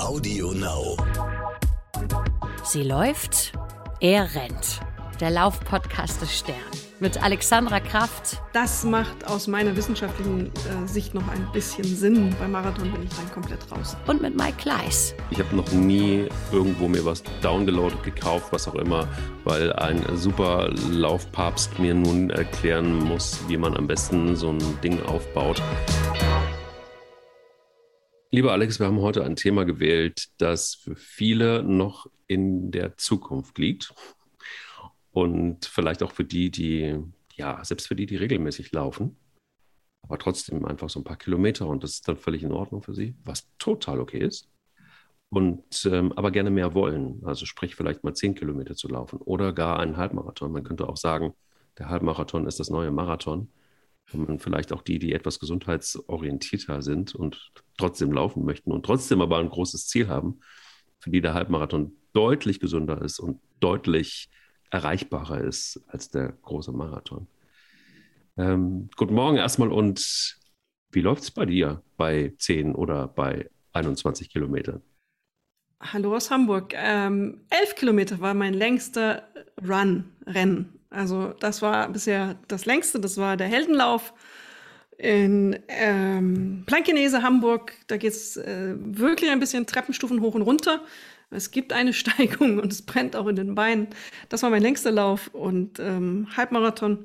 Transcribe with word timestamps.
Audio 0.00 0.52
Now. 0.52 0.96
Sie 2.64 2.82
läuft, 2.82 3.52
er 4.00 4.34
rennt. 4.34 4.80
Der 5.20 5.30
Laufpodcast 5.30 6.22
des 6.22 6.38
Stern. 6.38 6.56
Mit 6.98 7.22
Alexandra 7.22 7.80
Kraft. 7.80 8.42
Das 8.52 8.84
macht 8.84 9.26
aus 9.26 9.46
meiner 9.46 9.74
wissenschaftlichen 9.74 10.46
äh, 10.48 10.86
Sicht 10.86 11.14
noch 11.14 11.26
ein 11.28 11.46
bisschen 11.52 11.84
Sinn. 11.84 12.34
Beim 12.38 12.52
Marathon 12.52 12.92
bin 12.92 13.02
ich 13.02 13.10
dann 13.10 13.30
komplett 13.32 13.60
raus. 13.72 13.96
Und 14.06 14.20
mit 14.20 14.36
Mike 14.36 14.56
Kleiss. 14.58 15.14
Ich 15.30 15.38
habe 15.38 15.56
noch 15.56 15.72
nie 15.72 16.28
irgendwo 16.52 16.88
mir 16.88 17.04
was 17.04 17.22
downgeloadet, 17.40 18.02
gekauft, 18.02 18.48
was 18.50 18.68
auch 18.68 18.74
immer, 18.74 19.08
weil 19.44 19.72
ein 19.74 20.04
super 20.16 20.70
Laufpapst 20.90 21.78
mir 21.78 21.94
nun 21.94 22.30
erklären 22.30 22.98
muss, 22.98 23.38
wie 23.48 23.56
man 23.56 23.76
am 23.76 23.86
besten 23.86 24.36
so 24.36 24.50
ein 24.50 24.80
Ding 24.82 25.02
aufbaut. 25.06 25.62
Lieber 28.32 28.52
Alex, 28.52 28.78
wir 28.78 28.86
haben 28.86 29.00
heute 29.00 29.24
ein 29.24 29.34
Thema 29.34 29.64
gewählt, 29.64 30.28
das 30.38 30.76
für 30.76 30.94
viele 30.94 31.64
noch 31.64 32.06
in 32.28 32.70
der 32.70 32.96
Zukunft 32.96 33.58
liegt. 33.58 33.92
Und 35.10 35.66
vielleicht 35.66 36.04
auch 36.04 36.12
für 36.12 36.24
die, 36.24 36.48
die, 36.52 36.96
ja, 37.34 37.64
selbst 37.64 37.88
für 37.88 37.96
die, 37.96 38.06
die 38.06 38.14
regelmäßig 38.14 38.70
laufen, 38.70 39.16
aber 40.02 40.18
trotzdem 40.18 40.64
einfach 40.64 40.88
so 40.88 41.00
ein 41.00 41.04
paar 41.04 41.16
Kilometer 41.16 41.66
und 41.66 41.82
das 41.82 41.94
ist 41.94 42.06
dann 42.06 42.16
völlig 42.16 42.44
in 42.44 42.52
Ordnung 42.52 42.82
für 42.82 42.94
sie, 42.94 43.16
was 43.24 43.48
total 43.58 43.98
okay 43.98 44.20
ist. 44.20 44.48
Und 45.28 45.84
ähm, 45.86 46.12
aber 46.12 46.30
gerne 46.30 46.50
mehr 46.50 46.72
wollen. 46.74 47.22
Also 47.24 47.46
sprich, 47.46 47.74
vielleicht 47.74 48.04
mal 48.04 48.14
zehn 48.14 48.36
Kilometer 48.36 48.76
zu 48.76 48.86
laufen 48.86 49.20
oder 49.20 49.52
gar 49.52 49.80
einen 49.80 49.96
Halbmarathon. 49.96 50.52
Man 50.52 50.62
könnte 50.62 50.88
auch 50.88 50.96
sagen, 50.96 51.34
der 51.78 51.88
Halbmarathon 51.88 52.46
ist 52.46 52.60
das 52.60 52.70
neue 52.70 52.92
Marathon 52.92 53.48
und 54.14 54.42
vielleicht 54.42 54.72
auch 54.72 54.82
die, 54.82 54.98
die 54.98 55.12
etwas 55.12 55.38
gesundheitsorientierter 55.38 56.82
sind 56.82 57.14
und 57.14 57.52
trotzdem 57.78 58.12
laufen 58.12 58.44
möchten 58.44 58.72
und 58.72 58.84
trotzdem 58.84 59.20
aber 59.20 59.38
ein 59.38 59.48
großes 59.48 59.88
Ziel 59.88 60.08
haben, 60.08 60.40
für 60.98 61.10
die 61.10 61.20
der 61.20 61.34
Halbmarathon 61.34 61.92
deutlich 62.12 62.60
gesünder 62.60 63.02
ist 63.02 63.20
und 63.20 63.40
deutlich 63.60 64.28
erreichbarer 64.70 65.40
ist 65.40 65.82
als 65.88 66.10
der 66.10 66.32
große 66.42 66.72
Marathon. 66.72 67.26
Ähm, 68.36 68.88
guten 68.96 69.14
Morgen 69.14 69.36
erstmal 69.36 69.70
und 69.70 70.38
wie 70.92 71.00
läuft 71.00 71.22
es 71.22 71.30
bei 71.30 71.46
dir 71.46 71.82
bei 71.96 72.32
10 72.38 72.74
oder 72.74 73.08
bei 73.08 73.48
21 73.72 74.30
Kilometern? 74.30 74.82
Hallo 75.80 76.14
aus 76.14 76.30
Hamburg. 76.30 76.74
Ähm, 76.76 77.40
elf 77.48 77.74
Kilometer 77.74 78.20
war 78.20 78.34
mein 78.34 78.54
längster 78.54 79.28
Run, 79.66 80.12
Rennen. 80.26 80.79
Also 80.90 81.32
das 81.38 81.62
war 81.62 81.88
bisher 81.88 82.36
das 82.48 82.66
längste, 82.66 82.98
das 82.98 83.16
war 83.16 83.36
der 83.36 83.46
Heldenlauf 83.46 84.12
in 84.98 85.58
ähm, 85.68 86.64
Plankenese, 86.66 87.22
Hamburg. 87.22 87.72
Da 87.86 87.96
geht 87.96 88.12
es 88.12 88.36
äh, 88.36 88.74
wirklich 88.76 89.30
ein 89.30 89.40
bisschen 89.40 89.66
Treppenstufen 89.66 90.20
hoch 90.20 90.34
und 90.34 90.42
runter. 90.42 90.82
Es 91.30 91.52
gibt 91.52 91.72
eine 91.72 91.92
Steigung 91.94 92.58
und 92.58 92.72
es 92.72 92.82
brennt 92.82 93.16
auch 93.16 93.28
in 93.28 93.36
den 93.36 93.54
Beinen. 93.54 93.88
Das 94.28 94.42
war 94.42 94.50
mein 94.50 94.62
längster 94.62 94.90
Lauf 94.90 95.28
und 95.32 95.78
ähm, 95.78 96.28
Halbmarathon. 96.36 97.04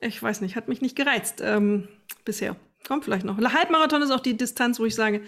Ich 0.00 0.22
weiß 0.22 0.42
nicht, 0.42 0.56
hat 0.56 0.68
mich 0.68 0.82
nicht 0.82 0.94
gereizt 0.94 1.42
ähm, 1.42 1.88
bisher. 2.24 2.54
Kommt 2.86 3.04
vielleicht 3.04 3.24
noch. 3.24 3.38
Halbmarathon 3.38 4.02
ist 4.02 4.10
auch 4.10 4.20
die 4.20 4.36
Distanz, 4.36 4.78
wo 4.78 4.84
ich 4.84 4.94
sage, 4.94 5.22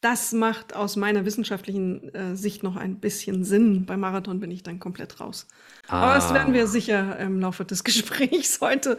das 0.00 0.32
macht 0.32 0.74
aus 0.74 0.96
meiner 0.96 1.26
wissenschaftlichen 1.26 2.14
äh, 2.14 2.34
Sicht 2.34 2.62
noch 2.62 2.76
ein 2.76 2.96
bisschen 2.96 3.44
Sinn. 3.44 3.84
Beim 3.84 4.00
Marathon 4.00 4.40
bin 4.40 4.50
ich 4.50 4.62
dann 4.62 4.78
komplett 4.78 5.20
raus. 5.20 5.46
Ah. 5.88 6.02
Aber 6.02 6.14
das 6.14 6.32
werden 6.32 6.54
wir 6.54 6.66
sicher 6.66 7.18
im 7.18 7.40
Laufe 7.40 7.64
des 7.64 7.84
Gesprächs 7.84 8.60
heute 8.60 8.98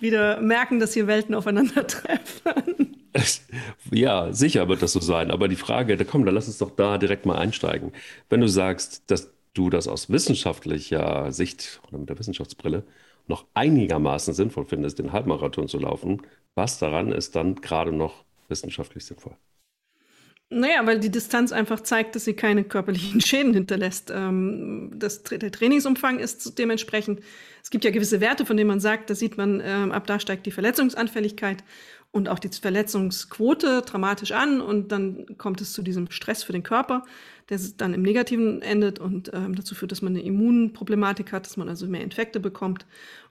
wieder 0.00 0.40
merken, 0.40 0.80
dass 0.80 0.92
hier 0.92 1.06
Welten 1.06 1.34
aufeinandertreffen. 1.34 2.96
Ja, 3.92 4.32
sicher 4.32 4.68
wird 4.68 4.82
das 4.82 4.92
so 4.92 5.00
sein. 5.00 5.30
Aber 5.30 5.48
die 5.48 5.56
Frage, 5.56 5.96
da 5.96 6.04
komm, 6.04 6.24
dann 6.24 6.34
lass 6.34 6.48
uns 6.48 6.58
doch 6.58 6.70
da 6.70 6.98
direkt 6.98 7.26
mal 7.26 7.38
einsteigen. 7.38 7.92
Wenn 8.28 8.40
du 8.40 8.48
sagst, 8.48 9.10
dass 9.10 9.32
du 9.54 9.70
das 9.70 9.88
aus 9.88 10.10
wissenschaftlicher 10.10 11.30
Sicht 11.32 11.80
oder 11.88 11.98
mit 11.98 12.08
der 12.08 12.18
Wissenschaftsbrille 12.18 12.84
noch 13.26 13.46
einigermaßen 13.54 14.34
sinnvoll 14.34 14.64
findest, 14.64 14.98
den 14.98 15.12
Halbmarathon 15.12 15.68
zu 15.68 15.78
laufen, 15.78 16.22
was 16.54 16.78
daran 16.78 17.12
ist 17.12 17.36
dann 17.36 17.56
gerade 17.56 17.92
noch 17.92 18.24
wissenschaftlich 18.48 19.04
sinnvoll? 19.04 19.36
Naja, 20.52 20.84
weil 20.84 20.98
die 20.98 21.12
Distanz 21.12 21.52
einfach 21.52 21.80
zeigt, 21.80 22.16
dass 22.16 22.24
sie 22.24 22.34
keine 22.34 22.64
körperlichen 22.64 23.20
Schäden 23.24 23.54
hinterlässt. 23.54 24.10
Ähm, 24.12 24.90
das, 24.96 25.22
der 25.22 25.52
Trainingsumfang 25.52 26.18
ist 26.18 26.58
dementsprechend, 26.58 27.20
es 27.62 27.70
gibt 27.70 27.84
ja 27.84 27.92
gewisse 27.92 28.20
Werte, 28.20 28.44
von 28.44 28.56
denen 28.56 28.66
man 28.66 28.80
sagt, 28.80 29.10
da 29.10 29.14
sieht 29.14 29.36
man, 29.36 29.62
ähm, 29.64 29.92
ab 29.92 30.08
da 30.08 30.18
steigt 30.18 30.46
die 30.46 30.50
Verletzungsanfälligkeit 30.50 31.62
und 32.10 32.28
auch 32.28 32.40
die 32.40 32.48
Verletzungsquote 32.48 33.82
dramatisch 33.82 34.32
an 34.32 34.60
und 34.60 34.90
dann 34.90 35.38
kommt 35.38 35.60
es 35.60 35.72
zu 35.72 35.82
diesem 35.82 36.10
Stress 36.10 36.42
für 36.42 36.52
den 36.52 36.64
Körper, 36.64 37.04
der 37.48 37.60
dann 37.76 37.94
im 37.94 38.02
Negativen 38.02 38.60
endet 38.60 38.98
und 38.98 39.30
ähm, 39.32 39.54
dazu 39.54 39.76
führt, 39.76 39.92
dass 39.92 40.02
man 40.02 40.16
eine 40.16 40.24
Immunproblematik 40.24 41.30
hat, 41.30 41.46
dass 41.46 41.56
man 41.56 41.68
also 41.68 41.86
mehr 41.86 42.02
Infekte 42.02 42.40
bekommt 42.40 42.86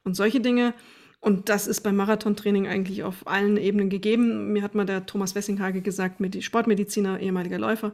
und 0.05 0.15
solche 0.15 0.39
Dinge. 0.39 0.73
Und 1.21 1.49
das 1.49 1.67
ist 1.67 1.81
beim 1.81 1.97
Marathontraining 1.97 2.67
eigentlich 2.67 3.03
auf 3.03 3.27
allen 3.27 3.57
Ebenen 3.57 3.89
gegeben. 3.89 4.53
Mir 4.53 4.63
hat 4.63 4.73
mal 4.73 4.85
der 4.85 5.05
Thomas 5.05 5.35
Wessinghage 5.35 5.81
gesagt, 5.81 6.17
Sportmediziner, 6.39 7.19
ehemaliger 7.19 7.59
Läufer, 7.59 7.91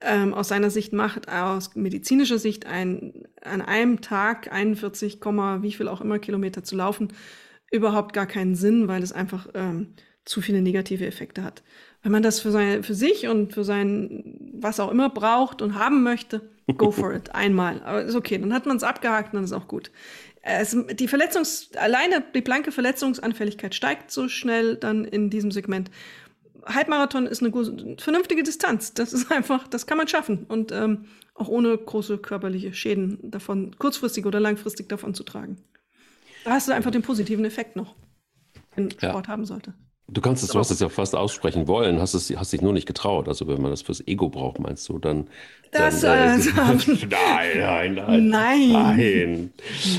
ähm, 0.00 0.34
aus 0.34 0.48
seiner 0.48 0.70
Sicht 0.70 0.92
macht 0.92 1.28
aus 1.30 1.74
medizinischer 1.74 2.38
Sicht 2.38 2.66
ein, 2.66 3.24
an 3.42 3.62
einem 3.62 4.00
Tag 4.00 4.52
41, 4.52 5.20
wie 5.22 5.72
viel 5.72 5.88
auch 5.88 6.00
immer 6.00 6.18
Kilometer 6.18 6.64
zu 6.64 6.76
laufen 6.76 7.12
überhaupt 7.70 8.12
gar 8.12 8.26
keinen 8.26 8.54
Sinn, 8.54 8.88
weil 8.88 9.02
es 9.02 9.12
einfach 9.12 9.48
ähm, 9.54 9.94
zu 10.24 10.40
viele 10.40 10.62
negative 10.62 11.06
Effekte 11.06 11.42
hat. 11.42 11.62
Wenn 12.02 12.12
man 12.12 12.22
das 12.22 12.40
für, 12.40 12.50
sein, 12.50 12.82
für 12.82 12.94
sich 12.94 13.28
und 13.28 13.52
für 13.52 13.64
sein 13.64 14.52
was 14.58 14.80
auch 14.80 14.90
immer 14.90 15.10
braucht 15.10 15.62
und 15.62 15.74
haben 15.74 16.02
möchte, 16.02 16.50
go 16.76 16.90
for 16.90 17.14
it, 17.14 17.34
einmal. 17.34 17.82
Aber 17.82 18.02
ist 18.02 18.14
okay, 18.14 18.38
dann 18.38 18.54
hat 18.54 18.66
man 18.66 18.76
es 18.76 18.82
abgehakt 18.82 19.32
und 19.32 19.36
dann 19.36 19.44
ist 19.44 19.52
auch 19.52 19.68
gut. 19.68 19.90
Es, 20.48 20.76
die 20.92 21.08
Verletzungs, 21.08 21.70
alleine 21.74 22.22
die 22.32 22.40
blanke 22.40 22.70
Verletzungsanfälligkeit 22.70 23.74
steigt 23.74 24.12
so 24.12 24.28
schnell 24.28 24.76
dann 24.76 25.04
in 25.04 25.28
diesem 25.28 25.50
Segment. 25.50 25.90
Halbmarathon 26.64 27.26
ist 27.26 27.42
eine 27.42 27.50
gute, 27.50 27.96
vernünftige 28.00 28.44
Distanz. 28.44 28.94
Das 28.94 29.12
ist 29.12 29.32
einfach, 29.32 29.66
das 29.66 29.88
kann 29.88 29.98
man 29.98 30.06
schaffen 30.06 30.44
und 30.46 30.70
ähm, 30.70 31.06
auch 31.34 31.48
ohne 31.48 31.76
große 31.76 32.18
körperliche 32.18 32.72
Schäden 32.72 33.18
davon, 33.30 33.76
kurzfristig 33.76 34.24
oder 34.24 34.38
langfristig 34.38 34.88
davon 34.88 35.14
zu 35.14 35.24
tragen. 35.24 35.58
Da 36.44 36.52
hast 36.52 36.68
du 36.68 36.72
einfach 36.72 36.92
den 36.92 37.02
positiven 37.02 37.44
Effekt 37.44 37.74
noch, 37.74 37.96
den 38.76 38.92
Sport 38.92 39.26
ja. 39.26 39.32
haben 39.32 39.46
sollte. 39.46 39.74
Du 40.08 40.20
kannst 40.20 40.44
es, 40.44 40.50
du 40.50 40.58
hast 40.58 40.70
es 40.70 40.78
ja 40.78 40.88
fast 40.88 41.16
aussprechen 41.16 41.66
wollen, 41.66 42.00
hast, 42.00 42.14
es, 42.14 42.30
hast 42.36 42.52
dich 42.52 42.62
nur 42.62 42.72
nicht 42.72 42.86
getraut. 42.86 43.26
Also 43.26 43.48
wenn 43.48 43.60
man 43.60 43.72
das 43.72 43.82
fürs 43.82 44.06
Ego 44.06 44.28
braucht, 44.28 44.60
meinst 44.60 44.88
du, 44.88 44.98
dann... 44.98 45.26
Das, 45.72 46.00
dann, 46.00 46.40
äh, 46.40 46.44
äh 46.44 47.06
nein, 47.10 47.94
nein, 47.94 47.94
nein, 47.94 48.28
nein. 48.28 49.50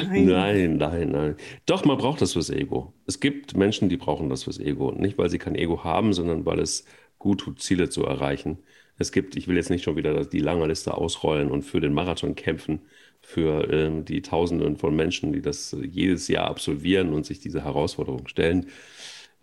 Nein. 0.10 0.26
Nein, 0.26 0.78
nein, 0.78 1.10
nein. 1.12 1.36
Doch, 1.66 1.84
man 1.84 1.98
braucht 1.98 2.22
das 2.22 2.34
fürs 2.34 2.50
Ego. 2.50 2.94
Es 3.06 3.20
gibt 3.20 3.58
Menschen, 3.58 3.90
die 3.90 3.98
brauchen 3.98 4.30
das 4.30 4.44
fürs 4.44 4.60
Ego. 4.60 4.94
Nicht, 4.94 5.18
weil 5.18 5.30
sie 5.30 5.40
kein 5.40 5.56
Ego 5.56 5.84
haben, 5.84 6.14
sondern 6.14 6.46
weil 6.46 6.60
es 6.60 6.86
gut 7.20 7.42
tut, 7.42 7.62
Ziele 7.62 7.90
zu 7.90 8.06
erreichen. 8.06 8.60
Es 8.98 9.12
gibt, 9.12 9.36
ich 9.36 9.48
will 9.48 9.58
jetzt 9.58 9.70
nicht 9.70 9.84
schon 9.84 9.98
wieder 9.98 10.26
die 10.26 10.40
lange 10.40 10.66
Liste 10.68 10.96
ausrollen 10.96 11.52
und 11.52 11.64
für 11.64 11.82
den 11.82 11.94
Marathon 11.94 12.36
kämpfen, 12.36 12.80
für 13.22 13.72
ähm, 13.72 14.06
die 14.06 14.22
Tausenden 14.22 14.78
von 14.78 14.96
Menschen, 14.96 15.34
die 15.34 15.42
das 15.42 15.74
äh, 15.74 15.86
jedes 15.86 16.28
Jahr 16.28 16.48
absolvieren 16.48 17.14
und 17.14 17.26
sich 17.26 17.40
diese 17.40 17.64
Herausforderung 17.64 18.28
stellen. 18.28 18.68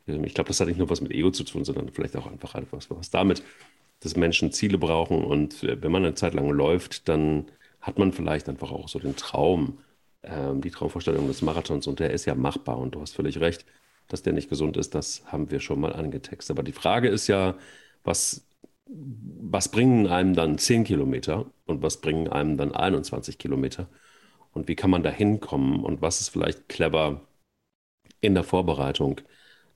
Ähm, 0.06 0.24
ich 0.24 0.34
glaube, 0.34 0.48
das 0.48 0.60
hat 0.60 0.68
nicht 0.68 0.78
nur 0.78 0.90
was 0.90 1.00
mit 1.00 1.12
Ego 1.12 1.30
zu 1.30 1.44
tun, 1.44 1.64
sondern 1.64 1.90
vielleicht 1.90 2.16
auch 2.16 2.26
einfach 2.26 2.54
etwas 2.54 2.90
was 2.90 3.10
damit, 3.10 3.42
dass 4.00 4.16
Menschen 4.16 4.52
Ziele 4.52 4.78
brauchen. 4.78 5.24
Und 5.24 5.62
äh, 5.62 5.80
wenn 5.82 5.92
man 5.92 6.04
eine 6.04 6.14
Zeit 6.14 6.34
lang 6.34 6.50
läuft, 6.50 7.08
dann 7.08 7.46
hat 7.80 7.98
man 7.98 8.12
vielleicht 8.12 8.48
einfach 8.48 8.72
auch 8.72 8.88
so 8.88 8.98
den 8.98 9.16
Traum, 9.16 9.78
ähm, 10.22 10.60
die 10.60 10.70
Traumvorstellung 10.70 11.26
des 11.28 11.42
Marathons. 11.42 11.86
Und 11.86 12.00
der 12.00 12.10
ist 12.10 12.24
ja 12.26 12.34
machbar. 12.34 12.78
Und 12.78 12.94
du 12.94 13.00
hast 13.00 13.14
völlig 13.14 13.40
recht, 13.40 13.66
dass 14.08 14.22
der 14.22 14.32
nicht 14.32 14.48
gesund 14.48 14.76
ist. 14.76 14.94
Das 14.94 15.22
haben 15.26 15.50
wir 15.50 15.60
schon 15.60 15.80
mal 15.80 15.92
angetextet. 15.92 16.56
Aber 16.56 16.62
die 16.62 16.72
Frage 16.72 17.08
ist 17.08 17.26
ja, 17.28 17.56
was, 18.04 18.46
was 18.86 19.70
bringen 19.70 20.06
einem 20.06 20.34
dann 20.34 20.58
10 20.58 20.84
Kilometer 20.84 21.46
und 21.66 21.82
was 21.82 22.00
bringen 22.00 22.28
einem 22.28 22.56
dann 22.56 22.74
21 22.74 23.38
Kilometer? 23.38 23.88
Und 24.52 24.68
wie 24.68 24.76
kann 24.76 24.90
man 24.90 25.02
da 25.02 25.10
hinkommen? 25.10 25.84
Und 25.84 26.00
was 26.02 26.20
ist 26.20 26.28
vielleicht 26.30 26.68
clever 26.68 27.22
in 28.20 28.34
der 28.34 28.44
Vorbereitung? 28.44 29.20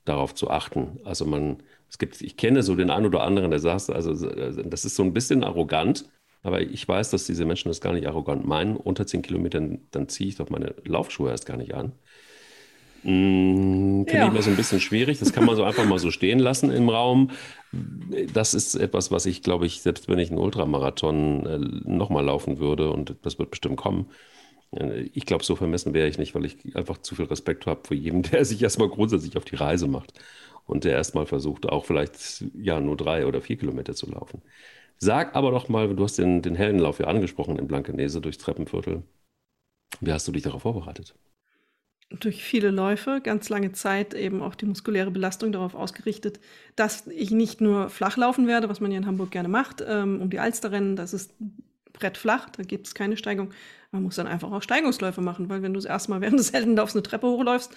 Darauf 0.09 0.35
zu 0.35 0.49
achten. 0.49 0.99
Also 1.05 1.25
man, 1.25 1.57
es 1.89 1.97
gibt, 1.97 2.21
ich 2.21 2.37
kenne 2.37 2.63
so 2.63 2.75
den 2.75 2.89
einen 2.89 3.05
oder 3.05 3.23
anderen, 3.23 3.51
der 3.51 3.59
sagt, 3.59 3.89
also 3.89 4.13
das 4.13 4.85
ist 4.85 4.95
so 4.95 5.03
ein 5.03 5.13
bisschen 5.13 5.43
arrogant, 5.43 6.05
aber 6.43 6.61
ich 6.61 6.87
weiß, 6.87 7.11
dass 7.11 7.25
diese 7.25 7.45
Menschen 7.45 7.69
das 7.69 7.81
gar 7.81 7.93
nicht 7.93 8.07
arrogant 8.07 8.45
meinen. 8.45 8.77
Unter 8.77 9.05
10 9.05 9.21
Kilometern, 9.21 9.79
dann 9.91 10.07
ziehe 10.07 10.29
ich 10.29 10.35
doch 10.35 10.49
meine 10.49 10.73
Laufschuhe 10.85 11.29
erst 11.29 11.45
gar 11.45 11.57
nicht 11.57 11.73
an. 11.73 11.93
Hm, 13.03 14.05
Finde 14.07 14.13
ja. 14.13 14.27
ich 14.27 14.33
mir 14.33 14.41
so 14.41 14.49
ein 14.49 14.55
bisschen 14.55 14.79
schwierig. 14.79 15.19
Das 15.19 15.33
kann 15.33 15.45
man 15.45 15.55
so 15.55 15.63
einfach 15.63 15.85
mal 15.85 15.99
so 15.99 16.11
stehen 16.11 16.39
lassen 16.39 16.71
im 16.71 16.89
Raum. 16.89 17.31
Das 18.33 18.53
ist 18.53 18.75
etwas, 18.75 19.11
was 19.11 19.25
ich, 19.25 19.41
glaube 19.41 19.65
ich, 19.65 19.81
selbst 19.81 20.07
wenn 20.07 20.19
ich 20.19 20.29
einen 20.29 20.39
Ultramarathon 20.39 21.45
äh, 21.45 21.57
nochmal 21.89 22.25
laufen 22.25 22.59
würde, 22.59 22.91
und 22.91 23.15
das 23.21 23.39
wird 23.39 23.51
bestimmt 23.51 23.77
kommen, 23.77 24.07
ich 24.71 25.25
glaube, 25.25 25.43
so 25.43 25.55
vermessen 25.55 25.93
wäre 25.93 26.07
ich 26.07 26.17
nicht, 26.17 26.35
weil 26.35 26.45
ich 26.45 26.75
einfach 26.75 26.99
zu 26.99 27.15
viel 27.15 27.25
Respekt 27.25 27.65
habe 27.65 27.81
vor 27.87 27.97
jedem, 27.97 28.21
der 28.31 28.45
sich 28.45 28.61
erstmal 28.61 28.89
grundsätzlich 28.89 29.37
auf 29.37 29.45
die 29.45 29.55
Reise 29.55 29.87
macht 29.87 30.13
und 30.65 30.83
der 30.83 30.93
erstmal 30.93 31.25
versucht, 31.25 31.67
auch 31.67 31.85
vielleicht 31.85 32.45
ja 32.53 32.79
nur 32.79 32.95
drei 32.97 33.25
oder 33.25 33.41
vier 33.41 33.57
Kilometer 33.57 33.95
zu 33.95 34.09
laufen. 34.11 34.41
Sag 34.97 35.35
aber 35.35 35.51
doch 35.51 35.69
mal, 35.69 35.95
du 35.95 36.03
hast 36.03 36.17
den, 36.17 36.41
den 36.41 36.55
Heldenlauf 36.55 36.99
ja 36.99 37.07
angesprochen 37.07 37.57
in 37.57 37.67
Blankenese 37.67 38.21
durchs 38.21 38.37
Treppenviertel. 38.37 39.03
Wie 40.01 40.11
hast 40.11 40.27
du 40.27 40.31
dich 40.31 40.43
darauf 40.43 40.61
vorbereitet? 40.61 41.15
Durch 42.11 42.43
viele 42.43 42.71
Läufe, 42.71 43.21
ganz 43.23 43.49
lange 43.49 43.71
Zeit 43.71 44.13
eben 44.13 44.41
auch 44.41 44.55
die 44.55 44.65
muskuläre 44.65 45.11
Belastung 45.11 45.51
darauf 45.51 45.75
ausgerichtet, 45.75 46.39
dass 46.75 47.05
ich 47.07 47.31
nicht 47.31 47.61
nur 47.61 47.89
flach 47.89 48.17
laufen 48.17 48.47
werde, 48.47 48.67
was 48.67 48.79
man 48.79 48.91
ja 48.91 48.97
in 48.97 49.05
Hamburg 49.05 49.31
gerne 49.31 49.47
macht, 49.47 49.83
ähm, 49.87 50.19
um 50.21 50.29
die 50.29 50.39
Alster 50.39 50.71
rennen, 50.71 50.95
das 50.95 51.13
ist 51.13 51.33
brettflach, 51.99 52.49
da 52.49 52.63
gibt 52.63 52.87
es 52.87 52.95
keine 52.95 53.17
Steigung, 53.17 53.51
man 53.91 54.03
muss 54.03 54.17
dann 54.17 54.27
einfach 54.27 54.51
auch 54.51 54.61
Steigungsläufe 54.61 55.19
machen, 55.21 55.49
weil 55.49 55.61
wenn 55.61 55.73
du 55.73 55.79
das 55.79 55.85
erste 55.85 56.11
Mal 56.11 56.21
während 56.21 56.39
des 56.39 56.53
Heldenlaufs 56.53 56.95
eine 56.95 57.03
Treppe 57.03 57.27
hochläufst, 57.27 57.71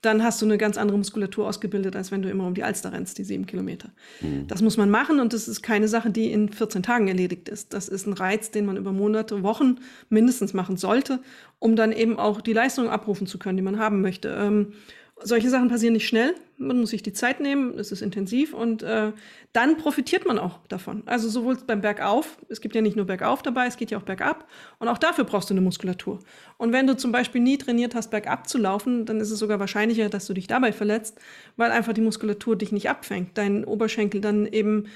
dann 0.00 0.22
hast 0.22 0.40
du 0.40 0.46
eine 0.46 0.58
ganz 0.58 0.78
andere 0.78 0.96
Muskulatur 0.96 1.46
ausgebildet, 1.46 1.94
als 1.94 2.10
wenn 2.10 2.22
du 2.22 2.30
immer 2.30 2.46
um 2.46 2.54
die 2.54 2.62
Alster 2.62 2.92
rennst, 2.92 3.18
die 3.18 3.24
sieben 3.24 3.46
Kilometer. 3.46 3.90
Mhm. 4.20 4.46
Das 4.46 4.62
muss 4.62 4.76
man 4.76 4.90
machen 4.90 5.20
und 5.20 5.32
das 5.32 5.48
ist 5.48 5.62
keine 5.62 5.88
Sache, 5.88 6.10
die 6.10 6.32
in 6.32 6.50
14 6.50 6.82
Tagen 6.82 7.08
erledigt 7.08 7.48
ist. 7.48 7.74
Das 7.74 7.88
ist 7.88 8.06
ein 8.06 8.14
Reiz, 8.14 8.50
den 8.50 8.66
man 8.66 8.76
über 8.76 8.92
Monate, 8.92 9.42
Wochen 9.42 9.78
mindestens 10.08 10.54
machen 10.54 10.76
sollte, 10.76 11.20
um 11.58 11.76
dann 11.76 11.92
eben 11.92 12.18
auch 12.18 12.40
die 12.40 12.52
Leistung 12.52 12.88
abrufen 12.88 13.26
zu 13.26 13.38
können, 13.38 13.56
die 13.56 13.62
man 13.62 13.78
haben 13.78 14.00
möchte. 14.00 14.28
Ähm, 14.28 14.72
solche 15.22 15.50
Sachen 15.50 15.68
passieren 15.68 15.94
nicht 15.94 16.06
schnell. 16.06 16.34
Man 16.56 16.80
muss 16.80 16.90
sich 16.90 17.02
die 17.02 17.12
Zeit 17.12 17.40
nehmen, 17.40 17.78
es 17.78 17.92
ist 17.92 18.02
intensiv 18.02 18.52
und 18.52 18.82
äh, 18.82 19.12
dann 19.52 19.76
profitiert 19.76 20.26
man 20.26 20.38
auch 20.38 20.58
davon. 20.68 21.02
Also 21.06 21.28
sowohl 21.28 21.56
beim 21.66 21.80
Bergauf, 21.80 22.36
es 22.48 22.60
gibt 22.60 22.74
ja 22.74 22.80
nicht 22.80 22.96
nur 22.96 23.06
Bergauf 23.06 23.42
dabei, 23.42 23.66
es 23.66 23.76
geht 23.76 23.90
ja 23.90 23.98
auch 23.98 24.02
bergab 24.02 24.48
und 24.78 24.88
auch 24.88 24.98
dafür 24.98 25.24
brauchst 25.24 25.50
du 25.50 25.54
eine 25.54 25.60
Muskulatur. 25.60 26.18
Und 26.56 26.72
wenn 26.72 26.86
du 26.86 26.96
zum 26.96 27.12
Beispiel 27.12 27.40
nie 27.40 27.58
trainiert 27.58 27.94
hast, 27.94 28.10
bergab 28.10 28.48
zu 28.48 28.58
laufen, 28.58 29.06
dann 29.06 29.20
ist 29.20 29.30
es 29.30 29.38
sogar 29.38 29.60
wahrscheinlicher, 29.60 30.08
dass 30.08 30.26
du 30.26 30.34
dich 30.34 30.48
dabei 30.48 30.72
verletzt, 30.72 31.20
weil 31.56 31.70
einfach 31.70 31.92
die 31.92 32.00
Muskulatur 32.00 32.56
dich 32.56 32.72
nicht 32.72 32.90
abfängt, 32.90 33.38
dein 33.38 33.64
Oberschenkel 33.64 34.20
dann 34.20 34.46
eben 34.46 34.86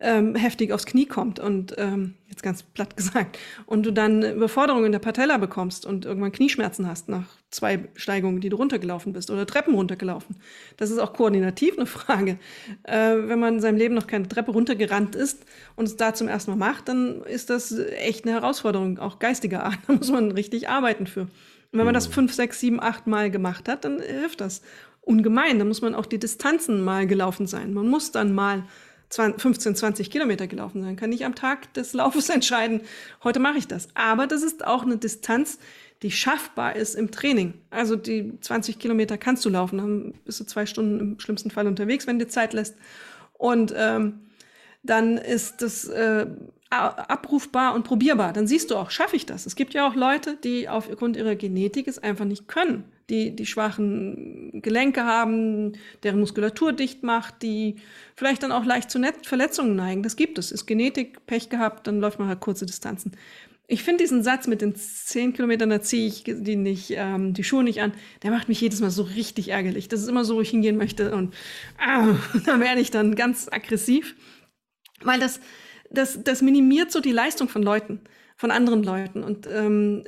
ähm, 0.00 0.34
heftig 0.34 0.72
aufs 0.72 0.86
Knie 0.86 1.06
kommt 1.06 1.40
und 1.40 1.74
ähm, 1.78 2.14
jetzt 2.28 2.42
ganz 2.42 2.62
platt 2.62 2.96
gesagt 2.96 3.38
und 3.66 3.84
du 3.84 3.92
dann 3.92 4.22
Überforderung 4.22 4.84
in 4.84 4.92
der 4.92 4.98
Patella 4.98 5.38
bekommst 5.38 5.86
und 5.86 6.04
irgendwann 6.04 6.32
Knieschmerzen 6.32 6.86
hast 6.86 7.08
nach 7.08 7.26
zwei 7.50 7.88
Steigungen, 7.94 8.40
die 8.40 8.48
du 8.48 8.56
runtergelaufen 8.56 9.12
bist 9.12 9.30
oder 9.30 9.46
Treppen 9.46 9.74
runtergelaufen. 9.74 10.36
Das 10.76 10.90
ist 10.90 10.98
auch 10.98 11.12
koordinativ 11.12 11.76
eine 11.76 11.86
Frage. 11.86 12.38
Äh, 12.84 13.16
wenn 13.26 13.38
man 13.38 13.54
in 13.54 13.60
seinem 13.60 13.78
Leben 13.78 13.94
noch 13.94 14.06
keine 14.06 14.28
Treppe 14.28 14.52
runtergerannt 14.52 15.16
ist 15.16 15.44
und 15.76 15.86
es 15.86 15.96
da 15.96 16.14
zum 16.14 16.28
ersten 16.28 16.52
Mal 16.52 16.56
macht, 16.56 16.88
dann 16.88 17.22
ist 17.22 17.50
das 17.50 17.76
echt 17.76 18.24
eine 18.24 18.34
Herausforderung, 18.34 18.98
auch 18.98 19.18
geistiger 19.18 19.64
Art. 19.64 19.78
Da 19.88 19.94
muss 19.94 20.10
man 20.10 20.32
richtig 20.32 20.68
arbeiten 20.68 21.06
für. 21.06 21.22
Und 21.22 21.78
wenn 21.78 21.84
man 21.84 21.94
das 21.94 22.08
mhm. 22.08 22.12
fünf, 22.12 22.34
sechs, 22.34 22.60
sieben, 22.60 22.80
acht 22.80 23.06
Mal 23.06 23.30
gemacht 23.30 23.68
hat, 23.68 23.84
dann 23.84 24.00
hilft 24.00 24.40
das 24.40 24.62
ungemein. 25.00 25.58
Da 25.58 25.64
muss 25.64 25.80
man 25.80 25.94
auch 25.94 26.06
die 26.06 26.18
Distanzen 26.18 26.84
mal 26.84 27.06
gelaufen 27.06 27.46
sein. 27.46 27.72
Man 27.72 27.88
muss 27.88 28.12
dann 28.12 28.34
mal 28.34 28.64
15, 29.10 29.74
20 29.74 30.10
Kilometer 30.10 30.46
gelaufen 30.46 30.82
sein. 30.82 30.96
Kann 30.96 31.12
ich 31.12 31.24
am 31.24 31.34
Tag 31.34 31.72
des 31.74 31.92
Laufes 31.92 32.28
entscheiden, 32.28 32.82
heute 33.24 33.40
mache 33.40 33.58
ich 33.58 33.66
das. 33.66 33.88
Aber 33.94 34.26
das 34.26 34.42
ist 34.42 34.66
auch 34.66 34.82
eine 34.82 34.98
Distanz, 34.98 35.58
die 36.02 36.10
schaffbar 36.10 36.76
ist 36.76 36.94
im 36.94 37.10
Training. 37.10 37.54
Also 37.70 37.96
die 37.96 38.38
20 38.40 38.78
Kilometer 38.78 39.18
kannst 39.18 39.44
du 39.44 39.48
laufen, 39.48 39.78
dann 39.78 40.14
bist 40.24 40.40
du 40.40 40.44
zwei 40.44 40.66
Stunden 40.66 41.00
im 41.00 41.20
schlimmsten 41.20 41.50
Fall 41.50 41.66
unterwegs, 41.66 42.06
wenn 42.06 42.18
dir 42.18 42.28
Zeit 42.28 42.52
lässt. 42.52 42.76
Und 43.32 43.74
ähm, 43.76 44.20
dann 44.82 45.18
ist 45.18 45.62
das 45.62 45.88
äh, 45.88 46.26
abrufbar 46.70 47.74
und 47.74 47.84
probierbar. 47.84 48.32
Dann 48.32 48.46
siehst 48.46 48.70
du 48.70 48.76
auch, 48.76 48.90
schaffe 48.90 49.16
ich 49.16 49.26
das? 49.26 49.46
Es 49.46 49.56
gibt 49.56 49.74
ja 49.74 49.88
auch 49.88 49.94
Leute, 49.94 50.36
die 50.36 50.68
aufgrund 50.68 51.16
ihrer 51.16 51.34
Genetik 51.34 51.88
es 51.88 51.98
einfach 51.98 52.24
nicht 52.24 52.46
können, 52.46 52.84
die 53.10 53.34
die 53.34 53.46
schwachen 53.46 54.60
Gelenke 54.62 55.04
haben, 55.04 55.72
deren 56.02 56.20
Muskulatur 56.20 56.72
dicht 56.72 57.02
macht, 57.02 57.42
die 57.42 57.76
vielleicht 58.14 58.42
dann 58.42 58.52
auch 58.52 58.64
leicht 58.64 58.90
zu 58.90 59.00
Verletzungen 59.22 59.76
neigen. 59.76 60.02
Das 60.02 60.16
gibt 60.16 60.38
es. 60.38 60.52
Ist 60.52 60.66
Genetik, 60.66 61.24
Pech 61.26 61.48
gehabt, 61.48 61.86
dann 61.86 62.00
läuft 62.00 62.18
man 62.18 62.28
halt 62.28 62.40
kurze 62.40 62.66
Distanzen. 62.66 63.12
Ich 63.70 63.82
finde 63.82 64.02
diesen 64.02 64.22
Satz 64.22 64.46
mit 64.46 64.62
den 64.62 64.74
zehn 64.74 65.34
Kilometern, 65.34 65.68
da 65.68 65.82
ziehe 65.82 66.06
ich 66.06 66.24
die, 66.24 66.56
nicht, 66.56 66.90
ähm, 66.96 67.34
die 67.34 67.44
Schuhe 67.44 67.62
nicht 67.62 67.82
an, 67.82 67.92
der 68.22 68.30
macht 68.30 68.48
mich 68.48 68.62
jedes 68.62 68.80
Mal 68.80 68.90
so 68.90 69.02
richtig 69.02 69.50
ärgerlich. 69.50 69.88
Das 69.88 70.00
ist 70.00 70.08
immer 70.08 70.24
so, 70.24 70.36
wo 70.36 70.40
ich 70.40 70.48
hingehen 70.48 70.78
möchte 70.78 71.14
und 71.14 71.34
ah, 71.78 72.14
da 72.46 72.60
werde 72.60 72.80
ich 72.80 72.90
dann 72.90 73.14
ganz 73.14 73.46
aggressiv, 73.50 74.16
weil 75.02 75.20
das, 75.20 75.40
das, 75.90 76.24
das 76.24 76.40
minimiert 76.40 76.90
so 76.90 77.00
die 77.00 77.12
Leistung 77.12 77.50
von 77.50 77.62
Leuten, 77.62 78.00
von 78.36 78.50
anderen 78.50 78.82
Leuten. 78.82 79.22
Und 79.22 79.46
ähm, 79.46 80.04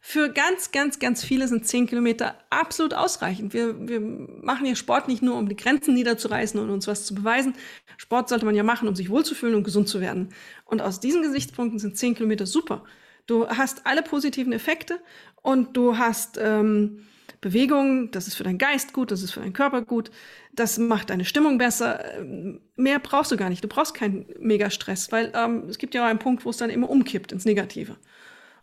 für 0.00 0.30
ganz, 0.30 0.70
ganz, 0.72 0.98
ganz 0.98 1.24
viele 1.24 1.48
sind 1.48 1.66
zehn 1.66 1.86
Kilometer 1.86 2.36
absolut 2.50 2.94
ausreichend. 2.94 3.54
Wir, 3.54 3.88
wir 3.88 4.00
machen 4.00 4.66
ja 4.66 4.74
Sport 4.74 5.08
nicht 5.08 5.22
nur, 5.22 5.36
um 5.36 5.48
die 5.48 5.56
Grenzen 5.56 5.94
niederzureißen 5.94 6.58
und 6.60 6.70
uns 6.70 6.86
was 6.86 7.04
zu 7.04 7.14
beweisen. 7.14 7.54
Sport 7.96 8.28
sollte 8.28 8.44
man 8.44 8.54
ja 8.54 8.62
machen, 8.62 8.88
um 8.88 8.94
sich 8.94 9.10
wohlzufühlen 9.10 9.54
und 9.54 9.64
gesund 9.64 9.88
zu 9.88 10.00
werden. 10.00 10.30
Und 10.64 10.82
aus 10.82 11.00
diesen 11.00 11.22
Gesichtspunkten 11.22 11.78
sind 11.78 11.96
zehn 11.96 12.14
Kilometer 12.14 12.46
super. 12.46 12.84
Du 13.26 13.48
hast 13.48 13.86
alle 13.86 14.02
positiven 14.02 14.52
Effekte 14.52 15.00
und 15.42 15.76
du 15.76 15.96
hast 15.98 16.38
ähm, 16.40 17.06
Bewegung, 17.40 18.10
das 18.12 18.28
ist 18.28 18.34
für 18.36 18.44
deinen 18.44 18.58
Geist 18.58 18.92
gut, 18.92 19.10
das 19.10 19.22
ist 19.22 19.32
für 19.32 19.40
deinen 19.40 19.52
Körper 19.52 19.82
gut, 19.82 20.10
das 20.52 20.78
macht 20.78 21.10
deine 21.10 21.24
Stimmung 21.24 21.58
besser. 21.58 22.04
Mehr 22.76 23.00
brauchst 23.00 23.32
du 23.32 23.36
gar 23.36 23.48
nicht. 23.48 23.64
Du 23.64 23.68
brauchst 23.68 23.94
keinen 23.94 24.26
Megastress, 24.38 25.10
weil 25.10 25.32
ähm, 25.34 25.64
es 25.68 25.78
gibt 25.78 25.94
ja 25.94 26.04
auch 26.04 26.08
einen 26.08 26.20
Punkt, 26.20 26.44
wo 26.44 26.50
es 26.50 26.56
dann 26.56 26.70
immer 26.70 26.88
umkippt 26.88 27.32
ins 27.32 27.44
Negative. 27.44 27.96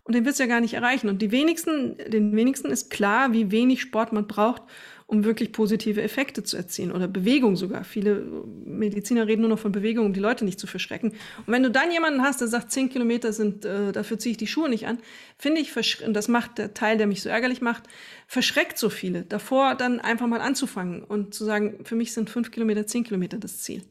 Und 0.10 0.16
den 0.16 0.26
wirst 0.26 0.40
du 0.40 0.44
ja 0.44 0.50
gar 0.50 0.60
nicht 0.60 0.74
erreichen. 0.74 1.08
Und 1.08 1.22
die 1.22 1.32
wenigsten, 1.32 1.96
den 2.08 2.36
wenigsten 2.36 2.72
ist 2.72 2.90
klar, 2.90 3.32
wie 3.32 3.52
wenig 3.52 3.80
Sport 3.80 4.12
man 4.12 4.26
braucht, 4.26 4.64
um 5.06 5.24
wirklich 5.24 5.52
positive 5.52 6.02
Effekte 6.02 6.42
zu 6.42 6.58
erzielen 6.58 6.92
oder 6.92 7.08
Bewegung 7.08 7.56
sogar. 7.56 7.84
Viele 7.84 8.26
Mediziner 8.66 9.28
reden 9.28 9.42
nur 9.42 9.52
noch 9.52 9.60
von 9.60 9.72
Bewegung, 9.72 10.08
um 10.08 10.14
die 10.14 10.20
Leute 10.20 10.46
nicht 10.46 10.60
zu 10.60 10.66
verschrecken. 10.66 11.12
Und 11.12 11.54
wenn 11.54 11.62
du 11.62 11.70
dann 11.70 11.92
jemanden 11.92 12.24
hast, 12.24 12.42
der 12.42 12.48
sagt, 12.48 12.72
zehn 12.72 12.90
Kilometer 12.90 13.34
sind, 13.34 13.66
äh, 13.66 13.92
dafür 13.92 14.18
ziehe 14.18 14.32
ich 14.32 14.38
die 14.38 14.48
Schuhe 14.48 14.68
nicht 14.68 14.88
an, 14.88 14.98
finde 15.38 15.62
ich, 15.62 15.76
und 16.04 16.16
das 16.16 16.28
macht 16.28 16.58
der 16.58 16.74
Teil, 16.74 16.98
der 16.98 17.06
mich 17.06 17.22
so 17.22 17.30
ärgerlich 17.30 17.62
macht, 17.62 17.84
verschreckt 18.26 18.80
so 18.80 18.90
viele. 18.90 19.26
Davor 19.26 19.76
dann 19.76 20.00
einfach 20.00 20.26
mal 20.26 20.42
anzufangen 20.42 21.04
und 21.04 21.36
zu 21.36 21.46
sagen, 21.46 21.86
für 21.86 21.94
mich 21.94 22.14
sind 22.14 22.32
fünf 22.32 22.50
Kilometer, 22.50 22.88
zehn 22.88 23.04
Kilometer 23.04 23.38
das 23.38 23.60
Ziel. 23.60 23.84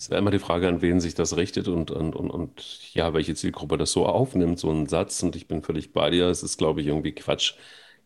Es 0.00 0.08
wäre 0.08 0.18
immer 0.18 0.30
die 0.30 0.38
Frage, 0.38 0.66
an 0.66 0.80
wen 0.80 0.98
sich 0.98 1.14
das 1.14 1.36
richtet 1.36 1.68
und, 1.68 1.90
und, 1.90 2.16
und, 2.16 2.30
und 2.30 2.94
ja, 2.94 3.12
welche 3.12 3.34
Zielgruppe 3.34 3.76
das 3.76 3.92
so 3.92 4.06
aufnimmt, 4.06 4.58
so 4.58 4.70
ein 4.70 4.86
Satz. 4.86 5.22
Und 5.22 5.36
ich 5.36 5.46
bin 5.46 5.62
völlig 5.62 5.92
bei 5.92 6.08
dir. 6.08 6.28
Es 6.28 6.42
ist, 6.42 6.56
glaube 6.56 6.80
ich, 6.80 6.86
irgendwie 6.86 7.12
Quatsch, 7.12 7.54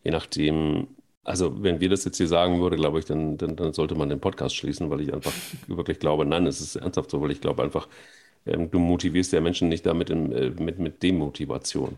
je 0.03 0.11
nachdem, 0.11 0.87
also, 1.23 1.63
wenn 1.63 1.79
wir 1.79 1.87
das 1.89 2.03
jetzt 2.03 2.17
hier 2.17 2.27
sagen 2.27 2.59
würde, 2.61 2.75
glaube 2.75 2.99
ich, 2.99 3.05
dann, 3.05 3.37
dann, 3.37 3.55
dann 3.55 3.71
sollte 3.73 3.95
man 3.95 4.09
den 4.09 4.19
Podcast 4.19 4.55
schließen, 4.57 4.89
weil 4.89 5.01
ich 5.01 5.13
einfach 5.13 5.31
wirklich 5.67 5.99
glaube, 5.99 6.25
nein, 6.25 6.45
es 6.47 6.59
ist 6.59 6.75
ernsthaft 6.75 7.11
so, 7.11 7.21
weil 7.21 7.31
ich 7.31 7.39
glaube 7.41 7.63
einfach, 7.63 7.87
ähm, 8.45 8.69
du 8.71 8.79
motivierst 8.79 9.31
ja 9.33 9.39
Menschen 9.41 9.69
nicht 9.69 9.85
damit 9.85 10.09
in, 10.09 10.31
äh, 10.33 10.49
mit, 10.51 10.79
mit 10.79 11.01
Demotivation. 11.01 11.97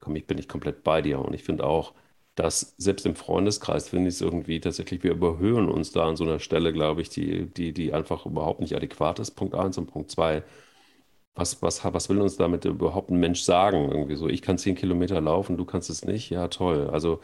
Komm, 0.00 0.16
ich 0.16 0.26
bin 0.26 0.36
nicht 0.36 0.48
komplett 0.48 0.84
bei 0.84 1.02
dir. 1.02 1.18
Und 1.20 1.34
ich 1.34 1.42
finde 1.42 1.64
auch, 1.64 1.94
dass 2.34 2.74
selbst 2.78 3.06
im 3.06 3.14
Freundeskreis 3.16 3.88
finde 3.88 4.08
ich 4.08 4.16
es 4.16 4.20
irgendwie 4.22 4.60
tatsächlich, 4.60 5.02
wir 5.04 5.12
überhöhen 5.12 5.68
uns 5.68 5.92
da 5.92 6.08
an 6.08 6.16
so 6.16 6.24
einer 6.24 6.38
Stelle, 6.38 6.72
glaube 6.72 7.02
ich, 7.02 7.10
die, 7.10 7.46
die, 7.46 7.72
die 7.72 7.92
einfach 7.92 8.26
überhaupt 8.26 8.60
nicht 8.60 8.74
adäquat 8.74 9.18
ist. 9.18 9.32
Punkt 9.32 9.54
eins 9.54 9.78
und 9.78 9.86
Punkt 9.86 10.10
zwei. 10.10 10.42
Was, 11.34 11.62
was, 11.62 11.82
was 11.84 12.08
will 12.10 12.20
uns 12.20 12.36
damit 12.36 12.64
überhaupt 12.66 13.10
ein 13.10 13.18
Mensch 13.20 13.40
sagen? 13.42 13.90
Irgendwie 13.90 14.16
so, 14.16 14.28
ich 14.28 14.42
kann 14.42 14.58
zehn 14.58 14.74
Kilometer 14.76 15.20
laufen, 15.20 15.56
du 15.56 15.64
kannst 15.64 15.88
es 15.90 16.04
nicht. 16.04 16.30
Ja, 16.30 16.48
toll. 16.48 16.88
Also 16.90 17.20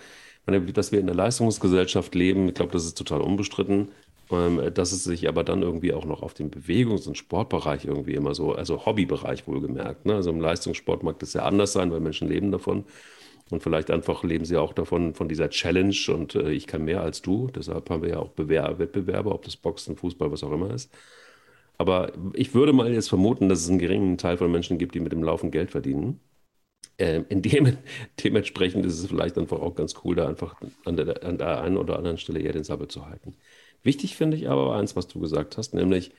dass 0.46 0.92
wir 0.92 1.00
in 1.00 1.06
der 1.06 1.14
Leistungsgesellschaft 1.14 2.14
leben, 2.14 2.48
ich 2.48 2.54
glaube, 2.54 2.72
das 2.72 2.84
ist 2.86 2.96
total 2.96 3.20
unbestritten. 3.20 3.88
Ähm, 4.30 4.72
dass 4.74 4.92
es 4.92 5.04
sich 5.04 5.26
aber 5.28 5.42
dann 5.42 5.62
irgendwie 5.62 5.94
auch 5.94 6.04
noch 6.04 6.22
auf 6.22 6.34
den 6.34 6.50
Bewegungs- 6.50 7.06
und 7.06 7.16
Sportbereich 7.16 7.86
irgendwie 7.86 8.14
immer 8.14 8.34
so, 8.34 8.52
also 8.52 8.84
Hobbybereich 8.84 9.46
wohlgemerkt. 9.46 10.04
Ne? 10.06 10.16
Also 10.16 10.30
im 10.30 10.40
Leistungssport 10.40 11.02
mag 11.02 11.18
das 11.18 11.32
ja 11.32 11.44
anders 11.44 11.72
sein, 11.72 11.90
weil 11.90 12.00
Menschen 12.00 12.28
leben 12.28 12.52
davon. 12.52 12.84
Und 13.50 13.62
vielleicht 13.62 13.90
einfach 13.90 14.24
leben 14.24 14.44
sie 14.44 14.56
auch 14.56 14.72
davon, 14.72 15.14
von 15.14 15.28
dieser 15.28 15.50
Challenge 15.50 15.96
und 16.08 16.34
äh, 16.34 16.50
ich 16.50 16.66
kann 16.66 16.84
mehr 16.84 17.02
als 17.02 17.22
du. 17.22 17.48
Deshalb 17.48 17.88
haben 17.90 18.02
wir 18.02 18.10
ja 18.10 18.18
auch 18.18 18.30
Bewer 18.30 18.78
Wettbewerbe, 18.78 19.32
ob 19.32 19.44
das 19.44 19.56
Boxen, 19.56 19.96
Fußball, 19.96 20.30
was 20.30 20.44
auch 20.44 20.52
immer 20.52 20.72
ist. 20.72 20.92
Aber 21.78 22.12
ich 22.34 22.54
würde 22.54 22.72
mal 22.72 22.92
jetzt 22.92 23.08
vermuten, 23.08 23.48
dass 23.48 23.60
es 23.60 23.68
einen 23.70 23.78
geringen 23.78 24.18
Teil 24.18 24.36
von 24.36 24.50
Menschen 24.50 24.78
gibt, 24.78 24.94
die 24.94 25.00
mit 25.00 25.12
dem 25.12 25.22
Laufen 25.22 25.50
Geld 25.50 25.70
verdienen. 25.70 26.20
Ähm, 26.98 27.26
dem, 27.30 27.78
dementsprechend 28.24 28.84
ist 28.86 28.98
es 28.98 29.06
vielleicht 29.06 29.38
einfach 29.38 29.60
auch 29.60 29.74
ganz 29.74 29.94
cool, 30.04 30.16
da 30.16 30.28
einfach 30.28 30.56
an 30.84 30.96
der, 30.96 31.24
an 31.24 31.38
der 31.38 31.62
einen 31.62 31.76
oder 31.76 31.96
anderen 31.96 32.18
Stelle 32.18 32.40
eher 32.40 32.52
den 32.52 32.64
Sabbel 32.64 32.88
zu 32.88 33.06
halten. 33.06 33.36
Wichtig 33.82 34.16
finde 34.16 34.36
ich 34.36 34.48
aber 34.48 34.74
eins, 34.76 34.96
was 34.96 35.08
du 35.08 35.20
gesagt 35.20 35.56
hast, 35.56 35.74
nämlich 35.74 36.12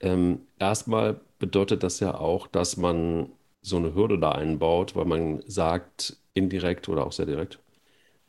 ähm, 0.00 0.40
erstmal 0.58 1.20
bedeutet 1.38 1.82
das 1.82 2.00
ja 2.00 2.14
auch, 2.18 2.46
dass 2.46 2.76
man 2.76 3.30
so 3.64 3.78
eine 3.78 3.94
Hürde 3.94 4.18
da 4.20 4.32
einbaut, 4.32 4.96
weil 4.96 5.06
man 5.06 5.42
sagt, 5.48 6.18
indirekt 6.34 6.88
oder 6.88 7.06
auch 7.06 7.12
sehr 7.12 7.26
direkt, 7.26 7.60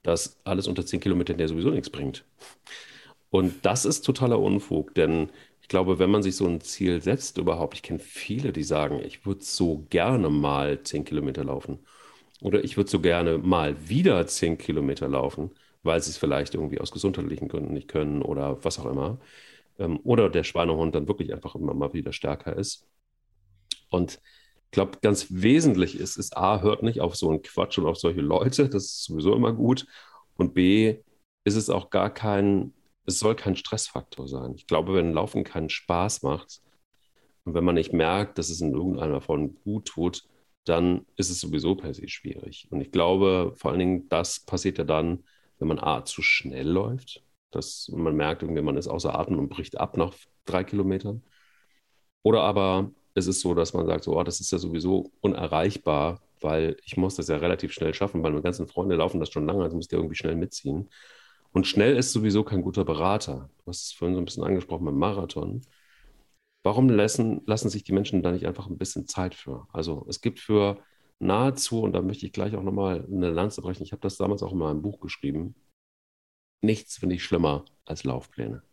dass 0.03 0.39
alles 0.45 0.67
unter 0.67 0.85
10 0.85 1.01
Kilometern 1.01 1.39
ja 1.39 1.47
sowieso 1.47 1.71
nichts 1.71 1.89
bringt. 1.91 2.25
Und 3.29 3.65
das 3.65 3.85
ist 3.85 4.01
totaler 4.03 4.39
Unfug, 4.39 4.93
denn 4.95 5.29
ich 5.61 5.67
glaube, 5.67 5.99
wenn 5.99 6.11
man 6.11 6.23
sich 6.23 6.35
so 6.35 6.45
ein 6.47 6.61
Ziel 6.61 7.01
setzt 7.01 7.37
überhaupt, 7.37 7.73
ich 7.73 7.81
kenne 7.83 7.99
viele, 7.99 8.53
die 8.53 8.63
sagen, 8.63 9.01
ich 9.03 9.25
würde 9.25 9.43
so 9.43 9.85
gerne 9.89 10.29
mal 10.29 10.81
10 10.83 11.03
Kilometer 11.05 11.43
laufen 11.43 11.79
oder 12.41 12.63
ich 12.63 12.77
würde 12.77 12.89
so 12.89 12.99
gerne 13.01 13.37
mal 13.39 13.89
wieder 13.89 14.27
10 14.27 14.57
Kilometer 14.57 15.09
laufen, 15.09 15.51
weil 15.83 16.01
sie 16.01 16.11
es 16.11 16.17
vielleicht 16.17 16.55
irgendwie 16.55 16.79
aus 16.81 16.91
gesundheitlichen 16.91 17.47
Gründen 17.49 17.73
nicht 17.73 17.87
können 17.89 18.21
oder 18.21 18.63
was 18.63 18.79
auch 18.79 18.85
immer. 18.87 19.19
Ähm, 19.79 19.99
oder 20.03 20.29
der 20.29 20.43
Schweinehund 20.43 20.95
dann 20.95 21.07
wirklich 21.07 21.33
einfach 21.33 21.55
immer 21.55 21.73
mal 21.73 21.93
wieder 21.93 22.13
stärker 22.13 22.57
ist. 22.57 22.87
Und 23.89 24.19
glaube, 24.71 24.99
ganz 25.01 25.27
wesentlich 25.29 25.99
ist, 25.99 26.17
ist 26.17 26.37
A, 26.37 26.61
hört 26.61 26.83
nicht 26.83 27.01
auf 27.01 27.15
so 27.15 27.29
einen 27.29 27.41
Quatsch 27.41 27.77
und 27.77 27.85
auf 27.85 27.97
solche 27.97 28.21
Leute, 28.21 28.69
das 28.69 28.83
ist 28.85 29.03
sowieso 29.05 29.33
immer 29.35 29.53
gut. 29.53 29.85
Und 30.35 30.53
B, 30.53 30.97
ist 31.45 31.55
es 31.55 31.69
auch 31.69 31.89
gar 31.89 32.13
kein, 32.13 32.73
es 33.05 33.19
soll 33.19 33.35
kein 33.35 33.55
Stressfaktor 33.55 34.27
sein. 34.27 34.53
Ich 34.55 34.67
glaube, 34.67 34.93
wenn 34.95 35.13
Laufen 35.13 35.43
keinen 35.43 35.69
Spaß 35.69 36.23
macht 36.23 36.61
und 37.45 37.53
wenn 37.53 37.63
man 37.63 37.75
nicht 37.75 37.93
merkt, 37.93 38.37
dass 38.37 38.49
es 38.49 38.61
in 38.61 38.73
irgendeiner 38.73 39.21
Form 39.21 39.55
gut 39.63 39.85
tut, 39.85 40.27
dann 40.65 41.05
ist 41.15 41.29
es 41.29 41.39
sowieso 41.39 41.75
per 41.75 41.93
se 41.93 42.07
schwierig. 42.09 42.67
Und 42.71 42.81
ich 42.81 42.91
glaube, 42.91 43.53
vor 43.55 43.71
allen 43.71 43.79
Dingen, 43.79 44.09
das 44.09 44.39
passiert 44.39 44.79
ja 44.79 44.83
dann, 44.83 45.23
wenn 45.59 45.67
man 45.67 45.79
A, 45.79 46.03
zu 46.03 46.21
schnell 46.21 46.67
läuft, 46.67 47.23
dass 47.51 47.89
man 47.93 48.15
merkt, 48.15 48.41
irgendwie, 48.41 48.61
man 48.63 48.77
ist 48.77 48.87
außer 48.87 49.17
Atem 49.17 49.39
und 49.39 49.49
bricht 49.49 49.79
ab 49.79 49.95
nach 49.97 50.13
drei 50.45 50.63
Kilometern. 50.63 51.23
Oder 52.23 52.41
aber 52.41 52.91
es 53.15 53.27
ist 53.27 53.41
so, 53.41 53.55
dass 53.55 53.73
man 53.73 53.87
sagt, 53.87 54.03
so, 54.03 54.17
oh, 54.17 54.23
das 54.23 54.39
ist 54.41 54.51
ja 54.51 54.57
sowieso 54.59 55.11
unerreichbar, 55.21 56.21
weil 56.41 56.77
ich 56.85 56.97
muss 56.97 57.15
das 57.15 57.29
ja 57.29 57.37
relativ 57.37 57.71
schnell 57.71 57.93
schaffen, 57.93 58.21
weil 58.23 58.31
meine 58.31 58.43
ganzen 58.43 58.67
Freunde 58.67 58.95
laufen 58.95 59.19
das 59.19 59.31
schon 59.31 59.47
lange, 59.47 59.63
also 59.63 59.75
muss 59.75 59.87
ich 59.87 59.93
irgendwie 59.93 60.15
schnell 60.15 60.35
mitziehen. 60.35 60.89
Und 61.53 61.65
schnell 61.67 61.95
ist 61.97 62.11
sowieso 62.11 62.43
kein 62.43 62.61
guter 62.61 62.83
Berater. 62.83 63.49
Du 63.59 63.67
hast 63.67 63.83
es 63.83 63.91
vorhin 63.93 64.15
so 64.15 64.21
ein 64.21 64.25
bisschen 64.25 64.43
angesprochen 64.43 64.85
beim 64.85 64.97
Marathon. 64.97 65.61
Warum 66.63 66.89
lassen, 66.89 67.41
lassen 67.45 67.69
sich 67.69 67.83
die 67.83 67.93
Menschen 67.93 68.21
da 68.21 68.31
nicht 68.31 68.45
einfach 68.47 68.67
ein 68.67 68.77
bisschen 68.77 69.07
Zeit 69.07 69.35
für? 69.35 69.67
Also 69.71 70.05
es 70.09 70.19
gibt 70.19 70.39
für 70.39 70.79
nahezu, 71.19 71.81
und 71.81 71.93
da 71.93 72.01
möchte 72.01 72.25
ich 72.25 72.33
gleich 72.33 72.55
auch 72.55 72.63
nochmal 72.63 73.05
eine 73.09 73.29
Lanze 73.31 73.61
brechen, 73.61 73.83
ich 73.83 73.93
habe 73.93 74.01
das 74.01 74.17
damals 74.17 74.43
auch 74.43 74.51
in 74.51 74.57
meinem 74.57 74.81
Buch 74.81 74.99
geschrieben, 74.99 75.55
nichts 76.61 76.97
finde 76.97 77.15
ich 77.15 77.23
schlimmer 77.23 77.63
als 77.85 78.03
Laufpläne. 78.03 78.63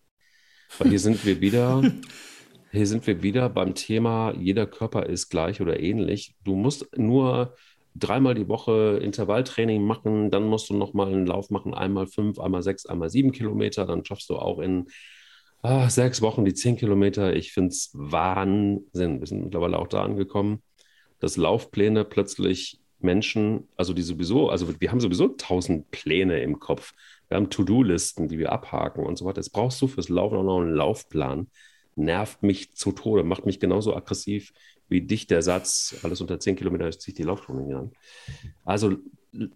Weil 0.78 0.88
hier 0.88 0.98
sind 0.98 1.24
wir 1.24 1.40
wieder, 1.40 1.82
hier 2.72 2.86
sind 2.86 3.06
wir 3.06 3.22
wieder 3.22 3.48
beim 3.50 3.74
Thema, 3.74 4.34
jeder 4.34 4.66
Körper 4.66 5.06
ist 5.06 5.28
gleich 5.28 5.60
oder 5.60 5.78
ähnlich. 5.78 6.34
Du 6.42 6.54
musst 6.54 6.96
nur 6.96 7.54
dreimal 7.94 8.34
die 8.34 8.48
Woche 8.48 8.98
Intervalltraining 9.02 9.84
machen, 9.84 10.30
dann 10.30 10.44
musst 10.44 10.70
du 10.70 10.74
nochmal 10.74 11.08
einen 11.08 11.26
Lauf 11.26 11.50
machen, 11.50 11.74
einmal 11.74 12.06
fünf, 12.06 12.38
einmal 12.38 12.62
sechs, 12.62 12.86
einmal 12.86 13.10
sieben 13.10 13.32
Kilometer, 13.32 13.84
dann 13.84 14.04
schaffst 14.04 14.30
du 14.30 14.36
auch 14.36 14.58
in 14.58 14.86
ah, 15.60 15.90
sechs 15.90 16.22
Wochen 16.22 16.46
die 16.46 16.54
zehn 16.54 16.76
Kilometer. 16.76 17.36
Ich 17.36 17.52
finde 17.52 17.68
es 17.68 17.90
Wahnsinn. 17.92 19.20
Wir 19.20 19.26
sind 19.26 19.44
mittlerweile 19.44 19.78
auch 19.78 19.88
da 19.88 20.02
angekommen, 20.02 20.62
dass 21.20 21.36
Laufpläne 21.36 22.06
plötzlich 22.06 22.80
Menschen, 23.00 23.68
also 23.76 23.92
die 23.92 24.02
sowieso, 24.02 24.48
also 24.48 24.80
wir 24.80 24.90
haben 24.90 25.00
sowieso 25.00 25.28
tausend 25.28 25.90
Pläne 25.90 26.40
im 26.40 26.58
Kopf. 26.58 26.94
Wir 27.28 27.36
haben 27.36 27.50
To-Do-Listen, 27.50 28.28
die 28.28 28.38
wir 28.38 28.52
abhaken 28.52 29.04
und 29.04 29.16
so 29.18 29.26
weiter. 29.26 29.40
Jetzt 29.40 29.52
brauchst 29.52 29.82
du 29.82 29.88
fürs 29.88 30.08
Laufen 30.08 30.38
auch 30.38 30.42
noch 30.42 30.60
einen 30.60 30.74
Laufplan. 30.74 31.48
Nervt 31.94 32.42
mich 32.42 32.74
zu 32.74 32.92
Tode, 32.92 33.22
macht 33.22 33.46
mich 33.46 33.60
genauso 33.60 33.94
aggressiv 33.94 34.52
wie 34.88 35.00
dich 35.00 35.26
der 35.26 35.42
Satz, 35.42 35.96
alles 36.02 36.20
unter 36.20 36.38
10 36.38 36.56
Kilometer 36.56 36.90
zieht 36.90 37.18
die 37.18 37.22
Laufstunde 37.22 37.76
an. 37.76 37.92
Also 38.64 38.96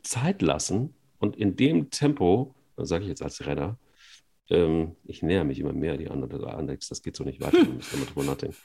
Zeit 0.02 0.42
lassen 0.42 0.94
und 1.18 1.36
in 1.36 1.56
dem 1.56 1.90
Tempo, 1.90 2.54
sage 2.76 3.04
ich 3.04 3.10
jetzt 3.10 3.22
als 3.22 3.46
Renner, 3.46 3.78
ähm, 4.48 4.96
ich 5.04 5.22
näher 5.22 5.44
mich 5.44 5.58
immer 5.58 5.72
mehr 5.72 5.96
die 5.96 6.08
anderen, 6.08 6.44
Alex, 6.44 6.88
das 6.88 7.02
geht 7.02 7.16
so 7.16 7.24
nicht 7.24 7.40
weiter, 7.40 7.58
hm. 7.58 7.78
ich 7.78 8.06
drüber 8.06 8.24
nachdenken. 8.24 8.56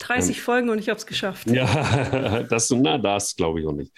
30 0.00 0.36
ähm, 0.36 0.42
Folgen 0.42 0.68
und 0.70 0.78
ich 0.78 0.88
habe 0.88 0.98
es 0.98 1.06
geschafft. 1.06 1.48
Ja, 1.50 2.42
das, 2.50 2.70
na, 2.70 2.98
das 2.98 3.36
glaube 3.36 3.60
ich 3.60 3.66
noch 3.66 3.72
nicht. 3.72 3.92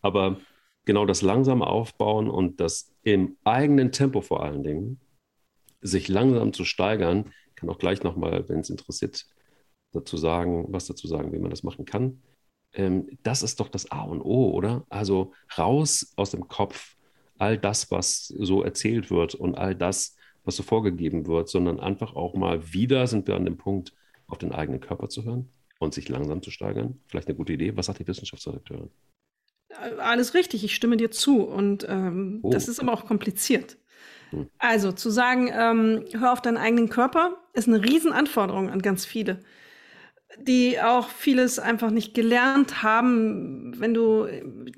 Aber 0.00 0.38
genau 0.84 1.06
das 1.06 1.22
langsam 1.22 1.62
aufbauen 1.62 2.28
und 2.28 2.60
das 2.60 2.92
im 3.02 3.36
eigenen 3.44 3.92
Tempo 3.92 4.20
vor 4.20 4.42
allen 4.42 4.62
Dingen, 4.62 5.00
sich 5.80 6.08
langsam 6.08 6.52
zu 6.52 6.64
steigern, 6.64 7.32
kann 7.62 7.70
auch 7.70 7.78
gleich 7.78 8.02
nochmal, 8.02 8.48
wenn 8.48 8.60
es 8.60 8.70
interessiert, 8.70 9.24
dazu 9.92 10.16
sagen, 10.16 10.66
was 10.68 10.86
dazu 10.86 11.06
sagen, 11.06 11.32
wie 11.32 11.38
man 11.38 11.50
das 11.50 11.62
machen 11.62 11.84
kann. 11.84 12.22
Ähm, 12.72 13.08
das 13.22 13.42
ist 13.42 13.60
doch 13.60 13.68
das 13.68 13.90
A 13.90 14.02
und 14.02 14.20
O, 14.20 14.50
oder? 14.50 14.84
Also 14.88 15.32
raus 15.56 16.12
aus 16.16 16.32
dem 16.32 16.48
Kopf 16.48 16.96
all 17.38 17.58
das, 17.58 17.90
was 17.90 18.26
so 18.26 18.62
erzählt 18.62 19.10
wird 19.10 19.34
und 19.34 19.56
all 19.56 19.74
das, 19.74 20.16
was 20.44 20.56
so 20.56 20.62
vorgegeben 20.62 21.26
wird, 21.26 21.48
sondern 21.48 21.78
einfach 21.78 22.16
auch 22.16 22.34
mal 22.34 22.72
wieder 22.72 23.06
sind 23.06 23.28
wir 23.28 23.36
an 23.36 23.44
dem 23.44 23.58
Punkt, 23.58 23.92
auf 24.26 24.38
den 24.38 24.52
eigenen 24.52 24.80
Körper 24.80 25.08
zu 25.08 25.24
hören 25.24 25.48
und 25.78 25.94
sich 25.94 26.08
langsam 26.08 26.42
zu 26.42 26.50
steigern. 26.50 26.98
Vielleicht 27.06 27.28
eine 27.28 27.36
gute 27.36 27.52
Idee. 27.52 27.76
Was 27.76 27.86
sagt 27.86 28.00
die 28.00 28.06
Wissenschaftsredakteurin? 28.06 28.90
Alles 29.98 30.34
richtig, 30.34 30.64
ich 30.64 30.74
stimme 30.74 30.96
dir 30.96 31.10
zu. 31.10 31.42
Und 31.42 31.86
ähm, 31.88 32.40
oh. 32.42 32.50
das 32.50 32.66
ist 32.66 32.80
aber 32.80 32.92
auch 32.92 33.04
kompliziert. 33.04 33.76
Also 34.58 34.92
zu 34.92 35.10
sagen, 35.10 35.50
ähm, 35.52 36.04
hör 36.12 36.32
auf 36.32 36.42
deinen 36.42 36.56
eigenen 36.56 36.88
Körper, 36.88 37.38
ist 37.52 37.68
eine 37.68 37.82
Riesenanforderung 37.82 38.70
an 38.70 38.82
ganz 38.82 39.04
viele 39.04 39.40
die 40.38 40.80
auch 40.80 41.08
vieles 41.08 41.58
einfach 41.58 41.90
nicht 41.90 42.14
gelernt 42.14 42.82
haben, 42.82 43.78
wenn 43.78 43.94
du 43.94 44.26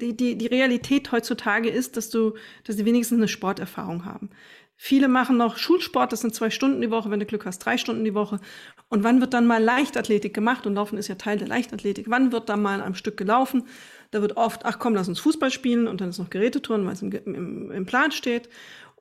die, 0.00 0.16
die, 0.16 0.36
die 0.36 0.46
Realität 0.46 1.12
heutzutage 1.12 1.68
ist, 1.68 1.96
dass 1.96 2.10
du, 2.10 2.34
dass 2.64 2.76
sie 2.76 2.84
wenigstens 2.84 3.18
eine 3.18 3.28
Sporterfahrung 3.28 4.04
haben. 4.04 4.30
Viele 4.76 5.06
machen 5.06 5.36
noch 5.36 5.56
Schulsport, 5.56 6.12
das 6.12 6.20
sind 6.20 6.34
zwei 6.34 6.50
Stunden 6.50 6.80
die 6.80 6.90
Woche, 6.90 7.08
wenn 7.10 7.20
du 7.20 7.26
Glück 7.26 7.46
hast, 7.46 7.60
drei 7.60 7.78
Stunden 7.78 8.04
die 8.04 8.14
Woche. 8.14 8.40
Und 8.88 9.04
wann 9.04 9.20
wird 9.20 9.32
dann 9.32 9.46
mal 9.46 9.62
Leichtathletik 9.62 10.34
gemacht? 10.34 10.66
Und 10.66 10.74
Laufen 10.74 10.98
ist 10.98 11.06
ja 11.06 11.14
Teil 11.14 11.38
der 11.38 11.46
Leichtathletik. 11.46 12.06
Wann 12.10 12.32
wird 12.32 12.48
dann 12.48 12.60
mal 12.60 12.82
am 12.82 12.94
Stück 12.94 13.16
gelaufen? 13.16 13.68
Da 14.10 14.20
wird 14.20 14.36
oft, 14.36 14.64
ach 14.64 14.80
komm, 14.80 14.94
lass 14.94 15.08
uns 15.08 15.20
Fußball 15.20 15.52
spielen 15.52 15.86
und 15.86 16.00
dann 16.00 16.10
ist 16.10 16.18
noch 16.18 16.28
Gerätetouren, 16.28 16.84
weil 16.86 16.94
es 16.94 17.02
im, 17.02 17.12
im, 17.12 17.70
im 17.70 17.86
Plan 17.86 18.10
steht. 18.10 18.48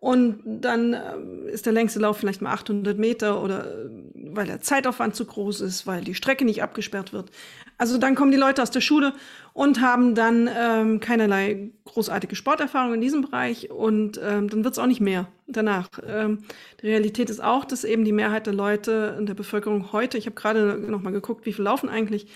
Und 0.03 0.41
dann 0.43 0.93
äh, 0.93 1.50
ist 1.50 1.65
der 1.65 1.72
längste 1.72 1.98
Lauf 1.98 2.17
vielleicht 2.17 2.41
mal 2.41 2.51
800 2.51 2.98
Meter 2.98 3.41
oder 3.41 3.86
äh, 3.86 3.89
weil 4.36 4.48
der 4.48 4.60
Zeitaufwand 4.60 5.15
zu 5.15 5.24
groß 5.24 5.62
ist, 5.62 5.88
weil 5.88 6.03
die 6.03 6.13
Strecke 6.13 6.43
nicht 6.43 6.62
abgesperrt 6.62 7.13
wird. 7.13 7.31
Also 7.77 7.98
dann 7.98 8.13
kommen 8.13 8.31
die 8.31 8.38
Leute 8.38 8.62
aus 8.62 8.69
der 8.69 8.81
Schule 8.81 9.13
und 9.53 9.79
haben 9.79 10.13
dann 10.13 10.50
ähm, 10.53 11.00
keinerlei 11.00 11.72
großartige 11.86 12.36
Sporterfahrung 12.36 12.95
in 12.95 13.00
diesem 13.00 13.22
Bereich 13.22 13.72
und 13.72 14.19
ähm, 14.22 14.50
dann 14.50 14.65
wird 14.65 14.74
es 14.74 14.79
auch 14.79 14.88
nicht 14.88 15.00
mehr 15.00 15.29
danach. 15.48 15.88
Ähm, 16.05 16.39
die 16.81 16.88
Realität 16.88 17.29
ist 17.29 17.41
auch, 17.41 17.63
dass 17.63 17.86
eben 17.86 18.03
die 18.03 18.12
Mehrheit 18.12 18.45
der 18.45 18.53
Leute 18.53 19.15
in 19.17 19.25
der 19.25 19.36
Bevölkerung 19.36 19.93
heute, 19.93 20.17
ich 20.17 20.25
habe 20.25 20.36
gerade 20.36 20.79
noch 20.79 21.01
mal 21.01 21.13
geguckt, 21.13 21.45
wie 21.45 21.53
viel 21.53 21.63
laufen 21.63 21.88
eigentlich, 21.88 22.27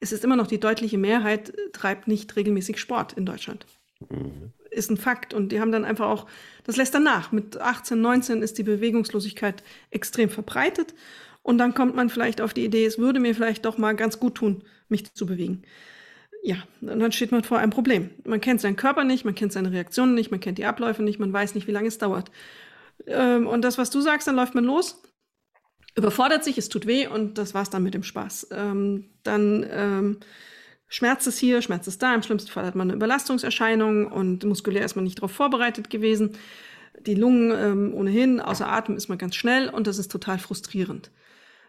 es 0.00 0.12
ist 0.12 0.24
immer 0.24 0.36
noch 0.36 0.46
die 0.46 0.58
deutliche 0.58 0.96
Mehrheit, 0.96 1.52
treibt 1.74 2.08
nicht 2.08 2.34
regelmäßig 2.34 2.78
Sport 2.78 3.12
in 3.12 3.26
Deutschland. 3.26 3.66
Mhm 4.08 4.52
ist 4.70 4.90
ein 4.90 4.96
Fakt. 4.96 5.34
Und 5.34 5.52
die 5.52 5.60
haben 5.60 5.72
dann 5.72 5.84
einfach 5.84 6.08
auch, 6.08 6.26
das 6.70 6.76
lässt 6.76 6.94
dann 6.94 7.02
nach. 7.02 7.32
Mit 7.32 7.60
18, 7.60 8.00
19 8.00 8.42
ist 8.42 8.56
die 8.56 8.62
Bewegungslosigkeit 8.62 9.64
extrem 9.90 10.30
verbreitet. 10.30 10.94
Und 11.42 11.58
dann 11.58 11.74
kommt 11.74 11.96
man 11.96 12.10
vielleicht 12.10 12.40
auf 12.40 12.54
die 12.54 12.64
Idee, 12.64 12.84
es 12.84 12.96
würde 12.96 13.18
mir 13.18 13.34
vielleicht 13.34 13.64
doch 13.64 13.76
mal 13.76 13.96
ganz 13.96 14.20
gut 14.20 14.36
tun, 14.36 14.62
mich 14.88 15.12
zu 15.12 15.26
bewegen. 15.26 15.62
Ja, 16.44 16.58
und 16.80 17.00
dann 17.00 17.10
steht 17.10 17.32
man 17.32 17.42
vor 17.42 17.58
einem 17.58 17.72
Problem. 17.72 18.10
Man 18.24 18.40
kennt 18.40 18.60
seinen 18.60 18.76
Körper 18.76 19.02
nicht, 19.02 19.24
man 19.24 19.34
kennt 19.34 19.52
seine 19.52 19.72
Reaktionen 19.72 20.14
nicht, 20.14 20.30
man 20.30 20.38
kennt 20.38 20.58
die 20.58 20.64
Abläufe 20.64 21.02
nicht, 21.02 21.18
man 21.18 21.32
weiß 21.32 21.56
nicht, 21.56 21.66
wie 21.66 21.72
lange 21.72 21.88
es 21.88 21.98
dauert. 21.98 22.30
Ähm, 23.08 23.48
und 23.48 23.62
das, 23.62 23.76
was 23.76 23.90
du 23.90 24.00
sagst, 24.00 24.28
dann 24.28 24.36
läuft 24.36 24.54
man 24.54 24.62
los, 24.62 25.02
überfordert 25.96 26.44
sich, 26.44 26.56
es 26.56 26.68
tut 26.68 26.86
weh 26.86 27.08
und 27.08 27.36
das 27.36 27.52
war's 27.52 27.70
dann 27.70 27.82
mit 27.82 27.94
dem 27.94 28.04
Spaß. 28.04 28.46
Ähm, 28.52 29.10
dann 29.24 29.66
ähm, 29.68 30.20
Schmerzt 30.92 31.26
es 31.28 31.38
hier, 31.38 31.62
Schmerzt 31.62 31.88
es 31.88 31.98
da. 31.98 32.14
Im 32.14 32.22
schlimmsten 32.22 32.50
Fall 32.50 32.66
hat 32.66 32.74
man 32.74 32.88
eine 32.88 32.96
Überlastungserscheinung 32.96 34.08
und 34.08 34.44
muskulär 34.44 34.84
ist 34.84 34.96
man 34.96 35.04
nicht 35.04 35.18
darauf 35.18 35.30
vorbereitet 35.30 35.88
gewesen. 35.88 36.32
Die 37.06 37.14
Lungen 37.14 37.52
ähm, 37.52 37.94
ohnehin, 37.94 38.40
außer 38.40 38.68
Atem 38.68 38.96
ist 38.96 39.08
man 39.08 39.16
ganz 39.16 39.36
schnell 39.36 39.70
und 39.70 39.86
das 39.86 39.98
ist 39.98 40.10
total 40.10 40.38
frustrierend. 40.38 41.10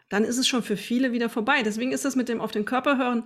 Dann 0.09 0.23
ist 0.23 0.39
es 0.39 0.47
schon 0.47 0.63
für 0.63 0.75
viele 0.75 1.11
wieder 1.13 1.29
vorbei. 1.29 1.61
Deswegen 1.63 1.91
ist 1.91 2.03
das 2.03 2.15
mit 2.15 2.29
dem 2.29 2.41
auf 2.41 2.51
den 2.51 2.65
Körper 2.65 2.97
hören 2.97 3.23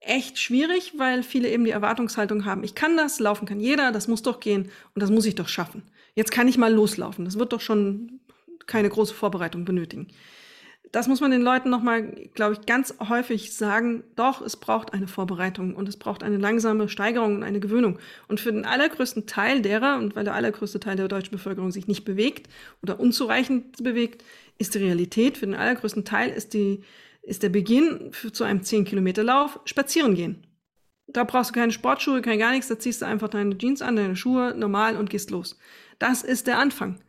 echt 0.00 0.38
schwierig, 0.38 0.94
weil 0.96 1.22
viele 1.22 1.48
eben 1.48 1.64
die 1.64 1.70
Erwartungshaltung 1.70 2.44
haben, 2.44 2.62
ich 2.64 2.74
kann 2.74 2.96
das, 2.96 3.18
laufen 3.18 3.46
kann 3.46 3.60
jeder, 3.60 3.92
das 3.92 4.08
muss 4.08 4.22
doch 4.22 4.40
gehen 4.40 4.70
und 4.94 5.02
das 5.02 5.10
muss 5.10 5.24
ich 5.24 5.36
doch 5.36 5.48
schaffen. 5.48 5.82
Jetzt 6.14 6.32
kann 6.32 6.48
ich 6.48 6.58
mal 6.58 6.72
loslaufen. 6.72 7.24
Das 7.24 7.38
wird 7.38 7.52
doch 7.52 7.60
schon 7.60 8.20
keine 8.66 8.88
große 8.88 9.14
Vorbereitung 9.14 9.64
benötigen 9.64 10.08
das 10.96 11.08
muss 11.08 11.20
man 11.20 11.30
den 11.30 11.42
Leuten 11.42 11.68
nochmal, 11.68 12.04
glaube 12.32 12.54
ich, 12.54 12.64
ganz 12.64 12.94
häufig 13.06 13.52
sagen, 13.52 14.02
doch, 14.16 14.40
es 14.40 14.56
braucht 14.56 14.94
eine 14.94 15.06
Vorbereitung 15.06 15.76
und 15.76 15.90
es 15.90 15.98
braucht 15.98 16.22
eine 16.22 16.38
langsame 16.38 16.88
Steigerung 16.88 17.34
und 17.36 17.42
eine 17.42 17.60
Gewöhnung. 17.60 17.98
Und 18.28 18.40
für 18.40 18.50
den 18.50 18.64
allergrößten 18.64 19.26
Teil 19.26 19.60
derer, 19.60 19.98
und 19.98 20.16
weil 20.16 20.24
der 20.24 20.32
allergrößte 20.32 20.80
Teil 20.80 20.96
der 20.96 21.08
deutschen 21.08 21.32
Bevölkerung 21.32 21.70
sich 21.70 21.86
nicht 21.86 22.06
bewegt 22.06 22.48
oder 22.82 22.98
unzureichend 22.98 23.84
bewegt, 23.84 24.24
ist 24.56 24.74
die 24.74 24.78
Realität, 24.78 25.36
für 25.36 25.44
den 25.44 25.54
allergrößten 25.54 26.06
Teil 26.06 26.30
ist, 26.30 26.54
die, 26.54 26.80
ist 27.20 27.42
der 27.42 27.50
Beginn 27.50 28.10
für, 28.12 28.32
zu 28.32 28.44
einem 28.44 28.60
10-Kilometer-Lauf 28.60 29.60
spazieren 29.66 30.14
gehen. 30.14 30.46
Da 31.08 31.24
brauchst 31.24 31.50
du 31.50 31.60
keine 31.60 31.72
Sportschuhe, 31.72 32.22
kein 32.22 32.38
gar 32.38 32.52
nichts, 32.52 32.68
da 32.68 32.78
ziehst 32.78 33.02
du 33.02 33.06
einfach 33.06 33.28
deine 33.28 33.58
Jeans 33.58 33.82
an, 33.82 33.96
deine 33.96 34.16
Schuhe 34.16 34.54
normal 34.56 34.96
und 34.96 35.10
gehst 35.10 35.30
los. 35.30 35.58
Das 35.98 36.22
ist 36.22 36.46
der 36.46 36.58
Anfang. 36.58 37.00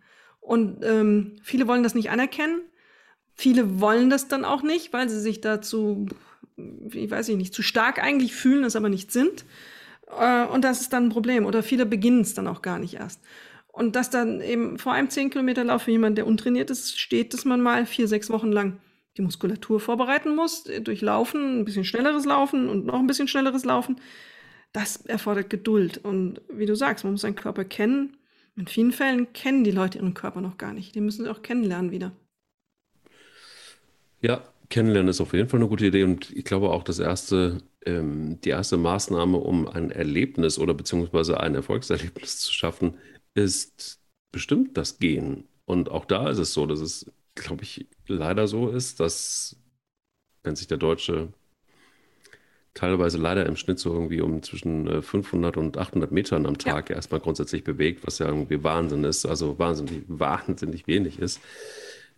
Und 0.41 0.83
ähm, 0.83 1.37
viele 1.41 1.69
wollen 1.69 1.83
das 1.83 1.95
nicht 1.95 2.09
anerkennen 2.09 2.59
Viele 3.37 3.79
wollen 3.79 4.09
das 4.09 4.27
dann 4.27 4.45
auch 4.45 4.63
nicht, 4.63 4.93
weil 4.93 5.09
sie 5.09 5.19
sich 5.19 5.41
dazu, 5.41 6.07
ich 6.91 7.11
weiß 7.11 7.29
nicht, 7.29 7.53
zu 7.53 7.61
stark 7.61 8.03
eigentlich 8.03 8.33
fühlen, 8.33 8.63
es 8.63 8.75
aber 8.75 8.89
nicht 8.89 9.11
sind. 9.11 9.45
Äh, 10.19 10.45
und 10.45 10.63
das 10.63 10.81
ist 10.81 10.91
dann 10.91 11.05
ein 11.05 11.09
Problem. 11.09 11.45
Oder 11.45 11.61
viele 11.61 11.85
beginnen 11.85 12.21
es 12.21 12.33
dann 12.33 12.47
auch 12.47 12.63
gar 12.63 12.79
nicht 12.79 12.95
erst. 12.95 13.21
Und 13.67 13.95
dass 13.95 14.09
dann 14.09 14.41
eben 14.41 14.79
vor 14.79 14.93
einem 14.93 15.11
10 15.11 15.29
Kilometer 15.29 15.63
Lauf 15.63 15.83
für 15.83 15.91
jemanden, 15.91 16.15
der 16.15 16.25
untrainiert 16.25 16.71
ist, 16.71 16.99
steht, 16.99 17.33
dass 17.35 17.45
man 17.45 17.61
mal 17.61 17.85
vier, 17.85 18.07
sechs 18.07 18.31
Wochen 18.31 18.51
lang 18.51 18.79
die 19.17 19.21
Muskulatur 19.21 19.79
vorbereiten 19.79 20.35
muss, 20.35 20.63
durch 20.81 21.01
Laufen, 21.01 21.59
ein 21.59 21.65
bisschen 21.65 21.85
schnelleres 21.85 22.25
Laufen 22.25 22.69
und 22.69 22.85
noch 22.87 22.99
ein 22.99 23.07
bisschen 23.07 23.27
schnelleres 23.27 23.65
Laufen. 23.65 23.99
Das 24.73 24.97
erfordert 25.05 25.51
Geduld. 25.51 25.99
Und 25.99 26.41
wie 26.49 26.65
du 26.65 26.75
sagst, 26.75 27.03
man 27.03 27.13
muss 27.13 27.21
seinen 27.21 27.35
Körper 27.35 27.65
kennen. 27.65 28.17
In 28.55 28.67
vielen 28.67 28.91
Fällen 28.91 29.31
kennen 29.33 29.63
die 29.63 29.71
Leute 29.71 29.99
ihren 29.99 30.15
Körper 30.15 30.41
noch 30.41 30.57
gar 30.57 30.73
nicht. 30.73 30.95
Die 30.95 31.01
müssen 31.01 31.25
sie 31.25 31.31
auch 31.31 31.43
kennenlernen 31.43 31.91
wieder. 31.91 32.11
Ja, 34.21 34.43
kennenlernen 34.69 35.09
ist 35.09 35.21
auf 35.21 35.33
jeden 35.33 35.49
Fall 35.49 35.59
eine 35.59 35.69
gute 35.69 35.85
Idee. 35.85 36.03
Und 36.03 36.31
ich 36.31 36.43
glaube 36.43 36.69
auch, 36.69 36.83
das 36.83 36.99
erste, 36.99 37.59
ähm, 37.85 38.39
die 38.41 38.49
erste 38.49 38.77
Maßnahme, 38.77 39.37
um 39.37 39.67
ein 39.67 39.91
Erlebnis 39.91 40.59
oder 40.59 40.73
beziehungsweise 40.73 41.39
ein 41.39 41.55
Erfolgserlebnis 41.55 42.39
zu 42.39 42.53
schaffen, 42.53 42.95
ist 43.33 43.99
bestimmt 44.31 44.77
das 44.77 44.99
Gehen. 44.99 45.45
Und 45.65 45.89
auch 45.89 46.05
da 46.05 46.29
ist 46.29 46.39
es 46.39 46.53
so, 46.53 46.65
dass 46.65 46.79
es, 46.79 47.11
glaube 47.35 47.63
ich, 47.63 47.87
leider 48.07 48.47
so 48.47 48.69
ist, 48.69 48.99
dass, 48.99 49.57
wenn 50.43 50.55
sich 50.55 50.67
der 50.67 50.77
Deutsche 50.77 51.33
teilweise 52.73 53.17
leider 53.17 53.45
im 53.47 53.55
Schnitt 53.55 53.79
so 53.79 53.91
irgendwie 53.91 54.21
um 54.21 54.43
zwischen 54.43 55.01
500 55.01 55.55
äh, 55.55 55.59
und 55.59 55.77
800 55.77 56.11
Metern 56.11 56.45
am 56.45 56.57
Tag 56.59 56.89
ja. 56.89 56.95
erstmal 56.95 57.19
grundsätzlich 57.19 57.63
bewegt, 57.63 58.05
was 58.05 58.19
ja 58.19 58.27
irgendwie 58.27 58.63
Wahnsinn 58.63 59.03
ist, 59.03 59.25
also 59.25 59.57
wahnsinnig, 59.57 60.03
wahnsinnig 60.07 60.87
wenig 60.87 61.19
ist, 61.19 61.41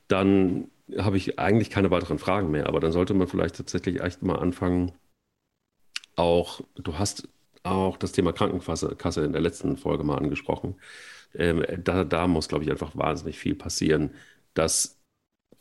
dann 0.09 0.69
habe 0.97 1.17
ich 1.17 1.39
eigentlich 1.39 1.69
keine 1.69 1.91
weiteren 1.91 2.19
Fragen 2.19 2.51
mehr. 2.51 2.67
Aber 2.67 2.79
dann 2.79 2.91
sollte 2.91 3.13
man 3.13 3.27
vielleicht 3.27 3.55
tatsächlich 3.55 4.01
echt 4.01 4.21
mal 4.23 4.37
anfangen, 4.37 4.91
auch, 6.15 6.61
du 6.75 6.97
hast 6.99 7.27
auch 7.63 7.97
das 7.97 8.11
Thema 8.11 8.33
Krankenkasse 8.33 9.23
in 9.23 9.31
der 9.33 9.41
letzten 9.41 9.77
Folge 9.77 10.03
mal 10.03 10.17
angesprochen. 10.17 10.75
Ähm, 11.35 11.65
da, 11.83 12.03
da 12.05 12.27
muss, 12.27 12.47
glaube 12.49 12.63
ich, 12.63 12.71
einfach 12.71 12.95
wahnsinnig 12.97 13.37
viel 13.39 13.55
passieren, 13.55 14.11
dass 14.53 14.99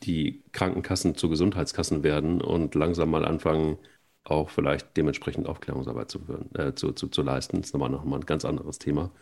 die 0.04 0.44
Krankenkassen 0.52 1.16
zu 1.16 1.28
Gesundheitskassen 1.30 2.02
werden 2.04 2.40
und 2.42 2.74
langsam 2.74 3.10
mal 3.10 3.24
anfangen, 3.24 3.78
auch 4.24 4.50
vielleicht 4.50 4.96
dementsprechend 4.96 5.48
Aufklärungsarbeit 5.48 6.10
zu, 6.10 6.20
äh, 6.54 6.74
zu, 6.74 6.92
zu, 6.92 7.08
zu 7.08 7.22
leisten. 7.22 7.58
Das 7.58 7.68
ist 7.68 7.74
nochmal, 7.74 7.90
nochmal 7.90 8.20
ein 8.20 8.26
ganz 8.26 8.44
anderes 8.44 8.78
Thema. 8.78 9.12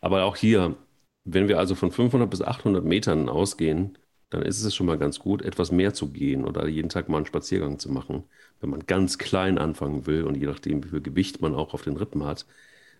Aber 0.00 0.24
auch 0.24 0.36
hier, 0.36 0.76
wenn 1.24 1.48
wir 1.48 1.58
also 1.58 1.74
von 1.74 1.90
500 1.92 2.30
bis 2.30 2.42
800 2.42 2.84
Metern 2.84 3.28
ausgehen, 3.28 3.98
dann 4.34 4.42
ist 4.42 4.62
es 4.62 4.74
schon 4.74 4.86
mal 4.86 4.98
ganz 4.98 5.20
gut, 5.20 5.42
etwas 5.42 5.70
mehr 5.70 5.94
zu 5.94 6.10
gehen 6.10 6.44
oder 6.44 6.66
jeden 6.66 6.88
Tag 6.88 7.08
mal 7.08 7.18
einen 7.18 7.26
Spaziergang 7.26 7.78
zu 7.78 7.90
machen. 7.90 8.24
Wenn 8.60 8.70
man 8.70 8.86
ganz 8.86 9.18
klein 9.18 9.58
anfangen 9.58 10.06
will 10.06 10.24
und 10.24 10.36
je 10.36 10.46
nachdem, 10.46 10.82
wie 10.84 10.88
viel 10.88 11.00
Gewicht 11.00 11.40
man 11.40 11.54
auch 11.54 11.72
auf 11.72 11.82
den 11.82 11.96
Rippen 11.96 12.24
hat, 12.24 12.46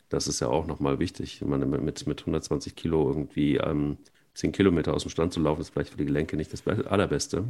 das 0.09 0.29
ist 0.29 0.41
ja 0.41 0.49
auch 0.49 0.67
nochmal 0.67 1.01
wichtig. 1.01 1.43
Man 1.43 1.69
mit, 1.69 2.07
mit 2.07 2.21
120 2.21 2.77
Kilo 2.77 3.09
irgendwie 3.09 3.57
ähm, 3.57 3.99
10 4.35 4.53
Kilometer 4.53 4.95
aus 4.95 5.03
dem 5.03 5.11
Stand 5.11 5.33
zu 5.33 5.41
laufen, 5.41 5.61
ist 5.61 5.71
vielleicht 5.71 5.91
für 5.91 5.97
die 5.97 6.05
Gelenke 6.07 6.37
nicht 6.37 6.53
das 6.53 6.67
Allerbeste, 6.67 7.45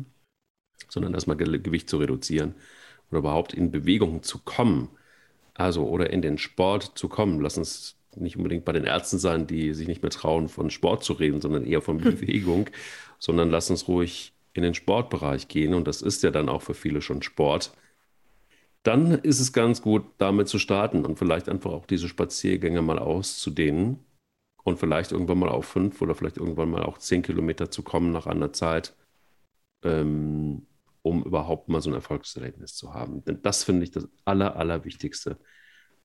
sondern 0.88 1.14
erstmal 1.14 1.36
Ge 1.36 1.58
Gewicht 1.58 1.90
zu 1.90 1.98
reduzieren 1.98 2.54
oder 3.10 3.18
überhaupt 3.18 3.52
in 3.54 3.70
Bewegung 3.70 4.22
zu 4.22 4.38
kommen. 4.38 4.88
Also 5.54 5.86
oder 5.86 6.10
in 6.10 6.22
den 6.22 6.38
Sport 6.38 6.92
zu 6.96 7.08
kommen. 7.08 7.40
Lass 7.40 7.58
uns 7.58 7.96
nicht 8.16 8.36
unbedingt 8.36 8.64
bei 8.64 8.72
den 8.72 8.84
Ärzten 8.84 9.18
sein, 9.18 9.46
die 9.46 9.74
sich 9.74 9.88
nicht 9.88 10.02
mehr 10.02 10.10
trauen, 10.10 10.48
von 10.48 10.70
Sport 10.70 11.04
zu 11.04 11.14
reden, 11.14 11.40
sondern 11.40 11.64
eher 11.64 11.82
von 11.82 11.98
Bewegung 12.00 12.68
sondern 13.24 13.50
lass 13.50 13.70
uns 13.70 13.88
ruhig 13.88 14.34
in 14.52 14.62
den 14.62 14.74
Sportbereich 14.74 15.48
gehen. 15.48 15.72
Und 15.72 15.88
das 15.88 16.02
ist 16.02 16.22
ja 16.22 16.30
dann 16.30 16.50
auch 16.50 16.60
für 16.60 16.74
viele 16.74 17.00
schon 17.00 17.22
Sport. 17.22 17.72
Dann 18.82 19.12
ist 19.12 19.40
es 19.40 19.54
ganz 19.54 19.80
gut, 19.80 20.04
damit 20.18 20.48
zu 20.48 20.58
starten 20.58 21.06
und 21.06 21.18
vielleicht 21.18 21.48
einfach 21.48 21.72
auch 21.72 21.86
diese 21.86 22.06
Spaziergänge 22.06 22.82
mal 22.82 22.98
auszudehnen 22.98 23.98
und 24.62 24.78
vielleicht 24.78 25.12
irgendwann 25.12 25.38
mal 25.38 25.48
auf 25.48 25.64
fünf 25.64 26.02
oder 26.02 26.14
vielleicht 26.14 26.36
irgendwann 26.36 26.70
mal 26.70 26.82
auch 26.82 26.98
zehn 26.98 27.22
Kilometer 27.22 27.70
zu 27.70 27.82
kommen 27.82 28.12
nach 28.12 28.26
einer 28.26 28.52
Zeit, 28.52 28.94
ähm, 29.82 30.66
um 31.00 31.24
überhaupt 31.24 31.70
mal 31.70 31.80
so 31.80 31.88
ein 31.88 31.94
Erfolgserlebnis 31.94 32.74
zu 32.74 32.92
haben. 32.92 33.24
Denn 33.24 33.40
das 33.40 33.64
finde 33.64 33.84
ich 33.84 33.90
das 33.90 34.06
Aller, 34.26 34.56
Allerwichtigste. 34.56 35.38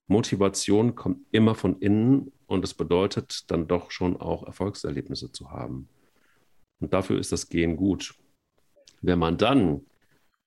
Motivation 0.10 0.96
kommt 0.96 1.26
immer 1.32 1.54
von 1.54 1.80
innen 1.80 2.32
und 2.48 2.64
es 2.64 2.74
bedeutet 2.74 3.50
dann 3.52 3.68
doch 3.68 3.92
schon 3.92 4.20
auch 4.20 4.44
Erfolgserlebnisse 4.44 5.32
zu 5.32 5.52
haben. 5.52 5.88
Und 6.80 6.94
dafür 6.94 7.20
ist 7.20 7.32
das 7.32 7.50
Gehen 7.50 7.78
gut. 7.78 8.16
Wenn 9.02 9.20
man 9.20 9.38
dann 9.38 9.86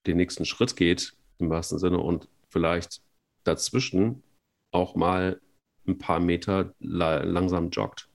den 0.07 0.16
nächsten 0.16 0.44
Schritt 0.44 0.77
geht, 0.77 1.14
im 1.38 1.48
wahrsten 1.48 1.79
Sinne, 1.79 1.98
und 1.98 2.29
vielleicht 2.48 3.03
dazwischen 3.44 4.25
auch 4.72 4.96
mal 4.96 5.40
ein 5.87 5.98
paar 5.98 6.18
Meter 6.18 6.75
langsam 6.81 7.70
joggt. 7.70 8.09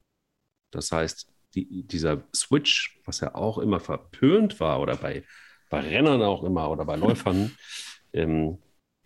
Das 0.72 0.92
heißt, 0.92 1.32
die, 1.56 1.84
dieser 1.84 2.24
Switch, 2.36 3.00
was 3.06 3.22
ja 3.22 3.36
auch 3.36 3.58
immer 3.58 3.80
verpönt 3.80 4.60
war, 4.60 4.82
oder 4.82 4.98
bei, 4.98 5.24
bei 5.70 5.80
Rennern 5.80 6.22
auch 6.22 6.44
immer, 6.44 6.70
oder 6.70 6.84
bei 6.84 6.98
Läufern, 6.98 7.56
ähm, 8.14 8.58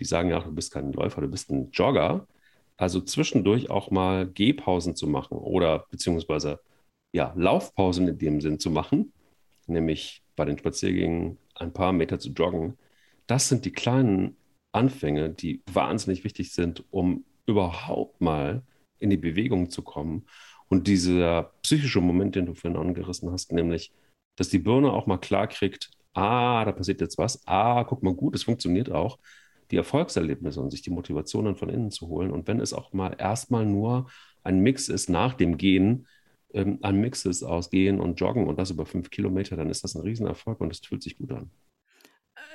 die 0.02 0.06
sagen 0.06 0.30
ja, 0.30 0.40
du 0.40 0.52
bist 0.52 0.74
kein 0.74 0.92
Läufer, 0.94 1.22
du 1.22 1.28
bist 1.28 1.52
ein 1.52 1.70
Jogger. 1.72 2.28
Also 2.76 3.02
zwischendurch 3.02 3.70
auch 3.70 3.92
mal 3.92 4.28
Gehpausen 4.28 4.96
zu 4.96 5.06
machen 5.06 5.38
oder 5.38 5.86
beziehungsweise 5.92 6.60
ja, 7.14 7.34
Laufpausen 7.36 8.08
in 8.08 8.18
dem 8.18 8.42
Sinn 8.42 8.60
zu 8.60 8.72
machen, 8.72 9.14
nämlich 9.68 10.24
bei 10.36 10.46
den 10.46 10.58
Spaziergängen 10.58 11.38
ein 11.54 11.72
paar 11.72 11.94
Meter 11.94 12.18
zu 12.18 12.30
joggen, 12.30 12.80
das 13.28 13.48
sind 13.48 13.64
die 13.66 13.72
kleinen 13.72 14.38
Anfänge, 14.72 15.30
die 15.30 15.62
wahnsinnig 15.72 16.24
wichtig 16.24 16.52
sind, 16.52 16.84
um 16.90 17.26
überhaupt 17.46 18.22
mal 18.22 18.64
in 18.98 19.12
die 19.12 19.18
Bewegung 19.18 19.70
zu 19.70 19.84
kommen. 19.84 20.26
Und 20.68 20.88
dieser 20.88 21.52
psychische 21.62 22.02
Moment, 22.02 22.36
den 22.36 22.48
du 22.48 22.56
vorhin 22.56 22.80
angerissen 22.80 23.32
hast, 23.32 23.52
nämlich, 23.52 23.92
dass 24.36 24.50
die 24.50 24.60
Birne 24.60 24.92
auch 24.92 25.06
mal 25.06 25.20
klar 25.20 25.46
kriegt, 25.46 25.92
ah, 26.14 26.66
da 26.66 26.72
passiert 26.72 27.02
jetzt 27.02 27.20
was, 27.20 27.46
ah, 27.48 27.84
guck 27.84 28.02
mal 28.02 28.16
gut, 28.16 28.34
es 28.34 28.44
funktioniert 28.44 28.90
auch, 28.90 29.20
die 29.72 29.78
Erfolgserlebnisse 29.78 30.62
und 30.62 30.72
sich 30.72 30.82
die 30.82 30.90
Motivationen 30.90 31.56
von 31.56 31.70
innen 31.70 31.92
zu 31.92 32.08
holen. 32.08 32.32
Und 32.32 32.48
wenn 32.48 32.60
es 32.60 32.74
auch 32.74 32.94
mal 32.94 33.16
erstmal 33.18 33.66
nur 33.66 34.10
ein 34.44 34.60
Mix 34.60 34.90
ist 34.90 35.10
nach 35.10 35.34
dem 35.34 35.58
Gehen, 35.58 36.08
ähm, 36.54 36.80
an 36.82 37.00
Mixes 37.00 37.44
ausgehen 37.44 38.00
und 38.00 38.20
joggen 38.20 38.48
und 38.48 38.60
das 38.60 38.72
über 38.72 38.86
fünf 38.86 39.10
Kilometer, 39.10 39.56
dann 39.56 39.70
ist 39.70 39.84
das 39.84 39.96
ein 39.96 40.02
Riesenerfolg 40.02 40.60
und 40.60 40.72
es 40.72 40.80
fühlt 40.80 41.02
sich 41.02 41.18
gut 41.18 41.32
an. 41.32 41.50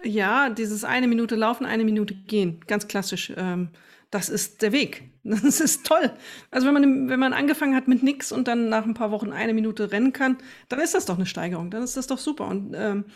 Äh, 0.02 0.08
ja, 0.08 0.50
dieses 0.50 0.84
eine 0.84 1.08
Minute 1.08 1.34
laufen, 1.36 1.64
eine 1.66 1.84
Minute 1.84 2.14
gehen, 2.14 2.60
ganz 2.66 2.88
klassisch. 2.88 3.32
Ähm, 3.36 3.70
das 4.10 4.28
ist 4.28 4.62
der 4.62 4.72
Weg. 4.72 5.10
Das 5.28 5.58
ist 5.58 5.84
toll. 5.84 6.12
Also 6.52 6.68
wenn 6.68 6.74
man, 6.74 7.08
wenn 7.08 7.18
man 7.18 7.32
angefangen 7.32 7.74
hat 7.74 7.88
mit 7.88 8.00
nichts 8.04 8.30
und 8.30 8.46
dann 8.46 8.68
nach 8.68 8.84
ein 8.84 8.94
paar 8.94 9.10
Wochen 9.10 9.32
eine 9.32 9.54
Minute 9.54 9.90
rennen 9.90 10.12
kann, 10.12 10.38
dann 10.68 10.78
ist 10.78 10.94
das 10.94 11.04
doch 11.04 11.16
eine 11.16 11.26
Steigerung. 11.26 11.68
Dann 11.68 11.82
ist 11.82 11.96
das 11.96 12.06
doch 12.06 12.18
super. 12.18 12.46
Und 12.46 12.74
ähm, 12.76 13.06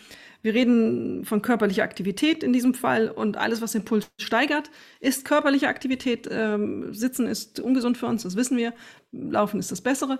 wir 0.43 0.55
reden 0.55 1.25
von 1.25 1.43
körperlicher 1.43 1.83
Aktivität 1.83 2.43
in 2.43 2.53
diesem 2.53 2.75
Fall 2.75 3.11
und 3.11 3.37
alles, 3.37 3.61
was 3.61 3.73
den 3.73 3.85
Puls 3.85 4.09
steigert, 4.19 4.71
ist 5.01 5.25
körperliche 5.25 5.69
Aktivität. 5.69 6.29
Ähm, 6.31 6.95
Sitzen 6.95 7.27
ist 7.27 7.61
ungesund 7.61 7.99
für 7.99 8.07
uns, 8.07 8.23
das 8.23 8.37
wissen 8.37 8.57
wir. 8.57 8.73
Laufen 9.13 9.61
ist 9.61 9.71
das 9.71 9.81
Bessere. 9.81 10.19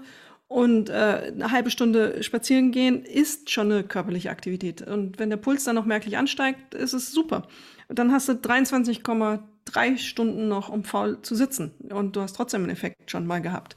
Und 0.51 0.91
äh, 0.91 1.33
eine 1.33 1.53
halbe 1.53 1.71
Stunde 1.71 2.25
spazieren 2.25 2.73
gehen 2.73 3.05
ist 3.05 3.51
schon 3.51 3.71
eine 3.71 3.85
körperliche 3.85 4.31
Aktivität. 4.31 4.83
Und 4.83 5.21
wenn 5.21 5.31
der 5.31 5.37
Puls 5.37 5.63
dann 5.63 5.77
noch 5.77 5.85
merklich 5.85 6.19
ansteigt, 6.19 6.75
ist 6.75 6.93
es 6.93 7.13
super. 7.13 7.47
Und 7.87 8.01
dann 8.01 8.11
hast 8.11 8.29
du 8.29 8.33
23,3 8.33 9.99
Stunden 9.99 10.49
noch, 10.49 10.69
um 10.69 10.83
faul 10.83 11.23
zu 11.23 11.37
sitzen. 11.37 11.71
Und 11.91 12.17
du 12.17 12.21
hast 12.21 12.35
trotzdem 12.35 12.63
einen 12.63 12.73
Effekt 12.73 13.13
schon 13.13 13.29
mal 13.29 13.41
gehabt. 13.41 13.77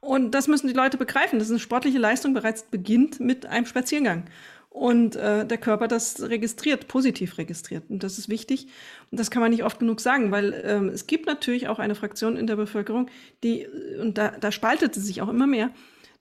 Und 0.00 0.32
das 0.32 0.46
müssen 0.46 0.66
die 0.66 0.74
Leute 0.74 0.98
begreifen, 0.98 1.38
dass 1.38 1.48
eine 1.48 1.58
sportliche 1.58 1.98
Leistung 1.98 2.34
bereits 2.34 2.64
beginnt 2.64 3.18
mit 3.18 3.46
einem 3.46 3.64
Spaziergang. 3.64 4.24
Und 4.70 5.16
äh, 5.16 5.44
der 5.44 5.58
Körper 5.58 5.88
das 5.88 6.22
registriert, 6.22 6.86
positiv 6.86 7.38
registriert. 7.38 7.84
Und 7.88 8.04
das 8.04 8.18
ist 8.18 8.28
wichtig. 8.28 8.68
Und 9.10 9.18
das 9.18 9.30
kann 9.30 9.42
man 9.42 9.50
nicht 9.50 9.64
oft 9.64 9.80
genug 9.80 10.00
sagen, 10.00 10.30
weil 10.30 10.62
ähm, 10.64 10.88
es 10.88 11.08
gibt 11.08 11.26
natürlich 11.26 11.66
auch 11.66 11.80
eine 11.80 11.96
Fraktion 11.96 12.36
in 12.36 12.46
der 12.46 12.54
Bevölkerung, 12.54 13.10
die, 13.42 13.66
und 14.00 14.16
da, 14.16 14.30
da 14.30 14.52
spaltet 14.52 14.96
es 14.96 15.04
sich 15.04 15.22
auch 15.22 15.28
immer 15.28 15.48
mehr, 15.48 15.70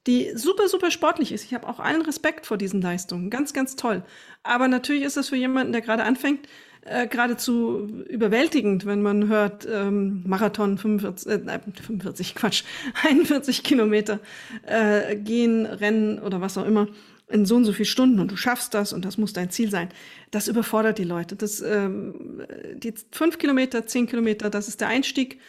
die 0.07 0.31
super, 0.33 0.67
super 0.67 0.89
sportlich 0.89 1.31
ist. 1.31 1.45
Ich 1.45 1.53
habe 1.53 1.67
auch 1.67 1.79
allen 1.79 2.01
Respekt 2.01 2.47
vor 2.47 2.57
diesen 2.57 2.81
Leistungen. 2.81 3.29
Ganz, 3.29 3.53
ganz 3.53 3.75
toll. 3.75 4.03
Aber 4.41 4.67
natürlich 4.67 5.03
ist 5.03 5.17
es 5.17 5.29
für 5.29 5.35
jemanden, 5.35 5.71
der 5.71 5.81
gerade 5.81 6.03
anfängt, 6.03 6.47
äh, 6.81 7.07
geradezu 7.07 7.87
überwältigend, 8.07 8.85
wenn 8.85 9.03
man 9.03 9.27
hört, 9.27 9.67
ähm, 9.69 10.23
Marathon 10.25 10.77
45, 10.77 11.31
äh, 11.31 11.59
45, 11.85 12.33
Quatsch, 12.33 12.63
41 13.03 13.63
Kilometer 13.63 14.19
äh, 14.65 15.15
gehen, 15.15 15.65
rennen 15.65 16.19
oder 16.19 16.41
was 16.41 16.57
auch 16.57 16.65
immer 16.65 16.87
in 17.29 17.45
so 17.45 17.55
und 17.55 17.65
so 17.65 17.73
viele 17.73 17.85
Stunden 17.85 18.19
und 18.19 18.31
du 18.31 18.35
schaffst 18.35 18.73
das 18.73 18.91
und 18.91 19.05
das 19.05 19.17
muss 19.17 19.33
dein 19.33 19.51
Ziel 19.51 19.69
sein. 19.69 19.89
Das 20.31 20.47
überfordert 20.47 20.97
die 20.97 21.03
Leute. 21.03 21.35
Das, 21.35 21.61
ähm, 21.61 22.43
die 22.75 22.93
fünf 23.11 23.37
Kilometer, 23.37 23.85
zehn 23.85 24.07
Kilometer, 24.07 24.49
das 24.49 24.67
ist 24.67 24.81
der 24.81 24.87
Einstieg 24.87 25.39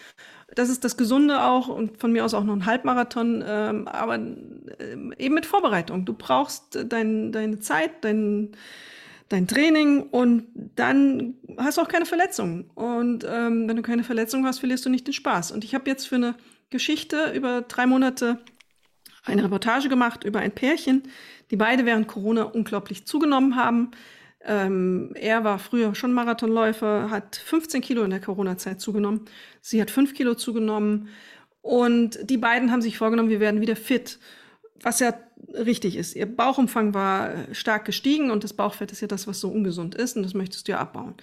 das 0.55 0.69
ist 0.69 0.85
das 0.85 0.97
Gesunde 0.97 1.43
auch 1.43 1.69
und 1.69 1.99
von 1.99 2.13
mir 2.13 2.25
aus 2.25 2.35
auch 2.35 2.45
noch 2.45 2.55
ein 2.55 2.67
Halbmarathon, 2.67 3.45
ähm, 3.47 3.89
aber 3.89 4.17
äh, 4.17 4.97
eben 5.19 5.35
mit 5.35 5.47
Vorbereitung. 5.47 6.05
Du 6.05 6.13
brauchst 6.13 6.79
dein, 6.89 7.33
deine 7.33 7.61
Zeit, 7.61 8.05
dein, 8.05 8.51
dein 9.29 9.47
Training 9.47 10.03
und 10.03 10.47
dann 10.77 11.35
hast 11.57 11.79
du 11.79 11.83
auch 11.83 11.89
keine 11.89 12.07
Verletzungen. 12.07 12.71
Und 12.75 13.25
ähm, 13.29 13.69
wenn 13.69 13.77
du 13.77 13.83
keine 13.83 14.03
Verletzungen 14.03 14.47
hast, 14.47 14.59
verlierst 14.59 14.85
du 14.85 14.91
nicht 14.91 15.07
den 15.07 15.15
Spaß. 15.15 15.53
Und 15.53 15.65
ich 15.65 15.75
habe 15.75 15.89
jetzt 15.89 16.09
für 16.09 16.17
eine 16.17 16.35
Geschichte 16.71 17.33
über 17.33 17.63
drei 17.63 17.87
Monate 17.87 18.39
eine 19.25 19.45
Reportage 19.45 19.89
gemacht 19.89 20.25
über 20.25 20.41
ein 20.41 20.53
Pärchen, 20.53 21.03
die 21.51 21.57
beide 21.57 21.87
während 21.87 22.09
Corona 22.09 22.45
unglaublich 22.45 23.07
zugenommen 23.07 23.57
haben. 23.57 23.91
Ähm, 24.43 25.13
er 25.15 25.45
war 25.45 25.59
früher 25.59 25.95
schon 25.95 26.13
Marathonläufer, 26.13 27.11
hat 27.11 27.37
15 27.37 27.83
Kilo 27.83 28.03
in 28.05 28.11
der 28.11 28.21
Corona-Zeit 28.21 28.81
zugenommen. 28.81 29.27
Sie 29.61 29.81
hat 29.81 29.91
5 29.91 30.15
Kilo 30.15 30.35
zugenommen. 30.35 31.09
Und 31.63 32.19
die 32.29 32.39
beiden 32.39 32.73
haben 32.73 32.81
sich 32.81 32.97
vorgenommen, 32.97 33.29
wir 33.29 33.41
werden 33.41 33.61
wieder 33.61 33.77
fit. 33.77 34.19
Was 34.83 35.01
ja 35.01 35.13
richtig 35.53 35.97
ist. 35.97 36.17
Ihr 36.17 36.27
Bauchumfang 36.27 36.95
war 36.95 37.33
stark 37.53 37.85
gestiegen 37.85 38.31
und 38.31 38.45
das 38.45 38.53
Bauchfett 38.53 38.93
ist 38.93 39.01
ja 39.01 39.09
das, 39.09 39.27
was 39.27 39.41
so 39.41 39.51
ungesund 39.51 39.95
ist 39.95 40.17
und 40.17 40.23
das 40.23 40.35
möchtest 40.35 40.69
du 40.69 40.73
ja 40.73 40.79
abbauen. 40.79 41.15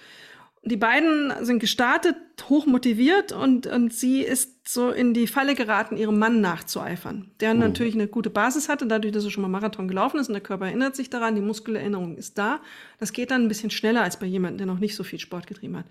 Die 0.64 0.76
beiden 0.76 1.32
sind 1.44 1.60
gestartet, 1.60 2.16
hoch 2.48 2.66
motiviert 2.66 3.32
und, 3.32 3.66
und 3.66 3.92
sie 3.92 4.22
ist 4.22 4.68
so 4.68 4.90
in 4.90 5.14
die 5.14 5.28
Falle 5.28 5.54
geraten, 5.54 5.96
ihrem 5.96 6.18
Mann 6.18 6.40
nachzueifern, 6.40 7.30
der 7.40 7.54
mhm. 7.54 7.60
natürlich 7.60 7.94
eine 7.94 8.08
gute 8.08 8.28
Basis 8.28 8.68
hatte, 8.68 8.86
dadurch, 8.86 9.12
dass 9.12 9.24
er 9.24 9.30
schon 9.30 9.42
mal 9.42 9.48
Marathon 9.48 9.88
gelaufen 9.88 10.18
ist 10.18 10.28
und 10.28 10.34
der 10.34 10.42
Körper 10.42 10.66
erinnert 10.66 10.96
sich 10.96 11.10
daran, 11.10 11.36
die 11.36 11.40
Muskelerinnerung 11.40 12.16
ist 12.16 12.38
da. 12.38 12.60
Das 12.98 13.12
geht 13.12 13.30
dann 13.30 13.42
ein 13.42 13.48
bisschen 13.48 13.70
schneller 13.70 14.02
als 14.02 14.18
bei 14.18 14.26
jemandem, 14.26 14.58
der 14.58 14.66
noch 14.66 14.80
nicht 14.80 14.96
so 14.96 15.04
viel 15.04 15.20
Sport 15.20 15.46
getrieben 15.46 15.76
hat. 15.76 15.86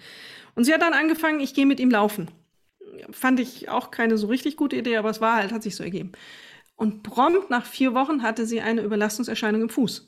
Und 0.54 0.66
sie 0.66 0.74
hat 0.74 0.82
dann 0.82 0.94
angefangen, 0.94 1.40
ich 1.40 1.54
gehe 1.54 1.66
mit 1.66 1.80
ihm 1.80 1.90
laufen. 1.90 2.28
Fand 3.12 3.40
ich 3.40 3.70
auch 3.70 3.90
keine 3.90 4.18
so 4.18 4.28
richtig 4.28 4.58
gute 4.58 4.76
Idee, 4.76 4.98
aber 4.98 5.10
es 5.10 5.22
war 5.22 5.38
halt, 5.38 5.54
hat 5.54 5.64
sich 5.64 5.76
so 5.76 5.84
ergeben. 5.84 6.12
Und 6.76 7.04
prompt 7.04 7.50
nach 7.50 7.66
vier 7.66 7.94
Wochen 7.94 8.22
hatte 8.22 8.46
sie 8.46 8.62
eine 8.62 8.82
Überlastungserscheinung 8.82 9.62
im 9.64 9.70
Fuß. 9.70 10.08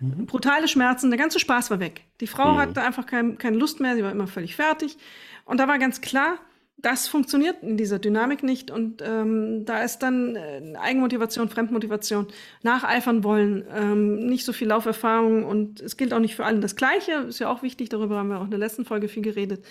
Mhm. 0.00 0.26
Brutale 0.26 0.68
Schmerzen, 0.68 1.10
der 1.10 1.18
ganze 1.18 1.38
Spaß 1.38 1.70
war 1.70 1.80
weg. 1.80 2.02
Die 2.20 2.26
Frau 2.26 2.54
mhm. 2.54 2.58
hatte 2.58 2.82
einfach 2.82 3.06
kein, 3.06 3.38
keine 3.38 3.56
Lust 3.56 3.80
mehr, 3.80 3.94
sie 3.94 4.02
war 4.02 4.10
immer 4.10 4.26
völlig 4.26 4.56
fertig. 4.56 4.96
Und 5.44 5.58
da 5.58 5.68
war 5.68 5.78
ganz 5.78 6.00
klar, 6.00 6.38
das 6.78 7.08
funktioniert 7.08 7.62
in 7.62 7.76
dieser 7.76 7.98
Dynamik 7.98 8.42
nicht. 8.42 8.70
Und 8.70 9.02
ähm, 9.02 9.64
da 9.64 9.82
ist 9.82 10.00
dann 10.00 10.36
äh, 10.36 10.74
Eigenmotivation, 10.78 11.48
Fremdmotivation, 11.48 12.26
nacheifern 12.62 13.24
wollen, 13.24 13.64
ähm, 13.74 14.26
nicht 14.26 14.44
so 14.44 14.52
viel 14.52 14.68
Lauferfahrung. 14.68 15.44
Und 15.44 15.80
es 15.80 15.96
gilt 15.96 16.12
auch 16.12 16.18
nicht 16.18 16.36
für 16.36 16.44
alle 16.44 16.60
das 16.60 16.76
Gleiche. 16.76 17.12
Ist 17.28 17.38
ja 17.38 17.48
auch 17.48 17.62
wichtig, 17.62 17.88
darüber 17.88 18.18
haben 18.18 18.28
wir 18.28 18.38
auch 18.38 18.44
in 18.44 18.50
der 18.50 18.58
letzten 18.58 18.84
Folge 18.84 19.08
viel 19.08 19.22
geredet. 19.22 19.64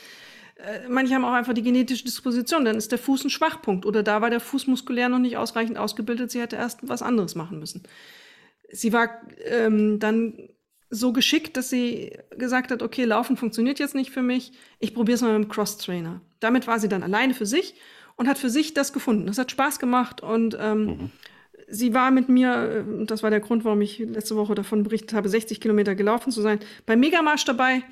Äh, 0.55 0.89
manche 0.89 1.13
haben 1.13 1.25
auch 1.25 1.33
einfach 1.33 1.53
die 1.53 1.61
genetische 1.61 2.05
Disposition, 2.05 2.65
dann 2.65 2.77
ist 2.77 2.91
der 2.91 2.97
Fuß 2.99 3.25
ein 3.25 3.29
Schwachpunkt. 3.29 3.85
Oder 3.85 4.01
da 4.01 4.21
war 4.21 4.31
der 4.31 4.39
Fuß 4.39 4.65
muskulär 4.65 5.09
noch 5.09 5.19
nicht 5.19 5.37
ausreichend 5.37 5.77
ausgebildet, 5.77 6.31
sie 6.31 6.41
hätte 6.41 6.55
erst 6.55 6.87
was 6.87 7.03
anderes 7.03 7.35
machen 7.35 7.59
müssen 7.59 7.83
sie 8.71 8.93
war 8.93 9.21
ähm, 9.45 9.99
dann 9.99 10.49
so 10.89 11.13
geschickt, 11.13 11.57
dass 11.57 11.69
sie 11.69 12.17
gesagt 12.37 12.71
hat, 12.71 12.81
okay, 12.81 13.03
Laufen 13.05 13.37
funktioniert 13.37 13.79
jetzt 13.79 13.95
nicht 13.95 14.11
für 14.11 14.21
mich, 14.21 14.53
ich 14.79 14.93
probiere 14.93 15.15
es 15.15 15.21
mal 15.21 15.37
mit 15.37 15.47
dem 15.47 15.51
Cross-Trainer. 15.51 16.21
Damit 16.39 16.67
war 16.67 16.79
sie 16.79 16.89
dann 16.89 17.03
alleine 17.03 17.33
für 17.33 17.45
sich 17.45 17.75
und 18.15 18.27
hat 18.27 18.37
für 18.37 18.49
sich 18.49 18.73
das 18.73 18.93
gefunden. 18.93 19.27
Das 19.27 19.37
hat 19.37 19.51
Spaß 19.51 19.79
gemacht 19.79 20.21
und 20.21 20.57
ähm, 20.59 20.85
mhm. 20.85 21.11
sie 21.67 21.93
war 21.93 22.11
mit 22.11 22.29
mir, 22.29 22.85
äh, 22.87 23.05
das 23.05 23.23
war 23.23 23.29
der 23.29 23.39
Grund, 23.39 23.65
warum 23.65 23.81
ich 23.81 23.99
letzte 23.99 24.35
Woche 24.35 24.55
davon 24.55 24.83
berichtet 24.83 25.13
habe, 25.13 25.29
60 25.29 25.59
Kilometer 25.59 25.95
gelaufen 25.95 26.31
zu 26.31 26.41
sein, 26.41 26.59
beim 26.85 26.99
Megamarsch 26.99 27.45
dabei, 27.45 27.83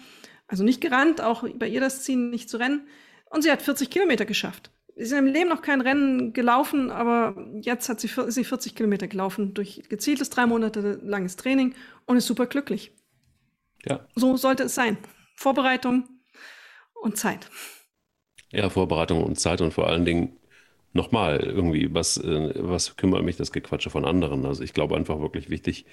also 0.47 0.63
nicht 0.63 0.81
gerannt, 0.81 1.21
auch 1.21 1.47
bei 1.55 1.67
ihr 1.67 1.79
das 1.79 2.03
Ziel 2.03 2.17
nicht 2.17 2.49
zu 2.49 2.57
rennen. 2.57 2.87
Und 3.29 3.41
sie 3.41 3.51
hat 3.51 3.63
40 3.63 3.89
Kilometer 3.89 4.25
geschafft 4.25 4.72
ist 4.95 5.11
im 5.11 5.25
Leben 5.25 5.49
noch 5.49 5.61
kein 5.61 5.81
Rennen 5.81 6.33
gelaufen, 6.33 6.91
aber 6.91 7.35
jetzt 7.61 7.89
hat 7.89 7.99
sie, 7.99 8.07
ist 8.07 8.35
sie 8.35 8.43
40 8.43 8.75
Kilometer 8.75 9.07
gelaufen 9.07 9.53
durch 9.53 9.81
gezieltes 9.89 10.29
drei 10.29 10.45
Monate 10.45 10.99
langes 11.03 11.35
Training 11.35 11.73
und 12.05 12.17
ist 12.17 12.27
super 12.27 12.45
glücklich. 12.45 12.91
Ja. 13.85 14.05
So 14.15 14.37
sollte 14.37 14.63
es 14.63 14.75
sein. 14.75 14.97
Vorbereitung 15.35 16.07
und 17.01 17.17
Zeit. 17.17 17.49
Ja, 18.51 18.69
Vorbereitung 18.69 19.23
und 19.23 19.39
Zeit 19.39 19.61
und 19.61 19.73
vor 19.73 19.87
allen 19.87 20.05
Dingen 20.05 20.37
nochmal 20.93 21.39
irgendwie, 21.39 21.93
was, 21.93 22.17
äh, 22.17 22.53
was 22.55 22.95
kümmert 22.95 23.23
mich 23.23 23.35
das 23.35 23.51
Gequatsche 23.51 23.89
von 23.89 24.05
anderen? 24.05 24.45
Also 24.45 24.63
ich 24.63 24.73
glaube 24.73 24.95
einfach 24.95 25.19
wirklich 25.19 25.49
wichtig, 25.49 25.85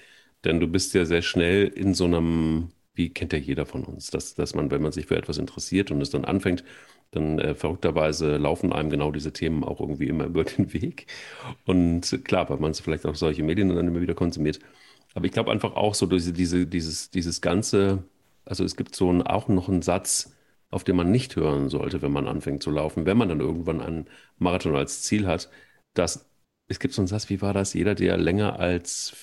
denn 0.44 0.60
du 0.60 0.68
bist 0.68 0.94
ja 0.94 1.04
sehr 1.04 1.22
schnell 1.22 1.68
in 1.68 1.94
so 1.94 2.04
einem, 2.04 2.68
wie 2.94 3.08
kennt 3.10 3.32
ja 3.32 3.38
jeder 3.38 3.66
von 3.66 3.84
uns, 3.84 4.10
dass, 4.10 4.34
dass 4.34 4.54
man, 4.54 4.70
wenn 4.70 4.82
man 4.82 4.92
sich 4.92 5.06
für 5.06 5.16
etwas 5.16 5.38
interessiert 5.38 5.90
und 5.90 6.02
es 6.02 6.10
dann 6.10 6.24
anfängt, 6.26 6.64
dann 7.10 7.38
äh, 7.38 7.54
verrückterweise 7.54 8.36
laufen 8.36 8.72
einem 8.72 8.90
genau 8.90 9.10
diese 9.10 9.32
Themen 9.32 9.64
auch 9.64 9.80
irgendwie 9.80 10.06
immer 10.08 10.24
über 10.26 10.44
den 10.44 10.72
Weg. 10.72 11.06
Und 11.66 12.24
klar, 12.24 12.48
weil 12.50 12.58
man 12.58 12.74
vielleicht 12.74 13.06
auch 13.06 13.14
solche 13.14 13.42
Medien 13.42 13.68
dann 13.74 13.88
immer 13.88 14.00
wieder 14.00 14.14
konsumiert. 14.14 14.60
Aber 15.14 15.26
ich 15.26 15.32
glaube 15.32 15.50
einfach 15.50 15.74
auch 15.74 15.94
so 15.94 16.06
diese, 16.06 16.32
diese, 16.32 16.66
dieses, 16.66 17.10
dieses 17.10 17.40
ganze, 17.40 18.04
also 18.44 18.64
es 18.64 18.76
gibt 18.76 18.94
so 18.94 19.12
ein, 19.12 19.22
auch 19.22 19.48
noch 19.48 19.68
einen 19.68 19.82
Satz, 19.82 20.36
auf 20.70 20.84
den 20.84 20.96
man 20.96 21.10
nicht 21.10 21.34
hören 21.36 21.68
sollte, 21.68 22.00
wenn 22.00 22.12
man 22.12 22.28
anfängt 22.28 22.62
zu 22.62 22.70
laufen, 22.70 23.06
wenn 23.06 23.16
man 23.18 23.28
dann 23.28 23.40
irgendwann 23.40 23.80
einen 23.80 24.06
Marathon 24.38 24.76
als 24.76 25.02
Ziel 25.02 25.26
hat, 25.26 25.50
dass 25.94 26.30
es 26.68 26.78
gibt 26.78 26.94
so 26.94 27.02
einen 27.02 27.08
Satz, 27.08 27.28
wie 27.28 27.42
war 27.42 27.52
das? 27.52 27.74
Jeder, 27.74 27.96
der 27.96 28.16
länger 28.16 28.60
als 28.60 29.16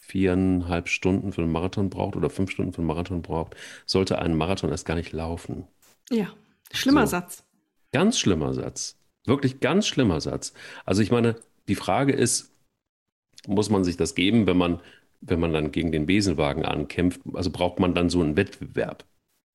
viereinhalb 0.00 0.88
Stunden 0.88 1.32
für 1.32 1.40
einen 1.40 1.52
Marathon 1.52 1.88
braucht 1.88 2.16
oder 2.16 2.28
fünf 2.28 2.50
Stunden 2.50 2.72
für 2.74 2.78
einen 2.78 2.88
Marathon 2.88 3.22
braucht, 3.22 3.56
sollte 3.86 4.18
einen 4.18 4.36
Marathon 4.36 4.70
erst 4.70 4.84
gar 4.84 4.96
nicht 4.96 5.12
laufen. 5.12 5.66
Ja. 6.10 6.34
Schlimmer 6.72 7.06
so. 7.06 7.12
Satz. 7.12 7.44
Ganz 7.92 8.18
schlimmer 8.18 8.54
Satz. 8.54 8.96
Wirklich 9.26 9.60
ganz 9.60 9.86
schlimmer 9.86 10.20
Satz. 10.20 10.54
Also 10.84 11.02
ich 11.02 11.10
meine, 11.10 11.36
die 11.68 11.74
Frage 11.74 12.12
ist, 12.12 12.52
muss 13.46 13.70
man 13.70 13.84
sich 13.84 13.96
das 13.96 14.14
geben, 14.14 14.46
wenn 14.46 14.56
man, 14.56 14.80
wenn 15.20 15.40
man 15.40 15.52
dann 15.52 15.72
gegen 15.72 15.92
den 15.92 16.06
Besenwagen 16.06 16.64
ankämpft? 16.64 17.20
Also 17.34 17.50
braucht 17.50 17.80
man 17.80 17.94
dann 17.94 18.10
so 18.10 18.20
einen 18.20 18.36
Wettbewerb? 18.36 19.04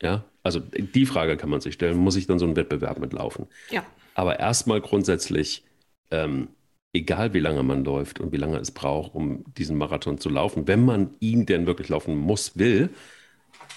Ja, 0.01 0.25
also 0.43 0.59
die 0.59 1.05
Frage 1.05 1.37
kann 1.37 1.49
man 1.49 1.61
sich 1.61 1.75
stellen, 1.75 1.97
muss 1.97 2.15
ich 2.15 2.27
dann 2.27 2.39
so 2.39 2.45
einen 2.45 2.55
Wettbewerb 2.55 2.99
mitlaufen? 2.99 3.47
Ja. 3.71 3.85
Aber 4.13 4.39
erstmal 4.39 4.81
grundsätzlich, 4.81 5.63
ähm, 6.11 6.49
egal 6.93 7.33
wie 7.33 7.39
lange 7.39 7.63
man 7.63 7.83
läuft 7.83 8.19
und 8.19 8.31
wie 8.31 8.37
lange 8.37 8.57
es 8.59 8.71
braucht, 8.71 9.15
um 9.15 9.43
diesen 9.53 9.77
Marathon 9.77 10.17
zu 10.17 10.29
laufen, 10.29 10.67
wenn 10.67 10.83
man 10.83 11.15
ihn 11.19 11.45
denn 11.45 11.65
wirklich 11.65 11.89
laufen 11.89 12.17
muss, 12.17 12.57
will, 12.57 12.89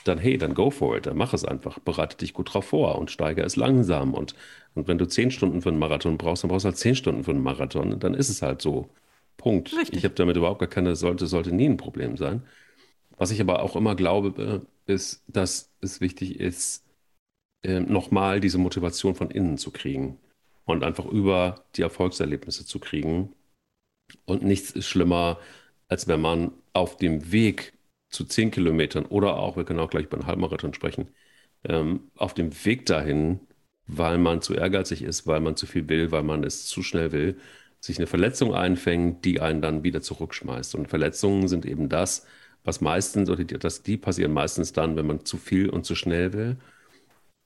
dann 0.05 0.19
hey, 0.19 0.39
dann 0.39 0.55
go 0.55 0.71
for 0.71 0.97
it, 0.97 1.07
dann 1.07 1.17
mach 1.17 1.35
es 1.35 1.45
einfach, 1.45 1.79
bereite 1.81 2.17
dich 2.17 2.33
gut 2.35 2.53
drauf 2.55 2.67
vor 2.67 2.99
und 2.99 3.11
steige 3.11 3.43
es 3.43 3.57
langsam. 3.57 4.15
Und, 4.15 4.35
und 4.75 4.89
wenn 4.89 4.99
du 4.99 5.07
zehn 5.07 5.31
Stunden 5.31 5.63
für 5.63 5.71
einen 5.71 5.79
Marathon 5.79 6.19
brauchst, 6.19 6.45
dann 6.45 6.51
brauchst 6.51 6.65
du 6.65 6.69
halt 6.69 6.79
zehn 6.79 6.95
Stunden 6.97 7.25
für 7.25 7.33
einen 7.33 7.43
Marathon. 7.43 7.93
Und 7.93 8.05
dann 8.05 8.15
ist 8.15 8.29
es 8.29 8.43
halt 8.43 8.63
so. 8.63 8.91
Punkt. 9.37 9.73
Richtig. 9.73 9.99
Ich 9.99 10.05
habe 10.05 10.15
damit 10.15 10.37
überhaupt 10.37 10.59
gar 10.61 10.69
keine, 10.69 10.97
sollte, 10.97 11.27
sollte 11.27 11.53
nie 11.53 11.69
ein 11.69 11.77
Problem 11.77 12.17
sein. 12.17 12.43
Was 13.19 13.31
ich 13.31 13.41
aber 13.41 13.63
auch 13.63 13.77
immer 13.77 13.95
glaube, 13.97 14.65
äh, 14.87 14.93
ist, 14.93 15.25
dass 15.29 15.73
es 15.81 16.01
wichtig 16.01 16.41
ist, 16.41 16.85
äh, 17.63 17.81
nochmal 17.81 18.41
diese 18.41 18.59
Motivation 18.59 19.15
von 19.15 19.31
innen 19.31 19.59
zu 19.59 19.71
kriegen 19.73 20.19
und 20.65 20.85
einfach 20.85 21.07
über 21.07 21.65
die 21.77 21.83
Erfolgserlebnisse 21.83 22.67
zu 22.67 22.79
kriegen. 22.81 23.35
Und 24.27 24.43
nichts 24.43 24.71
ist 24.71 24.87
schlimmer, 24.87 25.39
als 25.89 26.09
wenn 26.09 26.21
man 26.21 26.53
auf 26.73 26.97
dem 26.97 27.33
Weg 27.33 27.75
zu 28.11 28.25
zehn 28.25 28.51
Kilometern 28.51 29.07
oder 29.07 29.37
auch, 29.37 29.57
wir 29.57 29.65
können 29.65 29.81
auch 29.81 29.91
gleich 29.91 30.07
über 30.07 30.17
einen 30.19 30.27
Halbmarathon 30.27 30.75
sprechen, 30.75 31.09
ähm, 31.65 32.11
auf 32.17 32.35
dem 32.35 32.53
Weg 32.65 32.87
dahin, 32.87 33.41
weil 33.87 34.19
man 34.19 34.43
zu 34.43 34.55
ehrgeizig 34.55 35.03
ist, 35.03 35.27
weil 35.27 35.41
man 35.41 35.57
zu 35.57 35.67
viel 35.67 35.89
will, 35.89 36.13
weil 36.13 36.23
man 36.23 36.45
es 36.45 36.67
zu 36.67 36.83
schnell 36.83 37.13
will, 37.13 37.39
sich 37.81 37.99
eine 37.99 38.07
Verletzung 38.07 38.55
einfängt, 38.55 39.25
die 39.25 39.41
einen 39.41 39.63
dann 39.63 39.85
wieder 39.85 40.03
zurückschmeißt. 40.03 40.75
Und 40.75 40.89
Verletzungen 40.89 41.49
sind 41.49 41.65
eben 41.67 41.89
das, 41.89 42.27
was 42.65 42.81
meistens, 42.81 43.31
oder 43.31 43.45
die, 43.45 43.59
das, 43.59 43.83
die 43.83 43.97
passieren 43.97 44.33
meistens 44.33 44.73
dann, 44.73 44.97
wenn 44.97 45.07
man 45.07 45.25
zu 45.25 45.37
viel 45.39 45.71
und 45.71 45.85
zu 45.87 45.95
schnell 45.95 46.33
will. 46.33 46.59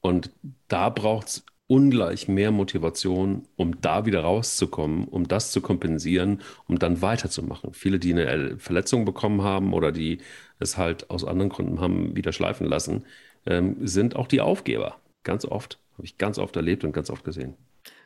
Und 0.01 0.31
da 0.69 0.89
braucht 0.91 1.29
es 1.29 1.45
ungleich 1.67 2.29
mehr 2.29 2.51
Motivation, 2.51 3.49
um 3.57 3.81
da 3.81 4.05
wieder 4.07 4.21
rauszukommen, 4.23 5.07
um 5.09 5.29
das 5.29 5.53
zu 5.53 5.61
kompensieren, 5.61 6.43
um 6.67 6.79
dann 6.79 7.03
weiterzumachen. 7.03 7.73
Viele, 7.73 7.99
die 7.99 8.13
eine 8.13 8.59
Verletzung 8.59 9.05
bekommen 9.05 9.43
haben 9.43 9.73
oder 9.73 9.93
die 9.93 10.19
es 10.63 10.79
halt 10.79 11.11
aus 11.11 11.25
anderen 11.25 11.51
Gründen 11.51 11.81
haben 11.81 12.17
wieder 12.17 12.33
schleifen 12.33 12.67
lassen, 12.67 13.05
ähm, 13.47 13.77
sind 13.81 14.17
auch 14.17 14.27
die 14.27 14.41
Aufgeber. 14.41 14.97
Ganz 15.25 15.45
oft, 15.45 15.79
habe 15.95 16.05
ich 16.05 16.19
ganz 16.19 16.39
oft 16.39 16.57
erlebt 16.57 16.85
und 16.85 16.93
ganz 16.93 17.11
oft 17.11 17.25
gesehen. 17.25 17.55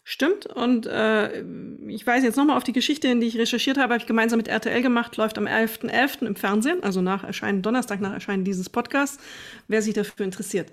Stimmt. 0.09 0.47
Und 0.47 0.87
äh, 0.87 1.43
ich 1.89 2.07
weise 2.07 2.27
jetzt 2.27 2.37
nochmal 2.37 2.57
auf 2.57 2.63
die 2.63 2.73
Geschichte, 2.73 3.09
in 3.09 3.21
die 3.21 3.27
ich 3.27 3.39
recherchiert 3.39 3.77
habe, 3.77 3.93
habe 3.93 4.01
ich 4.01 4.07
gemeinsam 4.07 4.37
mit 4.37 4.47
RTL 4.47 4.81
gemacht, 4.81 5.17
läuft 5.17 5.37
am 5.37 5.47
11.11. 5.47 5.91
.11. 5.91 6.27
im 6.27 6.37
Fernsehen, 6.37 6.85
also 6.85 7.01
nach 7.01 7.25
Erscheinen, 7.25 7.61
Donnerstag 7.61 8.01
nach 8.01 8.13
Erscheinen 8.13 8.45
dieses 8.45 8.71
Podcasts, 8.71 9.19
wer 9.67 9.83
sich 9.83 9.95
dafür 9.95 10.25
interessiert. 10.25 10.71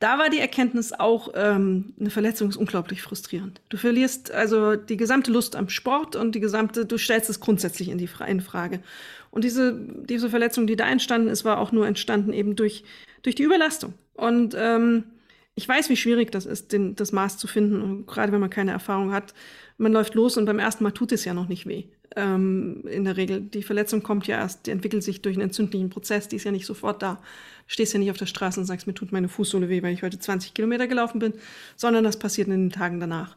Da 0.00 0.18
war 0.18 0.30
die 0.30 0.40
Erkenntnis 0.40 0.92
auch, 0.92 1.30
ähm, 1.36 1.94
eine 2.00 2.10
Verletzung 2.10 2.48
ist 2.48 2.56
unglaublich 2.56 3.02
frustrierend. 3.02 3.60
Du 3.68 3.76
verlierst 3.76 4.32
also 4.32 4.74
die 4.74 4.96
gesamte 4.96 5.30
Lust 5.30 5.54
am 5.54 5.68
Sport 5.68 6.16
und 6.16 6.34
die 6.34 6.40
gesamte, 6.40 6.84
du 6.84 6.98
stellst 6.98 7.30
es 7.30 7.38
grundsätzlich 7.38 7.88
in 7.88 7.98
die 7.98 8.08
in 8.26 8.40
Frage. 8.40 8.80
Und 9.32 9.44
diese, 9.44 9.74
diese 10.04 10.28
Verletzung, 10.28 10.66
die 10.66 10.76
da 10.76 10.86
entstanden 10.86 11.28
ist, 11.28 11.44
war 11.44 11.58
auch 11.58 11.72
nur 11.72 11.86
entstanden 11.86 12.34
eben 12.34 12.54
durch, 12.54 12.84
durch 13.22 13.34
die 13.34 13.42
Überlastung. 13.42 13.94
Und 14.14 14.54
ähm, 14.56 15.04
ich 15.54 15.66
weiß, 15.66 15.88
wie 15.88 15.96
schwierig 15.96 16.30
das 16.30 16.44
ist, 16.46 16.72
den, 16.72 16.96
das 16.96 17.12
Maß 17.12 17.38
zu 17.38 17.46
finden, 17.46 17.80
und 17.80 18.06
gerade 18.06 18.30
wenn 18.30 18.40
man 18.40 18.50
keine 18.50 18.72
Erfahrung 18.72 19.10
hat. 19.12 19.32
Man 19.78 19.92
läuft 19.92 20.14
los 20.14 20.36
und 20.36 20.44
beim 20.44 20.58
ersten 20.58 20.84
Mal 20.84 20.92
tut 20.92 21.12
es 21.12 21.24
ja 21.24 21.32
noch 21.32 21.48
nicht 21.48 21.66
weh. 21.66 21.84
Ähm, 22.14 22.84
in 22.86 23.04
der 23.04 23.16
Regel. 23.16 23.40
Die 23.40 23.62
Verletzung 23.62 24.02
kommt 24.02 24.26
ja 24.26 24.36
erst, 24.36 24.66
die 24.66 24.70
entwickelt 24.70 25.02
sich 25.02 25.22
durch 25.22 25.34
einen 25.36 25.44
entzündlichen 25.44 25.88
Prozess, 25.88 26.28
die 26.28 26.36
ist 26.36 26.44
ja 26.44 26.52
nicht 26.52 26.66
sofort 26.66 27.02
da. 27.02 27.18
Stehst 27.66 27.94
ja 27.94 27.98
nicht 27.98 28.10
auf 28.10 28.18
der 28.18 28.26
Straße 28.26 28.60
und 28.60 28.66
sagst, 28.66 28.86
mir 28.86 28.92
tut 28.92 29.12
meine 29.12 29.30
Fußsohle 29.30 29.70
weh, 29.70 29.82
weil 29.82 29.94
ich 29.94 30.02
heute 30.02 30.18
20 30.18 30.52
Kilometer 30.52 30.86
gelaufen 30.86 31.20
bin, 31.20 31.32
sondern 31.74 32.04
das 32.04 32.18
passiert 32.18 32.48
in 32.48 32.68
den 32.68 32.70
Tagen 32.70 33.00
danach. 33.00 33.34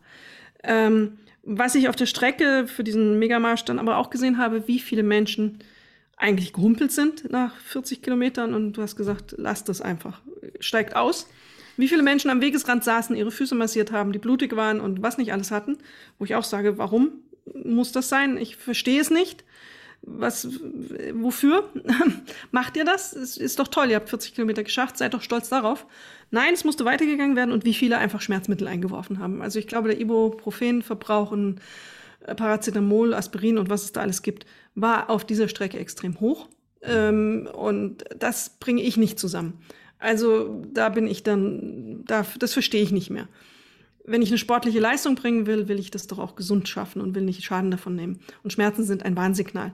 Ähm, 0.61 1.17
Was 1.43 1.75
ich 1.75 1.87
auf 1.87 1.95
der 1.95 2.05
Strecke 2.05 2.67
für 2.67 2.83
diesen 2.83 3.17
Megamarsch 3.17 3.63
dann 3.63 3.79
aber 3.79 3.97
auch 3.97 4.09
gesehen 4.09 4.37
habe, 4.37 4.67
wie 4.67 4.79
viele 4.79 5.03
Menschen 5.03 5.59
eigentlich 6.17 6.53
gehumpelt 6.53 6.91
sind 6.91 7.29
nach 7.29 7.55
40 7.57 8.01
Kilometern 8.01 8.53
und 8.53 8.73
du 8.73 8.81
hast 8.81 8.95
gesagt, 8.95 9.35
lass 9.37 9.63
das 9.63 9.81
einfach, 9.81 10.21
steigt 10.59 10.95
aus. 10.95 11.27
Wie 11.77 11.87
viele 11.87 12.03
Menschen 12.03 12.29
am 12.29 12.41
Wegesrand 12.41 12.83
saßen, 12.83 13.15
ihre 13.15 13.31
Füße 13.31 13.53
massiert 13.53 13.91
haben, 13.91 14.13
die 14.13 14.19
blutig 14.19 14.55
waren 14.55 14.79
und 14.79 15.01
was 15.01 15.17
nicht 15.17 15.33
alles 15.33 15.51
hatten, 15.51 15.77
wo 16.17 16.25
ich 16.25 16.35
auch 16.35 16.43
sage, 16.43 16.77
warum 16.77 17.11
muss 17.63 17.91
das 17.91 18.09
sein? 18.09 18.37
Ich 18.37 18.55
verstehe 18.55 19.01
es 19.01 19.09
nicht. 19.09 19.43
Was, 20.07 20.47
wofür 21.13 21.69
macht 22.51 22.77
ihr 22.77 22.85
das? 22.85 23.13
Es 23.13 23.37
ist 23.37 23.59
doch 23.59 23.67
toll, 23.67 23.89
ihr 23.89 23.95
habt 23.95 24.09
40 24.09 24.35
Kilometer 24.35 24.63
geschafft, 24.63 24.97
seid 24.97 25.15
doch 25.15 25.21
stolz 25.23 25.49
darauf. 25.49 25.85
Nein, 26.31 26.53
es 26.53 26.63
musste 26.63 26.85
weitergegangen 26.85 27.35
werden 27.35 27.51
und 27.51 27.65
wie 27.65 27.73
viele 27.73 27.97
einfach 27.97 28.21
Schmerzmittel 28.21 28.67
eingeworfen 28.67 29.19
haben. 29.19 29.41
Also 29.41 29.57
ich 29.57 29.67
glaube, 29.67 29.89
der 29.89 29.99
Ibuprofenverbrauch 29.99 31.31
und 31.31 31.59
äh, 32.25 32.35
Paracetamol, 32.35 33.13
Aspirin 33.15 33.57
und 33.57 33.69
was 33.69 33.83
es 33.83 33.93
da 33.93 34.01
alles 34.01 34.21
gibt, 34.21 34.45
war 34.75 35.09
auf 35.09 35.25
dieser 35.25 35.47
Strecke 35.47 35.79
extrem 35.79 36.19
hoch. 36.19 36.47
Ähm, 36.81 37.49
und 37.53 38.05
das 38.17 38.49
bringe 38.59 38.81
ich 38.81 38.97
nicht 38.97 39.17
zusammen. 39.17 39.59
Also 39.97 40.63
da 40.71 40.89
bin 40.89 41.07
ich 41.07 41.23
dann, 41.23 42.03
da, 42.05 42.25
das 42.37 42.53
verstehe 42.53 42.83
ich 42.83 42.91
nicht 42.91 43.09
mehr. 43.09 43.27
Wenn 44.03 44.21
ich 44.21 44.29
eine 44.29 44.37
sportliche 44.37 44.79
Leistung 44.79 45.15
bringen 45.15 45.47
will, 45.47 45.67
will 45.67 45.79
ich 45.79 45.89
das 45.89 46.05
doch 46.05 46.19
auch 46.19 46.35
gesund 46.35 46.67
schaffen 46.69 47.01
und 47.01 47.15
will 47.15 47.23
nicht 47.23 47.43
Schaden 47.43 47.71
davon 47.71 47.95
nehmen. 47.95 48.19
Und 48.43 48.53
Schmerzen 48.53 48.83
sind 48.83 49.03
ein 49.03 49.15
Warnsignal. 49.15 49.73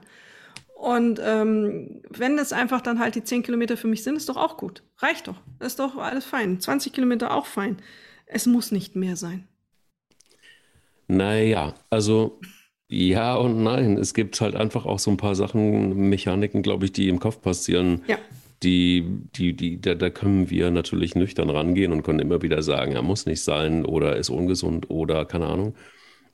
Und 0.74 1.20
ähm, 1.22 2.02
wenn 2.08 2.36
das 2.36 2.52
einfach 2.52 2.80
dann 2.80 2.98
halt 2.98 3.14
die 3.14 3.22
10 3.22 3.42
Kilometer 3.42 3.76
für 3.76 3.88
mich 3.88 4.02
sind, 4.02 4.16
ist 4.16 4.28
doch 4.28 4.36
auch 4.36 4.56
gut. 4.56 4.82
Reicht 4.98 5.28
doch. 5.28 5.36
Ist 5.60 5.78
doch 5.78 5.96
alles 5.96 6.24
fein. 6.24 6.60
20 6.60 6.92
Kilometer 6.92 7.34
auch 7.34 7.46
fein. 7.46 7.76
Es 8.26 8.46
muss 8.46 8.72
nicht 8.72 8.96
mehr 8.96 9.16
sein. 9.16 9.46
Naja, 11.08 11.74
also 11.90 12.40
ja 12.92 13.34
und 13.34 13.62
nein. 13.62 13.96
Es 13.96 14.14
gibt 14.14 14.40
halt 14.40 14.54
einfach 14.54 14.86
auch 14.86 14.98
so 14.98 15.10
ein 15.10 15.16
paar 15.16 15.34
Sachen, 15.34 16.08
Mechaniken, 16.08 16.62
glaube 16.62 16.84
ich, 16.84 16.92
die 16.92 17.08
im 17.08 17.18
Kopf 17.18 17.40
passieren. 17.40 18.02
Ja. 18.06 18.18
Die, 18.62 19.04
die, 19.34 19.54
die, 19.54 19.80
da, 19.80 19.96
da 19.96 20.08
können 20.10 20.48
wir 20.48 20.70
natürlich 20.70 21.16
nüchtern 21.16 21.50
rangehen 21.50 21.90
und 21.90 22.04
können 22.04 22.20
immer 22.20 22.42
wieder 22.42 22.62
sagen, 22.62 22.92
er 22.92 23.02
muss 23.02 23.26
nicht 23.26 23.42
sein 23.42 23.84
oder 23.84 24.16
ist 24.16 24.30
ungesund 24.30 24.88
oder 24.88 25.24
keine 25.24 25.46
Ahnung. 25.46 25.74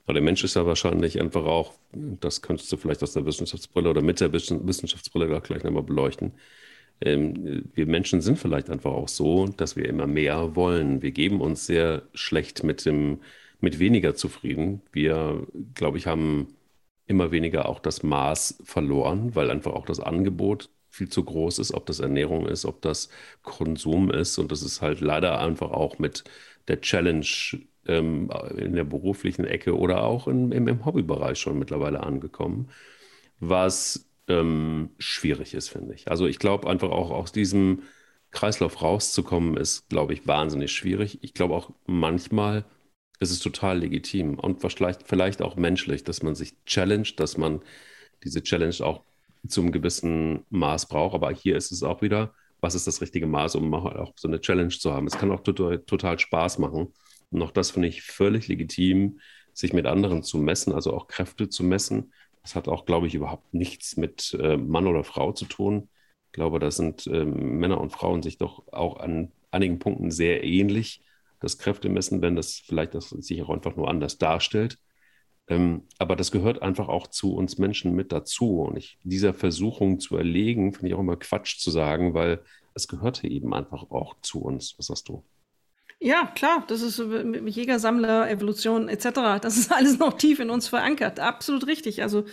Aber 0.05 0.13
der 0.13 0.23
Mensch 0.23 0.43
ist 0.43 0.55
ja 0.55 0.65
wahrscheinlich 0.65 1.19
einfach 1.19 1.45
auch, 1.45 1.73
das 1.91 2.41
könntest 2.41 2.71
du 2.71 2.77
vielleicht 2.77 3.01
aus 3.03 3.13
der 3.13 3.25
Wissenschaftsbrille 3.25 3.89
oder 3.89 4.01
mit 4.01 4.19
der 4.19 4.33
Wissenschaftsbrille 4.33 5.41
gleich 5.41 5.63
nochmal 5.63 5.83
beleuchten. 5.83 6.33
Ähm, 7.01 7.69
wir 7.73 7.85
Menschen 7.85 8.21
sind 8.21 8.37
vielleicht 8.37 8.69
einfach 8.69 8.91
auch 8.91 9.07
so, 9.07 9.47
dass 9.47 9.75
wir 9.75 9.87
immer 9.87 10.07
mehr 10.07 10.55
wollen. 10.55 11.01
Wir 11.01 11.11
geben 11.11 11.41
uns 11.41 11.65
sehr 11.65 12.03
schlecht 12.13 12.63
mit 12.63 12.85
dem, 12.85 13.19
mit 13.59 13.79
weniger 13.79 14.15
zufrieden. 14.15 14.81
Wir, 14.91 15.45
glaube 15.75 15.97
ich, 15.97 16.07
haben 16.07 16.55
immer 17.07 17.31
weniger 17.31 17.67
auch 17.67 17.79
das 17.79 18.03
Maß 18.03 18.61
verloren, 18.63 19.35
weil 19.35 19.49
einfach 19.49 19.73
auch 19.73 19.85
das 19.85 19.99
Angebot 19.99 20.69
viel 20.89 21.09
zu 21.09 21.23
groß 21.23 21.59
ist, 21.59 21.73
ob 21.73 21.85
das 21.85 21.99
Ernährung 21.99 22.47
ist, 22.47 22.65
ob 22.65 22.81
das 22.81 23.09
Konsum 23.43 24.11
ist. 24.11 24.37
Und 24.37 24.51
das 24.51 24.61
ist 24.63 24.81
halt 24.81 25.01
leider 25.01 25.39
einfach 25.39 25.71
auch 25.71 25.99
mit 25.99 26.23
der 26.67 26.81
Challenge 26.81 27.25
ähm, 27.87 28.29
in 28.57 28.73
der 28.73 28.83
beruflichen 28.83 29.45
Ecke 29.45 29.77
oder 29.77 30.03
auch 30.03 30.27
in, 30.27 30.51
im, 30.51 30.67
im, 30.67 30.85
Hobbybereich 30.85 31.39
schon 31.39 31.59
mittlerweile 31.59 32.01
angekommen, 32.01 32.69
was 33.39 34.05
ähm, 34.27 34.89
schwierig 34.99 35.53
ist, 35.53 35.69
finde 35.69 35.95
ich. 35.95 36.09
Also 36.09 36.27
ich 36.27 36.39
glaube 36.39 36.69
einfach 36.69 36.89
auch 36.89 37.11
aus 37.11 37.31
diesem 37.31 37.83
Kreislauf 38.31 38.81
rauszukommen, 38.81 39.57
ist, 39.57 39.89
glaube 39.89 40.13
ich, 40.13 40.27
wahnsinnig 40.27 40.71
schwierig. 40.71 41.19
Ich 41.21 41.33
glaube 41.33 41.55
auch 41.55 41.71
manchmal 41.87 42.65
ist 43.19 43.31
es 43.31 43.39
total 43.39 43.79
legitim 43.79 44.39
und 44.39 44.61
vielleicht, 44.61 45.07
vielleicht 45.07 45.41
auch 45.41 45.55
menschlich, 45.55 46.03
dass 46.03 46.23
man 46.23 46.35
sich 46.35 46.55
challenged, 46.65 47.19
dass 47.19 47.37
man 47.37 47.61
diese 48.23 48.41
Challenge 48.43 48.75
auch 48.81 49.03
zum 49.47 49.71
gewissen 49.71 50.45
Maß 50.49 50.87
braucht. 50.87 51.15
Aber 51.15 51.31
hier 51.31 51.55
ist 51.57 51.71
es 51.71 51.83
auch 51.83 52.01
wieder, 52.01 52.33
was 52.61 52.75
ist 52.75 52.87
das 52.87 53.01
richtige 53.01 53.27
Maß, 53.27 53.55
um 53.55 53.73
auch 53.73 54.13
so 54.15 54.27
eine 54.27 54.41
Challenge 54.41 54.69
zu 54.69 54.93
haben. 54.93 55.07
Es 55.07 55.17
kann 55.17 55.31
auch 55.31 55.41
total, 55.41 55.79
total 55.79 56.19
Spaß 56.19 56.59
machen. 56.59 56.93
Und 57.31 57.41
auch 57.41 57.51
das 57.51 57.71
finde 57.71 57.87
ich 57.87 58.01
völlig 58.01 58.47
legitim, 58.47 59.19
sich 59.53 59.73
mit 59.73 59.85
anderen 59.85 60.23
zu 60.23 60.37
messen, 60.37 60.73
also 60.73 60.93
auch 60.93 61.07
Kräfte 61.07 61.49
zu 61.49 61.63
messen. 61.63 62.13
Das 62.41 62.55
hat 62.55 62.67
auch, 62.67 62.85
glaube 62.85 63.07
ich, 63.07 63.15
überhaupt 63.15 63.53
nichts 63.53 63.97
mit 63.97 64.35
äh, 64.39 64.57
Mann 64.57 64.87
oder 64.87 65.03
Frau 65.03 65.31
zu 65.33 65.45
tun. 65.45 65.89
Ich 66.27 66.33
glaube, 66.33 66.59
da 66.59 66.71
sind 66.71 67.07
äh, 67.07 67.25
Männer 67.25 67.81
und 67.81 67.91
Frauen 67.91 68.23
sich 68.23 68.37
doch 68.37 68.67
auch 68.71 68.97
an 68.97 69.31
einigen 69.51 69.79
Punkten 69.79 70.11
sehr 70.11 70.43
ähnlich. 70.43 71.01
Das 71.39 71.57
Kräftemessen, 71.57 72.21
wenn 72.21 72.35
das 72.35 72.55
vielleicht 72.55 72.95
das 72.95 73.09
sich 73.09 73.41
auch 73.41 73.49
einfach 73.49 73.75
nur 73.75 73.89
anders 73.89 74.17
darstellt. 74.17 74.77
Ähm, 75.47 75.87
aber 75.97 76.15
das 76.15 76.31
gehört 76.31 76.61
einfach 76.61 76.87
auch 76.87 77.07
zu 77.07 77.33
uns 77.33 77.57
Menschen 77.57 77.95
mit 77.95 78.11
dazu. 78.11 78.61
Und 78.61 78.77
ich, 78.77 78.99
dieser 79.03 79.33
Versuchung 79.33 79.99
zu 79.99 80.15
erlegen, 80.15 80.73
finde 80.73 80.89
ich 80.89 80.93
auch 80.93 80.99
immer 80.99 81.17
Quatsch 81.17 81.59
zu 81.59 81.71
sagen, 81.71 82.13
weil 82.13 82.43
es 82.75 82.87
gehörte 82.87 83.27
eben 83.27 83.53
einfach 83.53 83.89
auch 83.89 84.15
zu 84.21 84.41
uns. 84.41 84.75
Was 84.77 84.87
sagst 84.87 85.09
du? 85.09 85.23
Ja, 86.01 86.31
klar, 86.33 86.63
das 86.67 86.81
ist 86.81 87.01
Jäger, 87.45 87.77
Sammler, 87.79 88.29
Evolution 88.29 88.87
etc. 88.87 89.41
Das 89.41 89.57
ist 89.57 89.71
alles 89.71 89.99
noch 89.99 90.13
tief 90.13 90.39
in 90.39 90.49
uns 90.49 90.67
verankert. 90.69 91.19
Absolut 91.19 91.67
richtig. 91.67 92.03
Also 92.03 92.23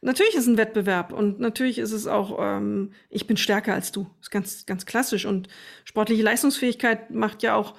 natürlich 0.00 0.34
ist 0.34 0.42
es 0.42 0.46
ein 0.46 0.56
Wettbewerb 0.56 1.12
und 1.12 1.38
natürlich 1.38 1.78
ist 1.78 1.92
es 1.92 2.06
auch, 2.06 2.38
ähm, 2.40 2.92
ich 3.10 3.26
bin 3.26 3.36
stärker 3.36 3.74
als 3.74 3.92
du. 3.92 4.04
Das 4.04 4.28
ist 4.28 4.30
ganz, 4.30 4.66
ganz 4.66 4.86
klassisch. 4.86 5.26
Und 5.26 5.48
sportliche 5.84 6.22
Leistungsfähigkeit 6.22 7.10
macht 7.10 7.42
ja 7.42 7.56
auch 7.56 7.74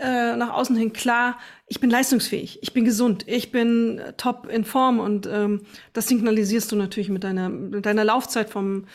äh, 0.00 0.36
nach 0.36 0.52
außen 0.52 0.76
hin 0.76 0.92
klar, 0.92 1.38
ich 1.66 1.80
bin 1.80 1.90
leistungsfähig, 1.90 2.58
ich 2.62 2.72
bin 2.72 2.84
gesund, 2.84 3.24
ich 3.26 3.52
bin 3.52 3.98
äh, 3.98 4.12
top 4.14 4.48
in 4.48 4.64
Form 4.64 4.98
und 4.98 5.28
ähm, 5.30 5.62
das 5.92 6.08
signalisierst 6.08 6.70
du 6.72 6.76
natürlich 6.76 7.08
mit 7.08 7.24
deiner, 7.24 7.48
mit 7.48 7.86
deiner 7.86 8.04
Laufzeit 8.04 8.50
vom 8.50 8.86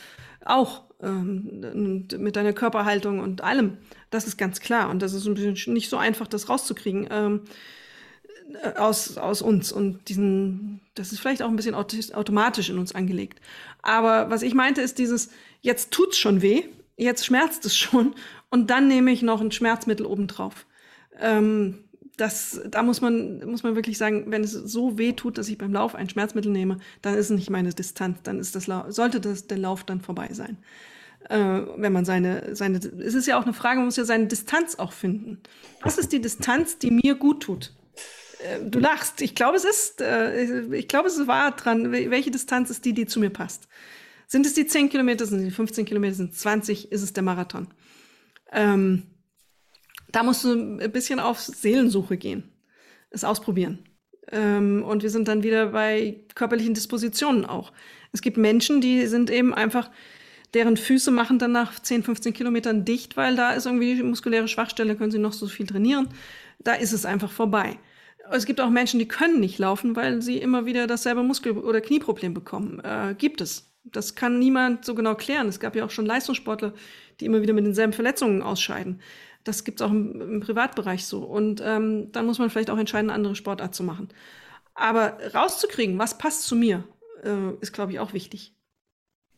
auch 0.44 0.84
ähm, 1.02 2.06
mit 2.18 2.36
deiner 2.36 2.52
Körperhaltung 2.52 3.20
und 3.20 3.42
allem. 3.42 3.78
Das 4.10 4.26
ist 4.26 4.36
ganz 4.36 4.60
klar 4.60 4.90
und 4.90 5.00
das 5.00 5.12
ist 5.12 5.26
ein 5.26 5.34
bisschen 5.34 5.72
nicht 5.72 5.88
so 5.88 5.96
einfach, 5.96 6.26
das 6.26 6.48
rauszukriegen 6.48 7.08
ähm, 7.10 7.40
äh, 8.62 8.76
aus, 8.78 9.16
aus 9.16 9.42
uns 9.42 9.72
und 9.72 10.08
diesen, 10.08 10.80
das 10.94 11.12
ist 11.12 11.20
vielleicht 11.20 11.42
auch 11.42 11.48
ein 11.48 11.56
bisschen 11.56 11.74
automatisch 11.74 12.70
in 12.70 12.78
uns 12.78 12.94
angelegt. 12.94 13.40
Aber 13.82 14.30
was 14.30 14.42
ich 14.42 14.54
meinte, 14.54 14.82
ist 14.82 14.98
dieses, 14.98 15.30
jetzt 15.62 15.90
tut's 15.90 16.18
schon 16.18 16.42
weh, 16.42 16.64
jetzt 16.96 17.24
schmerzt 17.24 17.64
es 17.64 17.76
schon 17.76 18.14
und 18.50 18.70
dann 18.70 18.88
nehme 18.88 19.10
ich 19.10 19.22
noch 19.22 19.40
ein 19.40 19.52
Schmerzmittel 19.52 20.06
obendrauf. 20.06 20.66
Ähm, 21.20 21.78
das, 22.16 22.60
da 22.68 22.82
muss 22.82 23.00
man, 23.00 23.44
muss 23.46 23.62
man 23.62 23.74
wirklich 23.74 23.96
sagen, 23.96 24.26
wenn 24.28 24.44
es 24.44 24.52
so 24.52 24.98
weh 24.98 25.12
tut, 25.12 25.38
dass 25.38 25.48
ich 25.48 25.56
beim 25.56 25.72
Lauf 25.72 25.94
ein 25.94 26.08
Schmerzmittel 26.08 26.52
nehme, 26.52 26.78
dann 27.02 27.14
ist 27.14 27.30
es 27.30 27.36
nicht 27.36 27.50
meine 27.50 27.70
Distanz, 27.70 28.18
dann 28.22 28.38
ist 28.38 28.54
das, 28.54 28.66
sollte 28.94 29.20
das, 29.20 29.46
der 29.46 29.58
Lauf 29.58 29.84
dann 29.84 30.00
vorbei 30.00 30.28
sein. 30.32 30.58
Äh, 31.28 31.62
wenn 31.76 31.92
man 31.92 32.04
seine, 32.04 32.54
seine, 32.54 32.78
es 32.78 33.14
ist 33.14 33.26
ja 33.26 33.38
auch 33.38 33.44
eine 33.44 33.52
Frage, 33.52 33.76
man 33.76 33.86
muss 33.86 33.96
ja 33.96 34.04
seine 34.04 34.26
Distanz 34.26 34.76
auch 34.76 34.92
finden. 34.92 35.38
Was 35.82 35.98
ist 35.98 36.12
die 36.12 36.20
Distanz, 36.20 36.78
die 36.78 36.90
mir 36.90 37.14
gut 37.14 37.42
tut? 37.42 37.72
Äh, 38.40 38.64
du 38.64 38.78
lachst. 38.78 39.20
Ich 39.20 39.34
glaube, 39.34 39.56
es 39.56 39.64
ist, 39.64 40.00
äh, 40.00 40.74
ich 40.74 40.88
glaube, 40.88 41.08
es 41.08 41.18
ist 41.18 41.26
wahr 41.26 41.52
dran. 41.52 41.92
Welche 41.92 42.30
Distanz 42.30 42.70
ist 42.70 42.84
die, 42.84 42.92
die 42.92 43.06
zu 43.06 43.20
mir 43.20 43.30
passt? 43.30 43.68
Sind 44.26 44.46
es 44.46 44.54
die 44.54 44.66
10 44.66 44.90
Kilometer, 44.90 45.26
sind 45.26 45.40
es 45.40 45.44
die 45.44 45.50
15 45.50 45.84
Kilometer, 45.84 46.14
sind 46.14 46.32
es 46.32 46.38
20, 46.38 46.92
ist 46.92 47.02
es 47.02 47.12
der 47.12 47.22
Marathon? 47.22 47.68
Ähm, 48.52 49.02
da 50.12 50.22
musst 50.22 50.44
du 50.44 50.52
ein 50.52 50.92
bisschen 50.92 51.20
auf 51.20 51.40
Seelensuche 51.40 52.16
gehen, 52.16 52.44
es 53.10 53.24
ausprobieren. 53.24 53.78
Ähm, 54.32 54.84
und 54.84 55.02
wir 55.02 55.10
sind 55.10 55.28
dann 55.28 55.42
wieder 55.42 55.66
bei 55.66 56.20
körperlichen 56.34 56.74
Dispositionen 56.74 57.44
auch. 57.44 57.72
Es 58.12 58.22
gibt 58.22 58.36
Menschen, 58.36 58.80
die 58.80 59.06
sind 59.06 59.30
eben 59.30 59.54
einfach, 59.54 59.90
deren 60.54 60.76
Füße 60.76 61.10
machen 61.10 61.38
dann 61.38 61.52
nach 61.52 61.80
10, 61.80 62.02
15 62.02 62.32
Kilometern 62.32 62.84
dicht, 62.84 63.16
weil 63.16 63.36
da 63.36 63.52
ist 63.52 63.66
irgendwie 63.66 64.02
muskuläre 64.02 64.48
Schwachstelle, 64.48 64.96
können 64.96 65.12
sie 65.12 65.18
noch 65.18 65.32
so 65.32 65.46
viel 65.46 65.66
trainieren. 65.66 66.08
Da 66.58 66.74
ist 66.74 66.92
es 66.92 67.04
einfach 67.04 67.30
vorbei. 67.30 67.78
Es 68.32 68.46
gibt 68.46 68.60
auch 68.60 68.70
Menschen, 68.70 68.98
die 68.98 69.08
können 69.08 69.40
nicht 69.40 69.58
laufen, 69.58 69.96
weil 69.96 70.22
sie 70.22 70.38
immer 70.38 70.66
wieder 70.66 70.86
dasselbe 70.86 71.22
Muskel- 71.22 71.58
oder 71.58 71.80
Knieproblem 71.80 72.34
bekommen. 72.34 72.80
Äh, 72.80 73.14
gibt 73.16 73.40
es. 73.40 73.66
Das 73.84 74.14
kann 74.14 74.38
niemand 74.38 74.84
so 74.84 74.94
genau 74.94 75.14
klären. 75.14 75.48
Es 75.48 75.58
gab 75.58 75.74
ja 75.74 75.84
auch 75.84 75.90
schon 75.90 76.06
Leistungssportler, 76.06 76.74
die 77.18 77.24
immer 77.24 77.42
wieder 77.42 77.54
mit 77.54 77.64
denselben 77.64 77.92
Verletzungen 77.92 78.42
ausscheiden. 78.42 79.00
Das 79.44 79.64
gibt 79.64 79.80
es 79.80 79.86
auch 79.86 79.90
im, 79.90 80.20
im, 80.20 80.40
Privatbereich 80.40 81.06
so. 81.06 81.22
Und 81.22 81.62
ähm, 81.64 82.12
dann 82.12 82.26
muss 82.26 82.38
man 82.38 82.50
vielleicht 82.50 82.70
auch 82.70 82.78
entscheiden, 82.78 83.10
eine 83.10 83.16
andere 83.16 83.36
Sportart 83.36 83.74
zu 83.74 83.82
machen. 83.82 84.08
Aber 84.74 85.18
rauszukriegen, 85.34 85.98
was 85.98 86.18
passt 86.18 86.44
zu 86.44 86.56
mir, 86.56 86.84
äh, 87.22 87.54
ist, 87.60 87.72
glaube 87.72 87.92
ich, 87.92 88.00
auch 88.00 88.12
wichtig. 88.12 88.54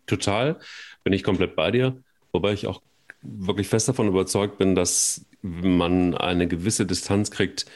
Total, 0.06 0.58
bin 1.04 1.12
ich 1.12 1.22
komplett 1.22 1.56
bei 1.56 1.70
dir. 1.70 2.02
Wobei 2.32 2.52
ich 2.52 2.66
auch 2.66 2.82
wirklich 3.22 3.68
fest 3.68 3.88
davon 3.88 4.08
überzeugt 4.08 4.58
bin, 4.58 4.74
dass 4.74 5.26
man 5.42 6.14
eine 6.14 6.48
gewisse 6.48 6.86
Distanz 6.86 7.30
kriegt, 7.30 7.66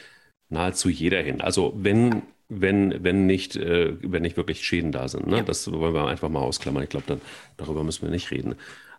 nahezu 0.49 0.89
jeder 0.89 1.21
hin. 1.21 1.41
Also 1.41 1.73
wenn, 1.75 2.23
wenn, 2.49 3.03
wenn 3.03 3.25
nicht, 3.25 3.55
äh, 3.55 3.95
wenn 4.01 4.21
nicht 4.21 4.37
wirklich 4.37 4.65
Schäden 4.65 4.91
da 4.91 5.07
sind. 5.07 5.27
Ne? 5.27 5.37
Ja. 5.37 5.43
Das 5.43 5.71
wollen 5.71 5.93
wir 5.93 6.07
einfach 6.07 6.29
mal 6.29 6.39
ausklammern. 6.39 6.83
Ich 6.83 6.89
glaube, 6.89 7.05
dann 7.07 7.21
darüber 7.57 7.83
müssen 7.83 8.03
wir 8.03 8.09
nicht 8.09 8.31
reden. 8.31 8.55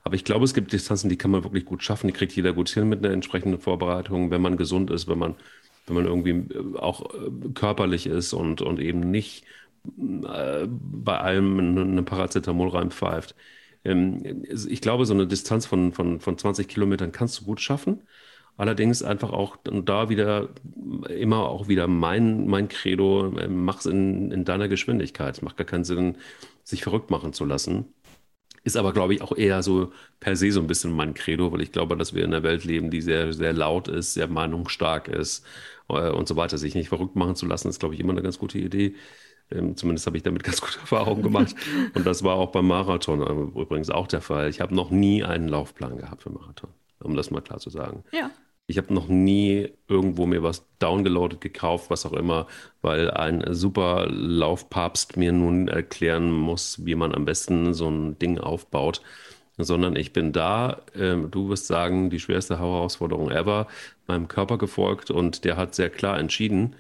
Aber 0.08 0.14
ich 0.14 0.24
glaube, 0.24 0.46
es 0.46 0.54
gibt 0.54 0.72
Distanzen, 0.72 1.10
die 1.10 1.18
kann 1.18 1.30
man 1.30 1.44
wirklich 1.44 1.66
gut 1.66 1.82
schaffen. 1.82 2.06
Die 2.06 2.14
kriegt 2.14 2.32
jeder 2.32 2.54
gut 2.54 2.70
hin 2.70 2.88
mit 2.88 3.04
einer 3.04 3.12
entsprechenden 3.12 3.60
Vorbereitung, 3.60 4.30
wenn 4.30 4.40
man 4.40 4.56
gesund 4.56 4.90
ist, 4.90 5.06
wenn 5.06 5.18
man 5.18 5.34
wenn 5.86 5.96
man 5.96 6.06
irgendwie 6.06 6.46
auch 6.78 7.10
körperlich 7.52 8.06
ist 8.06 8.32
und, 8.32 8.62
und 8.62 8.80
eben 8.80 9.10
nicht 9.10 9.44
bei 9.84 11.18
allem 11.18 11.58
eine 11.58 12.02
Paracetamol 12.02 12.70
reinpfeift. 12.70 13.34
Ähm, 13.84 14.44
ich 14.48 14.80
glaube, 14.80 15.04
so 15.04 15.12
eine 15.12 15.26
Distanz 15.26 15.66
von, 15.66 15.92
von, 15.92 16.20
von 16.20 16.38
20 16.38 16.68
Kilometern 16.68 17.12
kannst 17.12 17.40
du 17.40 17.44
gut 17.44 17.60
schaffen. 17.60 18.00
Allerdings 18.56 19.02
einfach 19.02 19.30
auch 19.30 19.58
da 19.62 20.08
wieder 20.08 20.48
immer 21.10 21.50
auch 21.50 21.68
wieder 21.68 21.86
mein, 21.86 22.46
mein 22.46 22.68
Credo, 22.68 23.30
mach 23.50 23.80
es 23.80 23.86
in, 23.86 24.32
in 24.32 24.46
deiner 24.46 24.68
Geschwindigkeit. 24.68 25.36
Es 25.36 25.42
macht 25.42 25.58
gar 25.58 25.66
keinen 25.66 25.84
Sinn, 25.84 26.16
sich 26.64 26.82
verrückt 26.82 27.10
machen 27.10 27.34
zu 27.34 27.44
lassen. 27.44 27.92
Ist 28.68 28.76
aber, 28.76 28.92
glaube 28.92 29.14
ich, 29.14 29.22
auch 29.22 29.34
eher 29.34 29.62
so 29.62 29.92
per 30.20 30.36
se 30.36 30.52
so 30.52 30.60
ein 30.60 30.66
bisschen 30.66 30.92
mein 30.92 31.14
Credo, 31.14 31.50
weil 31.50 31.62
ich 31.62 31.72
glaube, 31.72 31.96
dass 31.96 32.12
wir 32.12 32.22
in 32.22 32.34
einer 32.34 32.42
Welt 32.42 32.64
leben, 32.64 32.90
die 32.90 33.00
sehr, 33.00 33.32
sehr 33.32 33.54
laut 33.54 33.88
ist, 33.88 34.12
sehr 34.12 34.28
meinungsstark 34.28 35.08
ist 35.08 35.42
äh, 35.88 36.10
und 36.10 36.28
so 36.28 36.36
weiter. 36.36 36.58
Sich 36.58 36.74
nicht 36.74 36.90
verrückt 36.90 37.16
machen 37.16 37.34
zu 37.34 37.46
lassen, 37.46 37.70
ist, 37.70 37.80
glaube 37.80 37.94
ich, 37.94 38.00
immer 38.00 38.12
eine 38.12 38.20
ganz 38.20 38.38
gute 38.38 38.58
Idee. 38.58 38.94
Ähm, 39.50 39.74
zumindest 39.74 40.06
habe 40.06 40.18
ich 40.18 40.22
damit 40.22 40.44
ganz 40.44 40.60
gute 40.60 40.78
Erfahrungen 40.80 41.22
gemacht. 41.22 41.56
Und 41.94 42.06
das 42.06 42.22
war 42.24 42.34
auch 42.34 42.52
beim 42.52 42.66
Marathon 42.66 43.22
äh, 43.22 43.58
übrigens 43.58 43.88
auch 43.88 44.06
der 44.06 44.20
Fall. 44.20 44.50
Ich 44.50 44.60
habe 44.60 44.74
noch 44.74 44.90
nie 44.90 45.24
einen 45.24 45.48
Laufplan 45.48 45.96
gehabt 45.96 46.24
für 46.24 46.30
Marathon, 46.30 46.68
um 47.00 47.16
das 47.16 47.30
mal 47.30 47.40
klar 47.40 47.60
zu 47.60 47.70
sagen. 47.70 48.04
Ja. 48.12 48.30
Ich 48.70 48.76
habe 48.76 48.92
noch 48.92 49.08
nie 49.08 49.70
irgendwo 49.88 50.26
mir 50.26 50.42
was 50.42 50.66
downgeloadet, 50.78 51.40
gekauft, 51.40 51.90
was 51.90 52.04
auch 52.04 52.12
immer, 52.12 52.46
weil 52.82 53.10
ein 53.10 53.54
super 53.54 54.06
Laufpapst 54.08 55.16
mir 55.16 55.32
nun 55.32 55.68
erklären 55.68 56.30
muss, 56.30 56.84
wie 56.84 56.94
man 56.94 57.14
am 57.14 57.24
besten 57.24 57.72
so 57.74 57.88
ein 57.88 58.18
Ding 58.18 58.38
aufbaut. 58.38 59.00
Sondern 59.56 59.96
ich 59.96 60.12
bin 60.12 60.32
da, 60.32 60.82
äh, 60.94 61.16
du 61.16 61.48
wirst 61.48 61.66
sagen, 61.66 62.10
die 62.10 62.20
schwerste 62.20 62.58
Herausforderung 62.58 63.30
ever, 63.30 63.66
meinem 64.06 64.28
Körper 64.28 64.58
gefolgt 64.58 65.10
und 65.10 65.44
der 65.44 65.56
hat 65.56 65.74
sehr 65.74 65.90
klar 65.90 66.18
entschieden, 66.18 66.76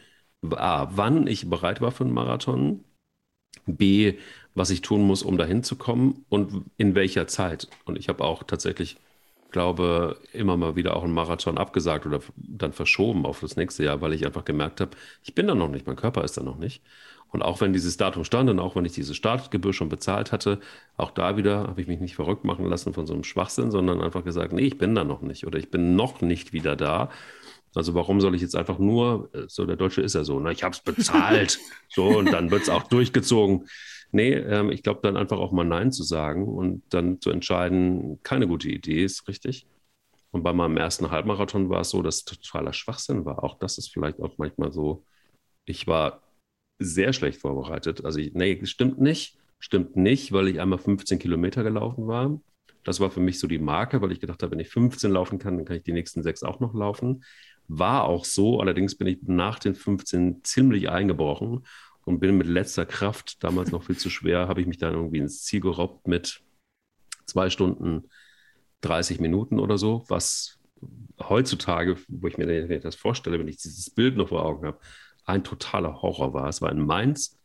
A, 0.50 0.88
wann 0.96 1.26
ich 1.26 1.50
bereit 1.50 1.80
war 1.80 1.90
für 1.90 2.04
einen 2.04 2.14
Marathon, 2.14 2.84
B, 3.66 4.14
was 4.54 4.70
ich 4.70 4.82
tun 4.82 5.02
muss, 5.02 5.22
um 5.22 5.38
dahin 5.38 5.62
zu 5.62 5.76
kommen 5.76 6.24
und 6.28 6.64
in 6.76 6.94
welcher 6.94 7.26
Zeit. 7.28 7.68
Und 7.84 7.98
ich 7.98 8.08
habe 8.08 8.24
auch 8.24 8.42
tatsächlich, 8.44 8.98
glaube, 9.50 10.18
immer 10.32 10.56
mal 10.56 10.76
wieder 10.76 10.96
auch 10.96 11.04
einen 11.04 11.14
Marathon 11.14 11.58
abgesagt 11.58 12.06
oder 12.06 12.20
dann 12.36 12.72
verschoben 12.72 13.26
auf 13.26 13.40
das 13.40 13.56
nächste 13.56 13.84
Jahr, 13.84 14.00
weil 14.00 14.12
ich 14.12 14.26
einfach 14.26 14.44
gemerkt 14.44 14.80
habe, 14.80 14.92
ich 15.22 15.34
bin 15.34 15.46
da 15.46 15.54
noch 15.54 15.68
nicht, 15.68 15.86
mein 15.86 15.96
Körper 15.96 16.24
ist 16.24 16.36
da 16.36 16.42
noch 16.42 16.58
nicht. 16.58 16.82
Und 17.30 17.42
auch 17.42 17.60
wenn 17.60 17.74
dieses 17.74 17.98
Datum 17.98 18.24
stand 18.24 18.48
und 18.48 18.58
auch 18.58 18.74
wenn 18.74 18.86
ich 18.86 18.92
diese 18.92 19.14
Startgebühr 19.14 19.74
schon 19.74 19.90
bezahlt 19.90 20.32
hatte, 20.32 20.60
auch 20.96 21.10
da 21.10 21.36
wieder 21.36 21.68
habe 21.68 21.80
ich 21.80 21.86
mich 21.86 22.00
nicht 22.00 22.14
verrückt 22.14 22.44
machen 22.44 22.64
lassen 22.64 22.94
von 22.94 23.06
so 23.06 23.12
einem 23.12 23.24
Schwachsinn, 23.24 23.70
sondern 23.70 24.00
einfach 24.00 24.24
gesagt, 24.24 24.52
nee, 24.52 24.62
ich 24.62 24.78
bin 24.78 24.94
da 24.94 25.04
noch 25.04 25.20
nicht 25.20 25.46
oder 25.46 25.58
ich 25.58 25.70
bin 25.70 25.94
noch 25.94 26.22
nicht 26.22 26.52
wieder 26.54 26.74
da. 26.74 27.10
Also 27.74 27.94
warum 27.94 28.20
soll 28.22 28.34
ich 28.34 28.40
jetzt 28.40 28.56
einfach 28.56 28.78
nur, 28.78 29.28
äh, 29.34 29.42
so 29.46 29.66
der 29.66 29.76
Deutsche 29.76 30.00
ist 30.00 30.14
ja 30.14 30.24
so, 30.24 30.40
ne, 30.40 30.52
ich 30.52 30.64
habe 30.64 30.72
es 30.72 30.80
bezahlt, 30.80 31.58
so 31.90 32.06
und 32.06 32.32
dann 32.32 32.50
wird 32.50 32.62
es 32.62 32.70
auch 32.70 32.84
durchgezogen. 32.84 33.68
Nee, 34.10 34.32
ähm, 34.34 34.70
ich 34.70 34.82
glaube 34.82 35.00
dann 35.02 35.16
einfach 35.16 35.38
auch 35.38 35.52
mal 35.52 35.64
Nein 35.64 35.92
zu 35.92 36.02
sagen 36.02 36.46
und 36.48 36.82
dann 36.90 37.20
zu 37.20 37.30
entscheiden, 37.30 38.22
keine 38.22 38.48
gute 38.48 38.68
Idee 38.70 39.04
ist 39.04 39.28
richtig. 39.28 39.66
Und 40.30 40.42
bei 40.42 40.52
meinem 40.52 40.76
ersten 40.76 41.10
Halbmarathon 41.10 41.70
war 41.70 41.82
es 41.82 41.90
so, 41.90 42.02
dass 42.02 42.24
totaler 42.24 42.72
Schwachsinn 42.72 43.24
war. 43.24 43.44
Auch 43.44 43.58
das 43.58 43.78
ist 43.78 43.92
vielleicht 43.92 44.20
auch 44.20 44.38
manchmal 44.38 44.72
so. 44.72 45.04
Ich 45.66 45.86
war 45.86 46.22
sehr 46.78 47.12
schlecht 47.12 47.40
vorbereitet. 47.40 48.04
Also, 48.04 48.20
ich, 48.20 48.34
nee, 48.34 48.64
stimmt 48.66 49.00
nicht. 49.00 49.38
Stimmt 49.60 49.96
nicht, 49.96 50.32
weil 50.32 50.48
ich 50.48 50.60
einmal 50.60 50.78
15 50.78 51.18
Kilometer 51.18 51.64
gelaufen 51.64 52.06
war. 52.06 52.40
Das 52.84 53.00
war 53.00 53.10
für 53.10 53.20
mich 53.20 53.38
so 53.40 53.48
die 53.48 53.58
Marke, 53.58 54.00
weil 54.00 54.12
ich 54.12 54.20
gedacht 54.20 54.42
habe, 54.42 54.52
wenn 54.52 54.60
ich 54.60 54.68
15 54.68 55.10
laufen 55.10 55.38
kann, 55.38 55.56
dann 55.56 55.66
kann 55.66 55.76
ich 55.76 55.82
die 55.82 55.92
nächsten 55.92 56.22
sechs 56.22 56.42
auch 56.42 56.60
noch 56.60 56.74
laufen. 56.74 57.24
War 57.66 58.04
auch 58.04 58.24
so, 58.24 58.60
allerdings 58.60 58.96
bin 58.96 59.08
ich 59.08 59.18
nach 59.22 59.58
den 59.58 59.74
15 59.74 60.42
ziemlich 60.44 60.88
eingebrochen 60.88 61.66
und 62.08 62.20
bin 62.20 62.38
mit 62.38 62.46
letzter 62.46 62.86
Kraft, 62.86 63.44
damals 63.44 63.70
noch 63.70 63.82
viel 63.82 63.98
zu 63.98 64.08
schwer, 64.08 64.48
habe 64.48 64.62
ich 64.62 64.66
mich 64.66 64.78
dann 64.78 64.94
irgendwie 64.94 65.18
ins 65.18 65.44
Ziel 65.44 65.60
gerobbt 65.60 66.08
mit 66.08 66.42
zwei 67.26 67.50
Stunden 67.50 68.08
30 68.80 69.20
Minuten 69.20 69.60
oder 69.60 69.76
so, 69.76 70.04
was 70.08 70.58
heutzutage, 71.20 71.96
wo 72.08 72.26
ich 72.28 72.38
mir 72.38 72.80
das 72.80 72.94
vorstelle, 72.94 73.38
wenn 73.38 73.48
ich 73.48 73.58
dieses 73.58 73.90
Bild 73.90 74.16
noch 74.16 74.30
vor 74.30 74.42
Augen 74.44 74.66
habe, 74.66 74.78
ein 75.26 75.44
totaler 75.44 76.00
Horror 76.00 76.32
war. 76.32 76.48
Es 76.48 76.62
war 76.62 76.72
in 76.72 76.86
Mainz 76.86 77.38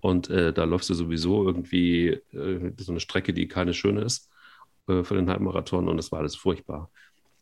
und 0.00 0.28
äh, 0.28 0.52
da 0.52 0.64
läufst 0.64 0.90
du 0.90 0.94
sowieso 0.94 1.46
irgendwie 1.46 2.08
äh, 2.08 2.72
so 2.76 2.92
eine 2.92 3.00
Strecke, 3.00 3.32
die 3.32 3.48
keine 3.48 3.72
schöne 3.72 4.02
ist 4.02 4.30
äh, 4.88 5.04
für 5.04 5.14
den 5.14 5.30
Halbmarathon 5.30 5.88
und 5.88 5.98
es 5.98 6.12
war 6.12 6.18
alles 6.18 6.36
furchtbar. 6.36 6.90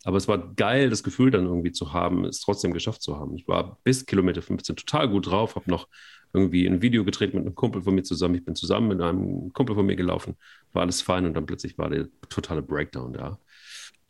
Aber 0.05 0.17
es 0.17 0.29
war 0.29 0.55
geil, 0.55 0.89
das 0.89 1.03
Gefühl 1.03 1.31
dann 1.31 1.45
irgendwie 1.47 1.73
zu 1.73 1.93
haben, 1.93 2.25
es 2.25 2.41
trotzdem 2.41 2.73
geschafft 2.73 3.03
zu 3.03 3.19
haben. 3.19 3.37
Ich 3.37 3.47
war 3.47 3.79
bis 3.85 4.07
Kilometer 4.07 4.41
15 4.43 4.77
total 4.77 5.09
gut 5.09 5.27
drauf, 5.27 5.57
habe 5.57 5.71
noch 5.71 5.89
irgendwie 6.33 6.67
ein 6.67 6.81
Video 6.81 7.05
gedreht 7.05 7.35
mit 7.35 7.45
einem 7.45 7.55
Kumpel 7.55 7.83
von 7.83 7.95
mir 7.95 8.03
zusammen. 8.03 8.37
Ich 8.37 8.45
bin 8.45 8.55
zusammen 8.55 8.89
mit 8.89 9.01
einem 9.01 9.53
Kumpel 9.53 9.75
von 9.75 9.85
mir 9.85 9.97
gelaufen, 9.97 10.37
war 10.73 10.83
alles 10.83 11.03
fein 11.03 11.27
und 11.27 11.35
dann 11.35 11.47
plötzlich 11.47 11.77
war 11.77 11.91
der 11.91 12.09
totale 12.29 12.63
Breakdown 12.63 13.13
da. 13.13 13.39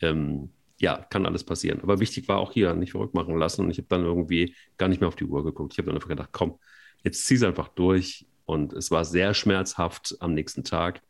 Ähm, 0.00 0.50
ja, 0.80 0.96
kann 1.10 1.26
alles 1.26 1.44
passieren. 1.44 1.80
Aber 1.82 2.00
wichtig 2.00 2.28
war 2.28 2.38
auch 2.38 2.52
hier, 2.52 2.74
nicht 2.74 2.92
verrückt 2.92 3.14
machen 3.14 3.36
lassen. 3.36 3.64
Und 3.64 3.70
ich 3.70 3.78
habe 3.78 3.88
dann 3.88 4.04
irgendwie 4.04 4.54
gar 4.78 4.88
nicht 4.88 5.00
mehr 5.00 5.08
auf 5.08 5.16
die 5.16 5.24
Uhr 5.24 5.44
geguckt. 5.44 5.74
Ich 5.74 5.78
habe 5.78 5.86
dann 5.86 5.96
einfach 5.96 6.08
gedacht, 6.08 6.30
komm, 6.32 6.58
jetzt 7.04 7.26
zieh 7.26 7.34
es 7.34 7.42
einfach 7.42 7.68
durch. 7.68 8.26
Und 8.46 8.72
es 8.72 8.90
war 8.90 9.04
sehr 9.04 9.34
schmerzhaft 9.34 10.16
am 10.20 10.34
nächsten 10.34 10.64
Tag. 10.64 11.02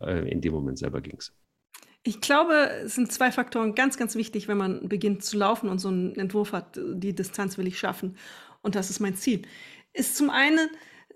Äh, 0.00 0.28
in 0.30 0.40
dem 0.40 0.52
Moment 0.52 0.78
selber 0.78 1.00
ging 1.00 1.16
es. 1.18 1.32
Ich 2.04 2.20
glaube, 2.20 2.54
es 2.84 2.96
sind 2.96 3.12
zwei 3.12 3.30
Faktoren 3.30 3.74
ganz, 3.74 3.96
ganz 3.96 4.16
wichtig, 4.16 4.48
wenn 4.48 4.56
man 4.56 4.88
beginnt 4.88 5.24
zu 5.24 5.36
laufen 5.36 5.68
und 5.68 5.78
so 5.78 5.88
einen 5.88 6.16
Entwurf 6.16 6.52
hat, 6.52 6.76
die 6.76 7.14
Distanz 7.14 7.58
will 7.58 7.68
ich 7.68 7.78
schaffen. 7.78 8.16
Und 8.60 8.74
das 8.74 8.90
ist 8.90 8.98
mein 8.98 9.14
Ziel. 9.14 9.42
Ist 9.92 10.16
zum 10.16 10.30
einen, 10.30 10.68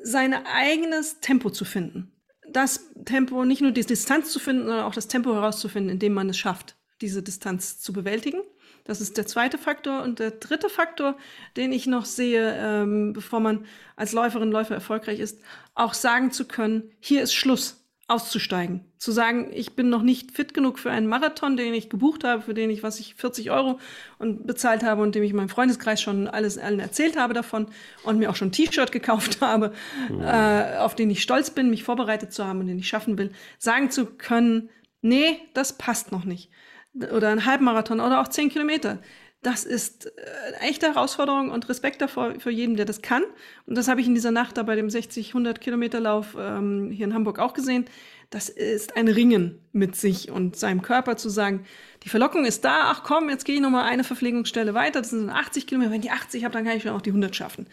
sein 0.03 0.35
eigenes 0.35 1.21
Tempo 1.21 1.51
zu 1.51 1.65
finden. 1.65 2.13
Das 2.49 2.91
Tempo, 3.05 3.45
nicht 3.45 3.63
nur 3.63 3.73
die 3.73 3.85
Distanz 3.85 4.31
zu 4.31 4.39
finden, 4.39 4.67
sondern 4.67 4.85
auch 4.85 4.95
das 4.95 5.09
Tempo 5.09 5.35
herauszufinden, 5.35 5.91
in 5.91 5.99
dem 5.99 6.15
man 6.15 6.29
es 6.29 6.39
schafft, 6.39 6.77
diese 7.01 7.23
Distanz 7.23 7.81
zu 7.81 7.93
bewältigen. 7.93 8.43
Das 8.85 9.01
ist 9.01 9.17
der 9.17 9.27
zweite 9.27 9.59
Faktor. 9.59 10.03
Und 10.03 10.21
der 10.21 10.31
dritte 10.31 10.69
Faktor, 10.69 11.17
den 11.57 11.73
ich 11.73 11.87
noch 11.87 12.05
sehe, 12.05 12.57
ähm, 12.57 13.13
bevor 13.13 13.41
man 13.41 13.67
als 13.97 14.13
Läuferin, 14.13 14.53
Läufer 14.53 14.75
erfolgreich 14.75 15.19
ist, 15.19 15.41
auch 15.75 15.95
sagen 15.95 16.31
zu 16.31 16.47
können, 16.47 16.93
hier 17.01 17.23
ist 17.23 17.35
Schluss 17.35 17.85
auszusteigen. 18.07 18.85
Zu 18.99 19.13
sagen, 19.13 19.51
ich 19.53 19.77
bin 19.77 19.91
noch 19.91 20.03
nicht 20.03 20.33
fit 20.33 20.55
genug 20.55 20.79
für 20.79 20.91
einen 20.91 21.07
Marathon, 21.07 21.57
den 21.57 21.75
ich 21.75 21.91
gebucht 21.91 22.25
habe, 22.25 22.43
für 22.43 22.55
den 22.55 22.71
ich, 22.71 22.83
was 22.83 22.99
ich 22.99 23.15
40 23.15 23.51
Euro 23.51 23.79
und 24.19 24.47
bezahlt 24.47 24.83
habe 24.83 25.03
und 25.03 25.15
dem 25.15 25.23
ich 25.23 25.33
meinem 25.33 25.49
Freundeskreis 25.49 26.01
schon 26.01 26.29
alles 26.29 26.57
allen 26.57 26.81
erzählt 26.81 27.17
habe 27.19 27.35
davon 27.35 27.67
und 28.05 28.19
mir 28.19 28.31
auch 28.31 28.37
schon 28.37 28.49
ein 28.49 28.53
T-Shirt 28.53 28.93
gekauft 28.93 29.41
habe, 29.41 29.73
mhm. 30.11 30.23
äh, 30.23 30.79
auf 30.79 30.95
den 30.95 31.11
ich 31.11 31.23
stolz 31.23 31.51
bin, 31.51 31.71
mich 31.71 31.85
vorbereitet 31.85 32.33
zu 32.33 32.47
haben 32.47 32.61
und 32.61 32.67
den 32.67 32.79
ich 32.79 32.89
schaffen 32.89 33.19
will, 33.19 33.33
sagen 33.59 33.91
zu 33.91 34.07
können, 34.07 34.71
nee, 35.03 35.41
das 35.55 35.77
passt 35.77 36.13
noch 36.13 36.25
nicht. 36.25 36.51
Oder 36.95 37.29
ein 37.29 37.45
Halbmarathon 37.45 38.01
oder 38.01 38.21
auch 38.21 38.29
10 38.29 38.49
Kilometer 38.49 38.99
das 39.47 39.63
ist 39.63 40.13
eine 40.17 40.57
äh, 40.57 40.69
echte 40.71 40.87
Herausforderung 40.87 41.53
und 41.53 41.69
Respekt 41.69 42.03
davor 42.03 42.35
für 42.41 42.51
jeden, 42.51 42.77
der 42.77 42.85
das 42.85 43.01
kann. 43.01 43.23
Und 43.67 43.79
das 43.79 43.87
habe 43.87 44.01
ich 44.01 44.09
in 44.09 44.15
dieser 44.15 44.33
Nacht 44.33 44.57
da 44.57 44.65
bei 44.65 44.75
dem 44.75 44.91
60, 44.91 45.29
100 45.29 45.61
Kilometer 45.61 46.01
Lauf 46.01 46.37
ähm, 46.37 46.91
hier 46.91 47.07
in 47.07 47.15
Hamburg 47.15 47.39
auch 47.39 47.55
gesehen. 47.55 47.85
Das 48.31 48.49
ist 48.49 48.97
ein 48.97 49.07
Ringen 49.07 49.61
mit 49.71 49.95
sich 49.95 50.33
und 50.33 50.57
seinem 50.57 50.83
Körper 50.83 51.17
zu 51.17 51.29
sagen, 51.29 51.65
die 52.03 52.09
Verlockung 52.09 52.45
ist 52.45 52.65
da, 52.65 52.91
ach 52.91 53.05
komm, 53.05 53.29
jetzt 53.29 53.45
gehe 53.45 53.55
ich 53.55 53.61
nochmal 53.61 53.85
eine 53.85 54.03
Verpflegungsstelle 54.03 54.75
weiter, 54.75 55.01
das 55.01 55.11
sind 55.11 55.31
80 55.31 55.69
Kilometer, 55.69 55.93
wenn 55.93 56.03
ich 56.03 56.11
80 56.11 56.43
habe, 56.43 56.53
dann 56.53 56.65
kann 56.65 56.77
ich 56.77 56.83
schon 56.83 56.91
auch 56.91 57.03
die 57.03 57.11
100 57.11 57.37
schaffen. 57.37 57.69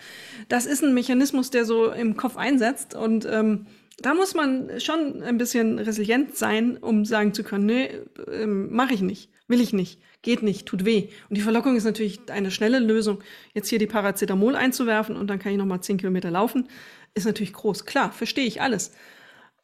Das 0.50 0.68
ist 0.68 0.84
ein 0.84 0.94
Mechanismus, 0.94 1.50
der 1.50 1.66
so 1.66 1.92
im 1.92 2.16
Kopf 2.18 2.38
einsetzt 2.38 2.94
und 2.94 3.26
ähm, 3.26 3.66
da 3.98 4.14
muss 4.14 4.36
man 4.36 4.80
schon 4.80 5.24
ein 5.24 5.40
bisschen 5.40 5.80
resilient 5.80 6.38
sein, 6.38 6.78
um 6.78 7.04
sagen 7.04 7.34
zu 7.34 7.44
können, 7.44 7.66
nee, 7.66 7.90
ähm, 8.32 8.72
mache 8.72 8.94
ich 8.94 9.02
nicht, 9.02 9.32
will 9.48 9.60
ich 9.60 9.74
nicht 9.74 10.00
geht 10.24 10.42
nicht, 10.42 10.66
tut 10.66 10.86
weh. 10.86 11.10
Und 11.30 11.38
die 11.38 11.42
Verlockung 11.42 11.76
ist 11.76 11.84
natürlich 11.84 12.20
eine 12.32 12.50
schnelle 12.50 12.80
Lösung. 12.80 13.22
Jetzt 13.54 13.70
hier 13.70 13.78
die 13.78 13.86
Paracetamol 13.86 14.56
einzuwerfen 14.56 15.16
und 15.16 15.28
dann 15.28 15.38
kann 15.38 15.52
ich 15.52 15.58
noch 15.60 15.66
mal 15.66 15.82
zehn 15.82 15.98
Kilometer 15.98 16.32
laufen, 16.32 16.68
ist 17.14 17.26
natürlich 17.26 17.54
groß. 17.54 17.86
Klar, 17.86 18.12
verstehe 18.12 18.46
ich 18.46 18.62
alles. 18.62 18.92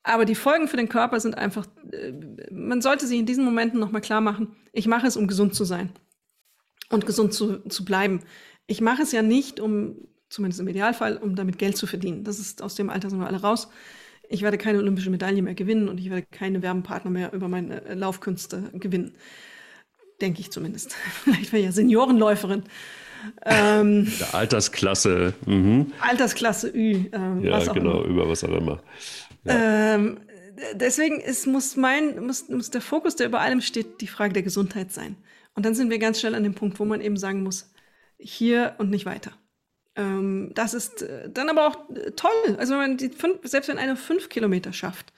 Aber 0.03 0.25
die 0.25 0.35
Folgen 0.35 0.67
für 0.67 0.77
den 0.77 0.89
Körper 0.89 1.19
sind 1.19 1.37
einfach, 1.37 1.65
äh, 1.91 2.13
man 2.51 2.81
sollte 2.81 3.07
sich 3.07 3.17
in 3.17 3.25
diesen 3.25 3.43
Momenten 3.43 3.79
noch 3.79 3.91
mal 3.91 4.01
klar 4.01 4.21
machen, 4.21 4.55
ich 4.71 4.87
mache 4.87 5.07
es, 5.07 5.17
um 5.17 5.27
gesund 5.27 5.55
zu 5.55 5.65
sein 5.65 5.91
und 6.89 7.05
gesund 7.05 7.33
zu, 7.33 7.59
zu 7.67 7.83
bleiben. 7.83 8.21
Ich 8.67 8.81
mache 8.81 9.01
es 9.01 9.11
ja 9.11 9.21
nicht, 9.21 9.59
um, 9.59 10.07
zumindest 10.29 10.59
im 10.59 10.67
Idealfall, 10.67 11.17
um 11.17 11.35
damit 11.35 11.57
Geld 11.57 11.75
zu 11.75 11.87
verdienen. 11.87 12.23
Das 12.23 12.39
ist 12.39 12.61
aus 12.61 12.75
dem 12.75 12.89
Alter 12.89 13.09
sind 13.09 13.19
wir 13.19 13.27
alle 13.27 13.41
raus. 13.41 13.69
Ich 14.29 14.41
werde 14.41 14.57
keine 14.57 14.77
olympische 14.77 15.09
Medaille 15.09 15.41
mehr 15.41 15.55
gewinnen 15.55 15.89
und 15.89 15.99
ich 15.99 16.09
werde 16.09 16.27
keine 16.29 16.61
Werbenpartner 16.61 17.09
mehr 17.11 17.33
über 17.33 17.47
meine 17.47 17.83
äh, 17.85 17.93
Laufkünste 17.93 18.69
gewinnen 18.73 19.15
denke 20.21 20.41
ich 20.41 20.51
zumindest. 20.51 20.93
Vielleicht 21.23 21.51
wäre 21.53 21.63
ja 21.63 21.71
Seniorenläuferin. 21.71 22.63
Ähm, 23.45 24.11
Der 24.19 24.35
Altersklasse. 24.35 25.33
Mhm. 25.45 25.91
Altersklasse 25.99 26.69
Ü. 26.69 27.05
Ähm, 27.11 27.43
ja, 27.43 27.59
genau, 27.73 28.03
immer. 28.03 28.05
über 28.05 28.29
was 28.29 28.43
auch 28.43 28.55
immer. 28.55 28.81
Ja. 29.43 29.95
Ähm, 29.95 30.19
deswegen 30.73 31.19
ist, 31.19 31.47
muss, 31.47 31.75
mein, 31.75 32.25
muss, 32.25 32.47
muss 32.49 32.71
der 32.71 32.81
Fokus, 32.81 33.15
der 33.15 33.27
über 33.27 33.41
allem 33.41 33.61
steht, 33.61 34.01
die 34.01 34.07
Frage 34.07 34.33
der 34.33 34.43
Gesundheit 34.43 34.91
sein. 34.91 35.15
Und 35.55 35.65
dann 35.65 35.75
sind 35.75 35.89
wir 35.89 35.99
ganz 35.99 36.19
schnell 36.19 36.35
an 36.35 36.43
dem 36.43 36.53
Punkt, 36.55 36.79
wo 36.79 36.85
man 36.85 37.01
eben 37.01 37.17
sagen 37.17 37.43
muss, 37.43 37.71
hier 38.17 38.75
und 38.77 38.89
nicht 38.89 39.05
weiter. 39.05 39.31
Ähm, 39.95 40.51
das 40.55 40.73
ist 40.73 41.01
äh, 41.01 41.29
dann 41.29 41.49
aber 41.49 41.67
auch 41.67 41.89
äh, 41.89 42.11
toll. 42.11 42.55
Also 42.57 42.73
wenn 42.73 42.79
man 42.79 42.97
die 42.97 43.09
fünf, 43.09 43.39
selbst 43.43 43.67
wenn 43.67 43.77
einer 43.77 43.97
fünf 43.97 44.29
Kilometer 44.29 44.71
schafft 44.71 45.11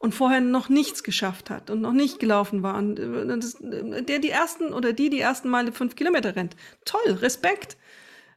und 0.00 0.14
vorher 0.14 0.40
noch 0.40 0.70
nichts 0.70 1.02
geschafft 1.02 1.50
hat 1.50 1.68
und 1.68 1.82
noch 1.82 1.92
nicht 1.92 2.18
gelaufen 2.18 2.62
war 2.62 2.76
und 2.76 2.98
äh, 2.98 3.26
das, 3.26 3.58
der 3.60 4.18
die 4.18 4.30
ersten 4.30 4.72
oder 4.72 4.94
die 4.94 5.10
die 5.10 5.20
ersten 5.20 5.50
Male 5.50 5.72
fünf 5.72 5.94
Kilometer 5.94 6.34
rennt, 6.34 6.56
toll, 6.84 7.12
Respekt. 7.20 7.76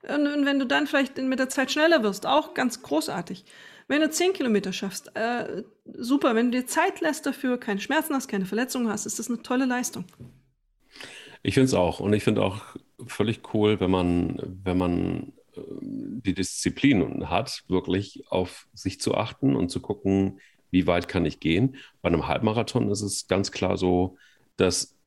Und, 0.04 0.28
und 0.28 0.46
wenn 0.46 0.60
du 0.60 0.66
dann 0.66 0.88
vielleicht 0.88 1.18
mit 1.18 1.40
der 1.40 1.48
Zeit 1.48 1.72
schneller 1.72 2.04
wirst, 2.04 2.26
auch 2.26 2.54
ganz 2.54 2.84
großartig. 2.84 3.46
Wenn 3.88 4.02
du 4.02 4.10
zehn 4.10 4.34
Kilometer 4.34 4.74
schaffst, 4.74 5.16
äh, 5.16 5.64
super. 5.86 6.36
Wenn 6.36 6.52
du 6.52 6.60
dir 6.60 6.68
Zeit 6.68 7.00
lässt 7.00 7.26
dafür, 7.26 7.58
keine 7.58 7.80
Schmerzen 7.80 8.14
hast, 8.14 8.28
keine 8.28 8.46
Verletzungen 8.46 8.90
hast, 8.90 9.06
ist 9.06 9.20
das 9.20 9.30
eine 9.30 9.42
tolle 9.42 9.66
Leistung. 9.66 10.04
Ich 11.44 11.54
finde 11.54 11.68
es 11.68 11.74
auch. 11.74 12.02
Und 12.02 12.12
ich 12.12 12.26
finde 12.26 12.42
auch 12.42 12.76
völlig 13.08 13.54
cool, 13.54 13.80
wenn 13.80 13.92
man, 13.92 14.60
wenn 14.64 14.78
man 14.78 15.34
äh, 15.56 15.62
die 15.80 16.34
Disziplin 16.34 17.30
hat, 17.30 17.64
wirklich 17.70 18.26
auf 18.30 18.68
sich 18.74 19.00
zu 19.00 19.16
achten 19.16 19.56
und 19.56 19.70
zu 19.70 19.82
gucken, 19.82 20.42
wie 20.74 20.88
weit 20.88 21.08
kann 21.08 21.26
ich 21.26 21.40
gehen. 21.40 21.78
Bei 22.02 22.10
einem 22.10 22.28
Halbmarathon 22.28 22.92
ist 22.92 23.02
es 23.02 23.28
ganz 23.28 23.52
klar 23.54 23.78
so, 23.78 24.18
dass 24.58 24.98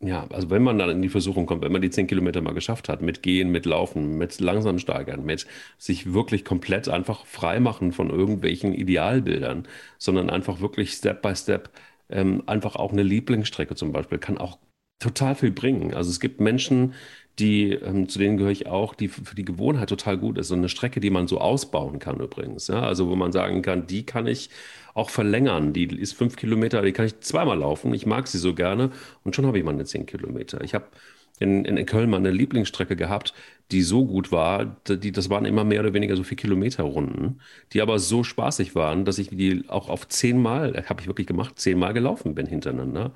ja, 0.00 0.26
also 0.30 0.50
wenn 0.50 0.62
man 0.62 0.78
dann 0.78 0.90
in 0.90 1.00
die 1.02 1.08
Versuchung 1.08 1.46
kommt, 1.46 1.62
wenn 1.62 1.72
man 1.72 1.80
die 1.80 1.90
zehn 1.90 2.06
Kilometer 2.06 2.42
mal 2.42 2.52
geschafft 2.54 2.88
hat, 2.90 3.00
mit 3.00 3.22
Gehen, 3.22 3.50
mit 3.50 3.64
Laufen, 3.64 4.18
mit 4.18 4.38
langsam 4.40 4.78
steigern, 4.78 5.24
mit 5.24 5.46
sich 5.78 6.12
wirklich 6.12 6.44
komplett 6.44 6.88
einfach 6.88 7.24
frei 7.26 7.60
machen 7.60 7.92
von 7.92 8.10
irgendwelchen 8.10 8.74
Idealbildern, 8.74 9.66
sondern 9.98 10.28
einfach 10.28 10.60
wirklich 10.60 10.92
Step 10.92 11.22
by 11.22 11.34
Step 11.34 11.70
ähm, 12.10 12.42
einfach 12.46 12.76
auch 12.76 12.92
eine 12.92 13.02
Lieblingsstrecke 13.02 13.74
zum 13.74 13.92
Beispiel 13.92 14.18
kann 14.18 14.38
auch 14.38 14.58
total 14.98 15.34
viel 15.34 15.50
bringen. 15.50 15.94
Also 15.94 16.10
es 16.10 16.20
gibt 16.20 16.40
Menschen, 16.40 16.94
die, 17.38 17.72
ähm, 17.72 18.08
zu 18.08 18.18
denen 18.18 18.38
gehöre 18.38 18.52
ich 18.52 18.66
auch, 18.66 18.94
die 18.94 19.08
für 19.08 19.34
die 19.34 19.44
Gewohnheit 19.44 19.90
total 19.90 20.16
gut 20.16 20.38
ist. 20.38 20.48
So 20.48 20.54
eine 20.54 20.68
Strecke, 20.68 21.00
die 21.00 21.10
man 21.10 21.28
so 21.28 21.38
ausbauen 21.38 21.98
kann 21.98 22.18
übrigens. 22.20 22.68
Ja? 22.68 22.82
Also 22.82 23.08
wo 23.08 23.16
man 23.16 23.32
sagen 23.32 23.62
kann, 23.62 23.86
die 23.86 24.06
kann 24.06 24.26
ich 24.26 24.48
auch 24.94 25.10
verlängern. 25.10 25.74
Die 25.74 25.84
ist 25.84 26.14
fünf 26.14 26.36
Kilometer, 26.36 26.80
die 26.80 26.92
kann 26.92 27.06
ich 27.06 27.20
zweimal 27.20 27.58
laufen. 27.58 27.92
Ich 27.92 28.06
mag 28.06 28.26
sie 28.26 28.38
so 28.38 28.54
gerne 28.54 28.90
und 29.22 29.36
schon 29.36 29.46
habe 29.46 29.58
ich 29.58 29.64
meine 29.64 29.84
zehn 29.84 30.06
Kilometer. 30.06 30.62
Ich 30.62 30.74
habe 30.74 30.86
in, 31.38 31.66
in 31.66 31.84
Köln 31.84 32.08
mal 32.08 32.16
eine 32.16 32.30
Lieblingsstrecke 32.30 32.96
gehabt, 32.96 33.34
die 33.70 33.82
so 33.82 34.06
gut 34.06 34.32
war, 34.32 34.64
die, 34.88 35.12
das 35.12 35.28
waren 35.28 35.44
immer 35.44 35.64
mehr 35.64 35.80
oder 35.80 35.92
weniger 35.92 36.16
so 36.16 36.22
vier 36.22 36.36
Kilometer 36.36 36.84
Runden, 36.84 37.40
die 37.72 37.82
aber 37.82 37.98
so 37.98 38.24
spaßig 38.24 38.74
waren, 38.74 39.04
dass 39.04 39.18
ich 39.18 39.28
die 39.28 39.64
auch 39.68 39.90
auf 39.90 40.08
zehnmal, 40.08 40.84
habe 40.88 41.02
ich 41.02 41.06
wirklich 41.08 41.26
gemacht, 41.26 41.58
zehnmal 41.58 41.92
gelaufen 41.92 42.34
bin 42.34 42.46
hintereinander. 42.46 43.12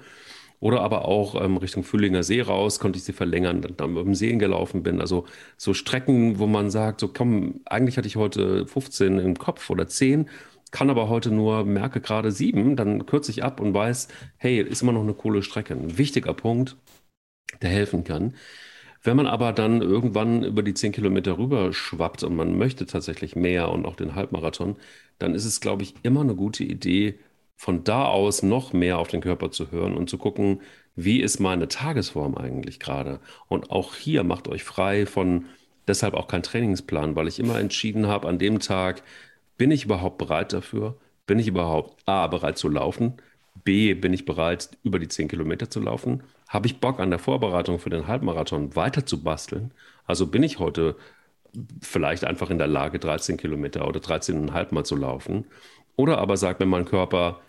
Oder 0.61 0.83
aber 0.83 1.07
auch 1.07 1.41
ähm, 1.43 1.57
Richtung 1.57 1.85
Fühlinger 1.85 2.23
See 2.23 2.41
raus, 2.43 2.79
konnte 2.81 2.99
ich 2.99 3.05
sie 3.05 3.13
verlängern, 3.15 3.63
dann, 3.63 3.77
dann 3.77 3.95
dem 3.95 4.15
Seen 4.15 4.39
gelaufen 4.39 4.83
bin. 4.83 5.01
Also 5.01 5.27
so 5.57 5.73
Strecken, 5.75 6.39
wo 6.39 6.47
man 6.47 6.71
sagt, 6.71 7.01
so 7.01 7.09
komm, 7.09 7.61
eigentlich 7.65 7.97
hatte 7.97 8.09
ich 8.09 8.17
heute 8.17 8.67
15 8.67 9.19
im 9.19 9.39
Kopf 9.39 9.71
oder 9.71 9.87
10, 9.89 10.29
kann 10.71 10.91
aber 10.91 11.09
heute 11.09 11.31
nur, 11.31 11.65
merke 11.65 12.01
gerade 12.01 12.31
7, 12.31 12.77
dann 12.77 13.07
kürze 13.07 13.31
ich 13.33 13.43
ab 13.43 13.61
und 13.61 13.75
weiß, 13.75 14.09
hey, 14.37 14.61
ist 14.61 14.83
immer 14.83 14.93
noch 14.93 15.03
eine 15.03 15.15
coole 15.15 15.43
Strecke. 15.43 15.75
Ein 15.75 15.99
wichtiger 15.99 16.35
Punkt, 16.35 16.77
der 17.63 17.71
helfen 17.71 18.05
kann. 18.05 18.35
Wenn 19.03 19.17
man 19.17 19.27
aber 19.27 19.53
dann 19.53 19.83
irgendwann 19.83 20.43
über 20.45 20.63
die 20.63 20.75
10 20.75 20.93
Kilometer 20.93 21.39
rüber 21.39 21.73
schwappt 21.73 22.23
und 22.23 22.37
man 22.37 22.59
möchte 22.59 22.87
tatsächlich 22.87 23.37
mehr 23.37 23.71
und 23.71 23.87
auch 23.87 23.97
den 23.97 24.15
Halbmarathon, 24.15 24.77
dann 25.19 25.35
ist 25.35 25.45
es, 25.47 25.61
glaube 25.61 25.83
ich, 25.85 25.95
immer 26.03 26.21
eine 26.23 26.35
gute 26.37 26.65
Idee, 26.65 27.19
von 27.61 27.85
da 27.85 28.07
aus 28.07 28.43
noch 28.43 28.73
mehr 28.73 28.99
auf 28.99 29.09
den 29.09 29.21
Körper 29.21 29.51
zu 29.51 29.71
hören 29.71 29.95
und 29.95 30.09
zu 30.09 30.17
gucken, 30.17 30.63
wie 30.97 31.21
ist 31.21 31.41
meine 31.41 31.69
Tagesform 31.69 32.35
eigentlich 32.39 32.81
gerade? 32.81 33.21
Und 33.49 33.71
auch 33.71 33.97
hier 33.97 34.25
macht 34.25 34.49
euch 34.49 34.65
frei 34.65 35.05
von 35.05 35.45
deshalb 35.87 36.15
auch 36.15 36.27
kein 36.27 36.43
Trainingsplan, 36.43 37.17
weil 37.17 37.29
ich 37.29 37.39
immer 37.39 37.61
entschieden 37.61 38.07
habe, 38.07 38.29
an 38.29 38.39
dem 38.39 38.61
Tag, 38.61 39.03
bin 39.59 39.71
ich 39.71 39.85
überhaupt 39.85 40.17
bereit 40.17 40.55
dafür? 40.55 40.97
Bin 41.27 41.39
ich 41.39 41.49
überhaupt 41.49 42.01
A, 42.07 42.29
bereit 42.29 42.57
zu 42.57 42.71
laufen? 42.71 43.19
B, 43.63 43.93
bin 43.93 44.15
ich 44.15 44.25
bereit, 44.25 44.71
über 44.83 44.99
die 44.99 45.09
10 45.09 45.29
Kilometer 45.29 45.69
zu 45.69 45.81
laufen? 45.81 46.23
Habe 46.49 46.67
ich 46.67 46.81
Bock 46.81 46.99
an 46.99 47.11
der 47.11 47.19
Vorbereitung 47.19 47.79
für 47.79 47.91
den 47.91 48.07
Halbmarathon 48.07 48.75
weiter 48.75 49.05
zu 49.05 49.23
basteln? 49.23 49.75
Also 50.07 50.27
bin 50.29 50.43
ich 50.43 50.61
heute 50.61 50.97
vielleicht 51.83 52.25
einfach 52.25 52.49
in 52.49 52.57
der 52.57 52.69
Lage, 52.69 52.99
13 52.99 53.37
Kilometer 53.37 53.87
oder 53.87 54.01
13,5 54.01 54.73
Mal 54.73 54.85
zu 54.87 54.97
laufen? 54.97 55.45
Oder 55.97 56.17
aber 56.17 56.39
sagt 56.39 56.61
mir 56.61 56.67
mein 56.67 56.87
Körper, 56.87 57.43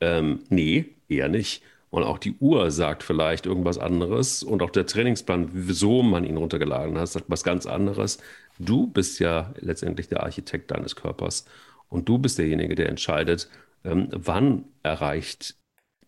ähm, 0.00 0.40
nee, 0.48 0.96
eher 1.08 1.28
nicht. 1.28 1.62
Und 1.90 2.04
auch 2.04 2.18
die 2.18 2.36
Uhr 2.38 2.70
sagt 2.70 3.02
vielleicht 3.02 3.46
irgendwas 3.46 3.78
anderes 3.78 4.42
und 4.42 4.62
auch 4.62 4.70
der 4.70 4.86
Trainingsplan, 4.86 5.50
wieso 5.52 6.02
man 6.02 6.24
ihn 6.24 6.36
runtergeladen 6.36 6.96
hat, 6.98 7.08
sagt 7.08 7.26
was 7.28 7.42
ganz 7.42 7.66
anderes. 7.66 8.18
Du 8.58 8.86
bist 8.86 9.18
ja 9.18 9.52
letztendlich 9.58 10.08
der 10.08 10.22
Architekt 10.22 10.70
deines 10.70 10.94
Körpers 10.94 11.46
und 11.88 12.08
du 12.08 12.18
bist 12.18 12.38
derjenige, 12.38 12.76
der 12.76 12.88
entscheidet, 12.88 13.48
ähm, 13.84 14.08
wann 14.12 14.64
erreicht 14.82 15.56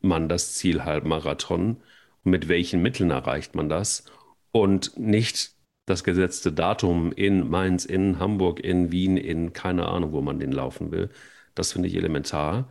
man 0.01 0.28
das 0.28 0.55
Ziel 0.55 0.84
Halbmarathon 0.84 1.78
und 2.24 2.30
mit 2.30 2.49
welchen 2.49 2.82
Mitteln 2.82 3.11
erreicht 3.11 3.55
man 3.55 3.68
das 3.68 4.05
und 4.53 4.99
nicht 4.99 5.53
das 5.86 6.05
gesetzte 6.05 6.53
Datum 6.53 7.12
in 7.12 7.49
Mainz, 7.51 7.84
in 7.84 8.20
Hamburg, 8.20 8.61
in 8.61 8.93
Wien, 8.93 9.16
in 9.16 9.53
keine 9.53 9.88
Ahnung, 9.88 10.12
wo 10.12 10.20
man 10.20 10.38
den 10.38 10.53
laufen 10.53 10.93
will. 10.93 11.11
Das 11.55 11.72
finde 11.72 11.88
ich 11.88 11.97
elementar. 11.97 12.68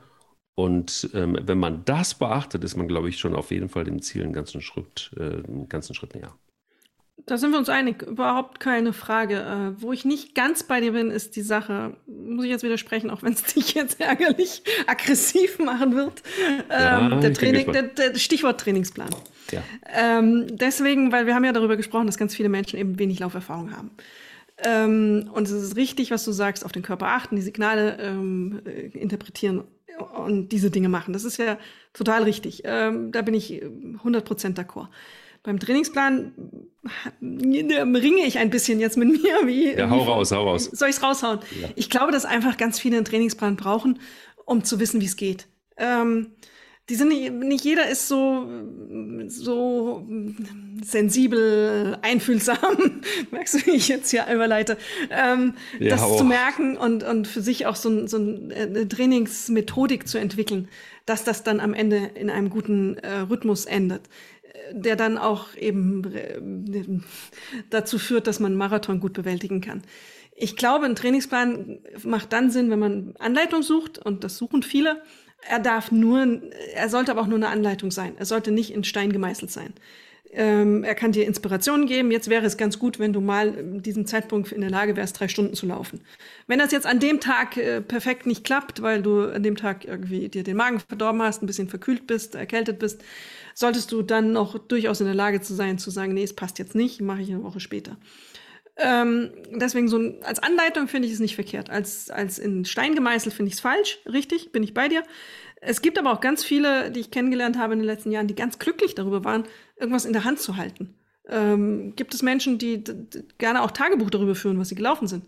Und 0.61 1.09
ähm, 1.15 1.39
wenn 1.41 1.57
man 1.57 1.83
das 1.85 2.13
beachtet, 2.13 2.63
ist 2.63 2.77
man, 2.77 2.87
glaube 2.87 3.09
ich, 3.09 3.17
schon 3.17 3.35
auf 3.35 3.49
jeden 3.49 3.67
Fall 3.67 3.83
dem 3.83 3.99
Ziel 3.99 4.21
einen 4.21 4.31
ganzen 4.31 4.61
Schritt, 4.61 5.09
äh, 5.17 5.21
einen 5.21 5.67
ganzen 5.67 5.95
Schritt 5.95 6.13
näher. 6.13 6.35
Da 7.25 7.39
sind 7.39 7.49
wir 7.49 7.57
uns 7.57 7.69
einig, 7.69 8.03
überhaupt 8.03 8.59
keine 8.59 8.93
Frage. 8.93 9.37
Äh, 9.37 9.81
wo 9.81 9.91
ich 9.91 10.05
nicht 10.05 10.35
ganz 10.35 10.61
bei 10.61 10.79
dir 10.79 10.91
bin, 10.91 11.09
ist 11.09 11.35
die 11.35 11.41
Sache, 11.41 11.97
muss 12.05 12.45
ich 12.45 12.51
jetzt 12.51 12.61
widersprechen, 12.61 13.09
auch 13.09 13.23
wenn 13.23 13.33
es 13.33 13.41
dich 13.55 13.73
jetzt 13.73 13.99
ärgerlich 13.99 14.61
aggressiv 14.85 15.57
machen 15.57 15.95
wird. 15.95 16.21
Ja, 16.69 17.09
ähm, 17.09 17.21
der, 17.21 17.33
Training, 17.33 17.71
der, 17.71 17.81
der, 17.81 18.13
Stichwort 18.19 18.61
Trainingsplan. 18.61 19.09
Ja. 19.49 19.63
Ähm, 19.95 20.45
deswegen, 20.51 21.11
weil 21.11 21.25
wir 21.25 21.33
haben 21.33 21.43
ja 21.43 21.53
darüber 21.53 21.75
gesprochen, 21.75 22.05
dass 22.05 22.19
ganz 22.19 22.35
viele 22.35 22.49
Menschen 22.49 22.77
eben 22.77 22.99
wenig 22.99 23.17
Lauferfahrung 23.17 23.75
haben. 23.75 23.89
Ähm, 24.63 25.27
und 25.33 25.47
es 25.47 25.51
ist 25.51 25.75
richtig, 25.75 26.11
was 26.11 26.23
du 26.23 26.31
sagst, 26.31 26.63
auf 26.63 26.71
den 26.71 26.83
Körper 26.83 27.07
achten, 27.07 27.35
die 27.35 27.41
Signale 27.41 27.97
ähm, 27.99 28.61
äh, 28.63 28.89
interpretieren 28.89 29.63
und 30.01 30.49
diese 30.49 30.71
Dinge 30.71 30.89
machen. 30.89 31.13
Das 31.13 31.23
ist 31.23 31.37
ja 31.37 31.57
total 31.93 32.23
richtig. 32.23 32.63
Ähm, 32.65 33.11
da 33.11 33.21
bin 33.21 33.33
ich 33.33 33.63
100% 33.63 34.55
d'accord. 34.55 34.87
Beim 35.43 35.59
Trainingsplan 35.59 36.33
ringe 37.21 38.25
ich 38.25 38.37
ein 38.37 38.51
bisschen 38.51 38.79
jetzt 38.79 38.97
mit 38.97 39.09
mir. 39.09 39.47
Wie, 39.47 39.73
ja, 39.73 39.89
hau 39.89 40.03
raus, 40.03 40.31
hau 40.31 40.43
raus. 40.43 40.65
Soll 40.65 40.89
ich 40.89 40.97
es 40.97 41.03
raushauen? 41.03 41.39
Ja. 41.59 41.69
Ich 41.75 41.89
glaube, 41.89 42.11
dass 42.11 42.25
einfach 42.25 42.57
ganz 42.57 42.79
viele 42.79 42.97
einen 42.97 43.05
Trainingsplan 43.05 43.55
brauchen, 43.55 43.99
um 44.45 44.63
zu 44.63 44.79
wissen, 44.79 45.01
wie 45.01 45.05
es 45.05 45.15
geht. 45.15 45.47
Ähm, 45.77 46.33
die 46.91 46.97
sind 46.97 47.07
nicht, 47.07 47.31
nicht 47.31 47.63
jeder 47.63 47.87
ist 47.87 48.09
so, 48.09 48.45
so 49.27 50.05
sensibel, 50.83 51.97
einfühlsam, 52.01 53.01
merkst 53.31 53.53
du, 53.53 53.65
wie 53.67 53.77
ich 53.77 53.87
jetzt 53.87 54.11
hier 54.11 54.25
überleite, 54.29 54.77
ähm, 55.09 55.53
ja, 55.79 55.91
das 55.91 56.01
auch. 56.01 56.17
zu 56.17 56.25
merken 56.25 56.75
und, 56.75 57.05
und 57.05 57.29
für 57.29 57.41
sich 57.41 57.65
auch 57.65 57.77
so, 57.77 58.07
so 58.07 58.17
eine 58.17 58.89
Trainingsmethodik 58.89 60.05
zu 60.05 60.17
entwickeln, 60.17 60.67
dass 61.05 61.23
das 61.23 61.43
dann 61.43 61.61
am 61.61 61.73
Ende 61.73 62.11
in 62.15 62.29
einem 62.29 62.49
guten 62.49 62.97
äh, 62.97 63.19
Rhythmus 63.19 63.63
endet, 63.63 64.09
der 64.73 64.97
dann 64.97 65.17
auch 65.17 65.55
eben 65.55 66.13
äh, 66.13 66.41
dazu 67.69 67.99
führt, 67.99 68.27
dass 68.27 68.41
man 68.41 68.53
Marathon 68.53 68.99
gut 68.99 69.13
bewältigen 69.13 69.61
kann. 69.61 69.81
Ich 70.35 70.57
glaube, 70.57 70.87
ein 70.87 70.97
Trainingsplan 70.97 71.79
macht 72.03 72.33
dann 72.33 72.51
Sinn, 72.51 72.69
wenn 72.69 72.79
man 72.79 73.13
Anleitung 73.17 73.63
sucht, 73.63 73.97
und 73.97 74.25
das 74.25 74.35
suchen 74.37 74.61
viele, 74.61 75.01
er 75.47 75.59
darf 75.59 75.91
nur, 75.91 76.41
er 76.73 76.89
sollte 76.89 77.11
aber 77.11 77.21
auch 77.21 77.27
nur 77.27 77.37
eine 77.37 77.49
Anleitung 77.49 77.91
sein. 77.91 78.13
Er 78.17 78.25
sollte 78.25 78.51
nicht 78.51 78.73
in 78.73 78.83
Stein 78.83 79.11
gemeißelt 79.11 79.51
sein. 79.51 79.73
Ähm, 80.33 80.85
er 80.85 80.95
kann 80.95 81.11
dir 81.11 81.25
Inspirationen 81.25 81.87
geben. 81.87 82.09
Jetzt 82.09 82.29
wäre 82.29 82.45
es 82.45 82.55
ganz 82.55 82.79
gut, 82.79 82.99
wenn 82.99 83.11
du 83.11 83.19
mal 83.19 83.53
in 83.53 83.81
diesem 83.81 84.05
Zeitpunkt 84.05 84.51
in 84.53 84.61
der 84.61 84.69
Lage 84.69 84.95
wärst, 84.95 85.19
drei 85.19 85.27
Stunden 85.27 85.55
zu 85.55 85.65
laufen. 85.65 86.01
Wenn 86.47 86.59
das 86.59 86.71
jetzt 86.71 86.85
an 86.85 86.99
dem 86.99 87.19
Tag 87.19 87.57
äh, 87.57 87.81
perfekt 87.81 88.25
nicht 88.25 88.45
klappt, 88.45 88.81
weil 88.81 89.01
du 89.01 89.25
an 89.25 89.43
dem 89.43 89.57
Tag 89.57 89.83
irgendwie 89.83 90.29
dir 90.29 90.43
den 90.43 90.55
Magen 90.55 90.79
verdorben 90.79 91.21
hast, 91.21 91.43
ein 91.43 91.47
bisschen 91.47 91.67
verkühlt 91.67 92.07
bist, 92.07 92.35
erkältet 92.35 92.79
bist, 92.79 93.03
solltest 93.55 93.91
du 93.91 94.03
dann 94.03 94.31
noch 94.31 94.57
durchaus 94.57 95.01
in 95.01 95.05
der 95.05 95.15
Lage 95.15 95.41
zu 95.41 95.53
sein, 95.53 95.77
zu 95.77 95.91
sagen, 95.91 96.13
nee, 96.13 96.23
es 96.23 96.33
passt 96.33 96.59
jetzt 96.59 96.75
nicht, 96.75 97.01
mache 97.01 97.21
ich 97.21 97.29
eine 97.29 97.43
Woche 97.43 97.59
später. 97.59 97.97
Ähm, 98.83 99.31
deswegen 99.51 99.87
so 99.87 99.97
als 100.23 100.39
Anleitung 100.39 100.87
finde 100.87 101.07
ich 101.07 101.13
es 101.13 101.19
nicht 101.19 101.35
verkehrt. 101.35 101.69
Als, 101.69 102.09
als 102.09 102.39
in 102.39 102.65
Stein 102.65 102.95
gemeißelt 102.95 103.33
finde 103.33 103.49
ich 103.49 103.55
es 103.55 103.61
falsch. 103.61 103.99
Richtig, 104.05 104.51
bin 104.51 104.63
ich 104.63 104.73
bei 104.73 104.87
dir. 104.87 105.03
Es 105.61 105.81
gibt 105.81 105.99
aber 105.99 106.11
auch 106.11 106.21
ganz 106.21 106.43
viele, 106.43 106.91
die 106.91 107.01
ich 107.01 107.11
kennengelernt 107.11 107.57
habe 107.57 107.73
in 107.73 107.79
den 107.79 107.85
letzten 107.85 108.11
Jahren, 108.11 108.27
die 108.27 108.35
ganz 108.35 108.57
glücklich 108.57 108.95
darüber 108.95 109.23
waren, 109.23 109.43
irgendwas 109.77 110.05
in 110.05 110.13
der 110.13 110.23
Hand 110.23 110.39
zu 110.39 110.57
halten. 110.57 110.95
Ähm, 111.29 111.93
gibt 111.95 112.15
es 112.15 112.23
Menschen, 112.23 112.57
die 112.57 112.83
gerne 113.37 113.61
auch 113.61 113.71
Tagebuch 113.71 114.09
darüber 114.09 114.33
führen, 114.33 114.59
was 114.59 114.69
sie 114.69 114.75
gelaufen 114.75 115.07
sind. 115.07 115.23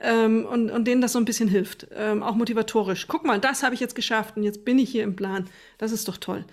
Ähm, 0.00 0.46
und, 0.46 0.70
und 0.70 0.86
denen 0.86 1.00
das 1.00 1.12
so 1.12 1.18
ein 1.18 1.24
bisschen 1.24 1.48
hilft. 1.48 1.88
Ähm, 1.94 2.22
auch 2.22 2.36
motivatorisch. 2.36 3.08
Guck 3.08 3.24
mal, 3.24 3.40
das 3.40 3.64
habe 3.64 3.74
ich 3.74 3.80
jetzt 3.80 3.96
geschafft 3.96 4.36
und 4.36 4.44
jetzt 4.44 4.64
bin 4.64 4.78
ich 4.78 4.90
hier 4.90 5.02
im 5.02 5.16
Plan. 5.16 5.48
Das 5.78 5.90
ist 5.90 6.06
doch 6.06 6.16
toll. 6.16 6.44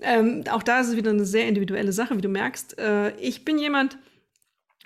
Ähm, 0.00 0.44
auch 0.50 0.62
da 0.62 0.80
ist 0.80 0.88
es 0.88 0.96
wieder 0.96 1.10
eine 1.10 1.26
sehr 1.26 1.46
individuelle 1.46 1.92
Sache, 1.92 2.16
wie 2.16 2.22
du 2.22 2.28
merkst. 2.28 2.78
Äh, 2.78 3.16
ich 3.18 3.44
bin 3.44 3.58
jemand, 3.58 3.98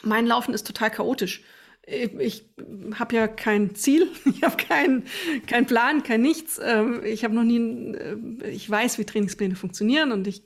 mein 0.03 0.27
Laufen 0.27 0.55
ist 0.55 0.67
total 0.67 0.91
chaotisch. 0.91 1.43
Ich, 1.85 2.45
habe 2.95 3.17
ja 3.17 3.27
kein 3.27 3.75
Ziel, 3.75 4.09
ich 4.25 4.43
habe 4.43 4.57
keinen 4.57 5.05
kein 5.47 5.67
Plan, 5.67 6.03
kein 6.03 6.23
nichts. 6.23 6.61
Ähm, 6.63 7.03
ich 7.05 7.25
habe 7.25 7.35
noch 7.35 7.43
nie, 7.43 7.59
äh, 7.59 8.51
ich 8.51 8.69
weiß, 8.69 8.99
wie 8.99 9.05
Trainingspläne 9.05 9.57
funktionieren 9.57 10.13
und 10.13 10.27
ich 10.27 10.43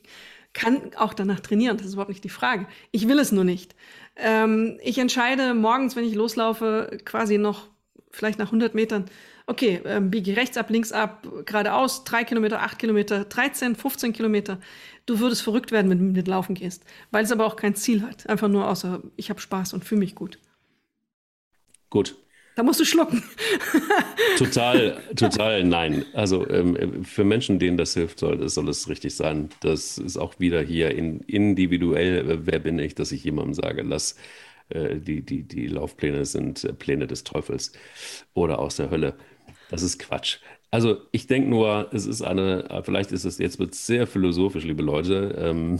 kann 0.54 0.94
auch 0.96 1.12
danach 1.12 1.40
trainieren, 1.40 1.76
das 1.76 1.88
ist 1.88 1.92
überhaupt 1.92 2.08
nicht 2.08 2.24
die 2.24 2.30
Frage. 2.30 2.66
Ich 2.90 3.08
will 3.08 3.18
es 3.18 3.30
nur 3.30 3.44
nicht. 3.44 3.76
Ähm, 4.16 4.78
ich 4.82 4.96
entscheide 4.96 5.52
morgens, 5.52 5.96
wenn 5.96 6.04
ich 6.04 6.14
loslaufe, 6.14 6.98
quasi 7.04 7.36
noch 7.36 7.68
vielleicht 8.10 8.38
nach 8.38 8.46
100 8.46 8.74
Metern, 8.74 9.04
okay, 9.46 9.80
ähm, 9.84 10.10
biege 10.10 10.36
rechts 10.36 10.56
ab, 10.56 10.70
links 10.70 10.92
ab, 10.92 11.26
geradeaus, 11.44 12.04
drei 12.04 12.24
Kilometer, 12.24 12.62
acht 12.62 12.78
Kilometer, 12.78 13.24
13, 13.24 13.76
15 13.76 14.12
Kilometer. 14.12 14.58
Du 15.06 15.20
würdest 15.20 15.42
verrückt 15.42 15.70
werden, 15.70 15.90
wenn 15.90 15.98
du 15.98 16.04
mit 16.04 16.28
Laufen 16.28 16.54
gehst, 16.54 16.84
weil 17.10 17.24
es 17.24 17.32
aber 17.32 17.46
auch 17.46 17.56
kein 17.56 17.74
Ziel 17.74 18.02
hat. 18.02 18.28
Einfach 18.28 18.48
nur 18.48 18.68
außer, 18.68 19.02
ich 19.16 19.30
habe 19.30 19.40
Spaß 19.40 19.72
und 19.72 19.84
fühle 19.84 20.00
mich 20.00 20.14
gut. 20.14 20.38
Gut, 21.88 22.16
da 22.56 22.62
musst 22.62 22.80
du 22.80 22.84
schlucken. 22.84 23.22
total, 24.38 24.96
total 25.14 25.62
nein. 25.62 26.04
Also 26.14 26.48
ähm, 26.48 27.04
für 27.04 27.22
Menschen, 27.22 27.58
denen 27.58 27.76
das 27.76 27.94
hilft, 27.94 28.18
soll, 28.18 28.48
soll 28.48 28.68
es 28.68 28.88
richtig 28.88 29.14
sein. 29.14 29.50
Das 29.60 29.98
ist 29.98 30.16
auch 30.16 30.40
wieder 30.40 30.62
hier 30.62 30.90
in, 30.92 31.20
individuell, 31.20 32.46
wer 32.46 32.58
bin 32.58 32.78
ich, 32.78 32.94
dass 32.94 33.12
ich 33.12 33.22
jemandem 33.22 33.54
sage, 33.54 33.82
lass 33.82 34.16
äh, 34.70 34.96
die, 34.96 35.20
die, 35.20 35.42
die 35.42 35.66
Laufpläne 35.66 36.24
sind 36.24 36.78
Pläne 36.78 37.06
des 37.06 37.24
Teufels 37.24 37.72
oder 38.32 38.58
aus 38.58 38.76
der 38.76 38.90
Hölle. 38.90 39.14
Das 39.70 39.82
ist 39.82 39.98
Quatsch. 39.98 40.38
Also 40.70 40.98
ich 41.12 41.26
denke 41.26 41.48
nur, 41.48 41.88
es 41.92 42.06
ist 42.06 42.22
eine, 42.22 42.82
vielleicht 42.84 43.12
ist 43.12 43.24
es, 43.24 43.38
jetzt 43.38 43.58
wird 43.58 43.74
sehr 43.74 44.06
philosophisch, 44.06 44.64
liebe 44.64 44.82
Leute. 44.82 45.34
Ähm, 45.38 45.78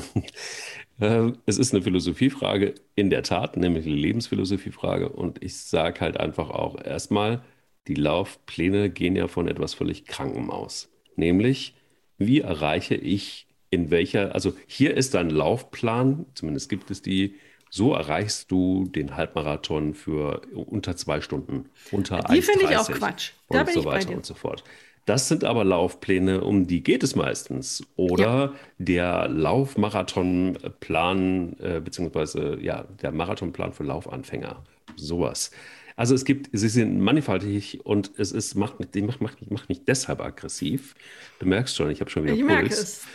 äh, 1.01 1.32
es 1.45 1.59
ist 1.59 1.74
eine 1.74 1.82
Philosophiefrage, 1.82 2.74
in 2.95 3.11
der 3.11 3.22
Tat, 3.22 3.57
nämlich 3.57 3.87
eine 3.87 3.97
Lebensphilosophie-Frage. 3.97 5.09
Und 5.09 5.43
ich 5.43 5.57
sage 5.57 6.01
halt 6.01 6.18
einfach 6.18 6.51
auch 6.51 6.82
erstmal, 6.82 7.43
die 7.89 7.95
Laufpläne 7.95 8.91
gehen 8.91 9.16
ja 9.16 9.28
von 9.28 9.49
etwas 9.49 9.74
völlig 9.74 10.07
Krankem 10.07 10.51
aus. 10.51 10.89
Nämlich, 11.16 11.74
wie 12.18 12.41
erreiche 12.41 12.95
ich 12.95 13.47
in 13.70 13.91
welcher, 13.91 14.34
also 14.34 14.55
hier 14.66 14.97
ist 14.97 15.14
ein 15.16 15.30
Laufplan, 15.30 16.26
zumindest 16.34 16.68
gibt 16.68 16.91
es 16.91 17.03
die, 17.03 17.34
so 17.70 17.94
erreichst 17.94 18.50
du 18.50 18.86
den 18.86 19.16
Halbmarathon 19.16 19.94
für 19.94 20.42
unter 20.54 20.96
zwei 20.96 21.20
Stunden, 21.20 21.70
unter 21.90 22.20
Die 22.20 22.42
finde 22.42 22.66
ich 22.66 22.76
auch 22.76 22.88
Quatsch. 22.88 23.32
Da 23.48 23.60
und 23.60 23.72
so 23.72 23.84
weiter 23.84 24.10
und 24.10 24.26
so 24.26 24.34
fort. 24.34 24.62
Das 25.06 25.26
sind 25.28 25.44
aber 25.44 25.64
Laufpläne, 25.64 26.42
um 26.42 26.66
die 26.66 26.82
geht 26.82 27.02
es 27.04 27.14
meistens. 27.14 27.86
Oder 27.94 28.24
ja. 28.24 28.52
der 28.78 29.28
Laufmarathonplan, 29.28 31.56
äh, 31.60 31.80
beziehungsweise 31.80 32.58
ja, 32.60 32.86
der 33.00 33.12
Marathonplan 33.12 33.72
für 33.72 33.84
Laufanfänger. 33.84 34.64
Sowas. 34.96 35.52
Also 35.99 36.14
es 36.14 36.26
gibt, 36.26 36.51
sie 36.53 36.68
sind 36.68 37.01
mannigfaltig 37.01 37.80
und 37.84 38.12
es 38.18 38.30
ist, 38.30 38.55
macht, 38.55 38.78
mich, 38.78 39.03
macht, 39.03 39.22
macht, 39.22 39.51
macht 39.51 39.68
mich 39.70 39.84
deshalb 39.86 40.20
aggressiv. 40.20 40.94
Du 41.38 41.47
merkst 41.47 41.74
schon, 41.74 41.90
ich 41.90 42.01
habe 42.01 42.11
schon 42.11 42.24
wieder 42.24 42.34
ich 42.34 42.40
Puls. 42.40 42.53
Merke 42.53 42.74
es. 42.74 43.07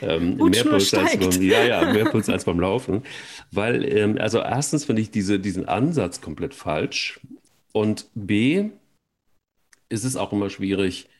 Ähm, 0.00 0.36
mehr 0.36 0.64
Puls 0.64 0.88
steigt. 0.88 1.22
als 1.22 1.38
beim, 1.38 1.42
ja, 1.46 1.62
ja, 1.62 1.92
mehr 1.92 2.06
Puls 2.06 2.28
als 2.30 2.46
beim 2.46 2.58
Laufen. 2.58 3.02
Weil, 3.52 3.84
ähm, 3.84 4.16
also 4.18 4.38
erstens 4.38 4.86
finde 4.86 5.02
ich 5.02 5.10
diese, 5.10 5.38
diesen 5.38 5.68
Ansatz 5.68 6.22
komplett 6.22 6.54
falsch. 6.54 7.20
Und 7.72 8.06
B, 8.14 8.70
ist 9.90 10.04
es 10.04 10.16
auch 10.16 10.32
immer 10.32 10.48
schwierig, 10.48 11.10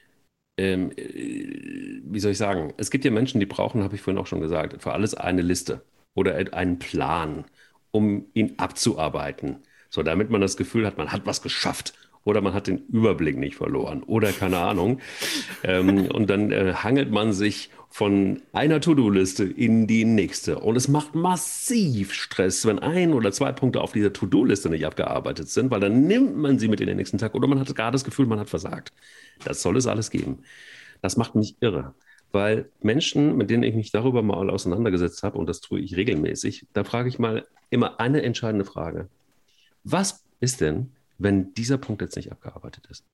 ähm, 0.56 0.92
äh, 0.96 2.00
wie 2.02 2.20
soll 2.20 2.32
ich 2.32 2.38
sagen, 2.38 2.72
es 2.78 2.90
gibt 2.90 3.04
ja 3.04 3.10
Menschen, 3.10 3.40
die 3.40 3.46
brauchen, 3.46 3.82
habe 3.82 3.94
ich 3.94 4.00
vorhin 4.00 4.20
auch 4.20 4.26
schon 4.26 4.40
gesagt, 4.40 4.82
für 4.82 4.92
alles 4.92 5.14
eine 5.14 5.42
Liste 5.42 5.82
oder 6.14 6.34
einen 6.54 6.78
Plan, 6.78 7.44
um 7.90 8.26
ihn 8.32 8.54
abzuarbeiten. 8.56 9.62
So, 9.90 10.02
damit 10.02 10.30
man 10.30 10.40
das 10.40 10.56
Gefühl 10.56 10.86
hat, 10.86 10.96
man 10.96 11.12
hat 11.12 11.26
was 11.26 11.42
geschafft 11.42 11.94
oder 12.24 12.40
man 12.40 12.54
hat 12.54 12.66
den 12.66 12.86
Überblick 12.88 13.36
nicht 13.36 13.56
verloren 13.56 14.02
oder 14.02 14.32
keine 14.32 14.58
Ahnung. 14.58 15.00
ähm, 15.62 16.06
und 16.12 16.30
dann 16.30 16.52
äh, 16.52 16.74
hangelt 16.74 17.10
man 17.10 17.32
sich 17.32 17.70
von 17.88 18.40
einer 18.52 18.80
To-Do-Liste 18.80 19.44
in 19.44 19.88
die 19.88 20.04
nächste. 20.04 20.60
Und 20.60 20.76
es 20.76 20.86
macht 20.86 21.16
massiv 21.16 22.12
Stress, 22.12 22.64
wenn 22.64 22.78
ein 22.78 23.12
oder 23.12 23.32
zwei 23.32 23.50
Punkte 23.50 23.80
auf 23.80 23.92
dieser 23.92 24.12
To-Do-Liste 24.12 24.70
nicht 24.70 24.86
abgearbeitet 24.86 25.48
sind, 25.48 25.72
weil 25.72 25.80
dann 25.80 26.06
nimmt 26.06 26.36
man 26.36 26.58
sie 26.58 26.68
mit 26.68 26.80
in 26.80 26.86
den 26.86 26.98
nächsten 26.98 27.18
Tag 27.18 27.34
oder 27.34 27.48
man 27.48 27.58
hat 27.58 27.74
gar 27.74 27.90
das 27.90 28.04
Gefühl, 28.04 28.26
man 28.26 28.38
hat 28.38 28.48
versagt. 28.48 28.92
Das 29.44 29.60
soll 29.60 29.76
es 29.76 29.88
alles 29.88 30.10
geben. 30.10 30.44
Das 31.02 31.16
macht 31.16 31.34
mich 31.34 31.56
irre. 31.60 31.94
Weil 32.32 32.70
Menschen, 32.80 33.36
mit 33.36 33.50
denen 33.50 33.64
ich 33.64 33.74
mich 33.74 33.90
darüber 33.90 34.22
mal 34.22 34.50
auseinandergesetzt 34.50 35.24
habe, 35.24 35.36
und 35.36 35.48
das 35.48 35.60
tue 35.60 35.80
ich 35.80 35.96
regelmäßig, 35.96 36.68
da 36.72 36.84
frage 36.84 37.08
ich 37.08 37.18
mal 37.18 37.44
immer 37.70 37.98
eine 37.98 38.22
entscheidende 38.22 38.64
Frage. 38.64 39.08
Was 39.84 40.24
ist 40.40 40.60
denn, 40.60 40.92
wenn 41.18 41.54
dieser 41.54 41.78
Punkt 41.78 42.02
jetzt 42.02 42.16
nicht 42.16 42.32
abgearbeitet 42.32 42.86
ist? 42.88 43.04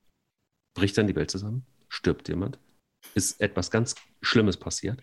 Bricht 0.74 0.96
dann 0.98 1.06
die 1.06 1.16
Welt 1.16 1.30
zusammen? 1.30 1.64
Stirbt 1.88 2.28
jemand? 2.28 2.58
Ist 3.14 3.40
etwas 3.40 3.70
ganz 3.70 3.94
Schlimmes 4.20 4.56
passiert? 4.56 5.00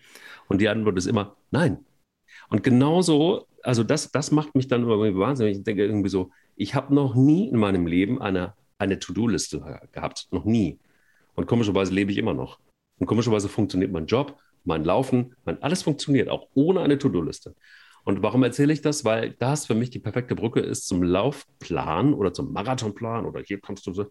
Und 0.48 0.60
die 0.60 0.68
Antwort 0.68 0.98
ist 0.98 1.06
immer 1.06 1.36
nein. 1.50 1.84
Und 2.48 2.62
genauso, 2.62 3.46
also 3.62 3.82
das, 3.82 4.10
das 4.10 4.30
macht 4.30 4.54
mich 4.54 4.68
dann 4.68 4.82
immer 4.82 4.98
wahnsinnig. 4.98 5.58
Ich 5.58 5.64
denke 5.64 5.84
irgendwie 5.84 6.08
so, 6.08 6.30
ich 6.56 6.74
habe 6.74 6.94
noch 6.94 7.14
nie 7.14 7.48
in 7.48 7.58
meinem 7.58 7.86
Leben 7.86 8.20
eine, 8.20 8.54
eine 8.78 8.98
To-Do-Liste 8.98 9.88
gehabt. 9.92 10.28
Noch 10.30 10.44
nie. 10.44 10.78
Und 11.34 11.46
komischerweise 11.46 11.92
lebe 11.92 12.12
ich 12.12 12.18
immer 12.18 12.34
noch. 12.34 12.60
Und 13.00 13.06
komischerweise 13.06 13.48
funktioniert 13.48 13.90
mein 13.90 14.06
Job, 14.06 14.38
mein 14.64 14.84
Laufen, 14.84 15.34
mein 15.44 15.62
alles 15.62 15.82
funktioniert, 15.82 16.28
auch 16.28 16.48
ohne 16.54 16.80
eine 16.80 16.98
To-Do-Liste. 16.98 17.54
Und 18.04 18.22
warum 18.22 18.42
erzähle 18.42 18.72
ich 18.72 18.82
das? 18.82 19.04
Weil 19.04 19.30
das 19.38 19.66
für 19.66 19.74
mich 19.74 19.90
die 19.90 19.98
perfekte 19.98 20.34
Brücke 20.34 20.60
ist 20.60 20.86
zum 20.86 21.02
Laufplan 21.02 22.14
oder 22.14 22.32
zum 22.32 22.52
Marathonplan 22.52 23.26
oder 23.26 23.40
hier 23.40 23.60
kommst 23.60 23.86
du 23.86 23.92
so. 23.92 24.06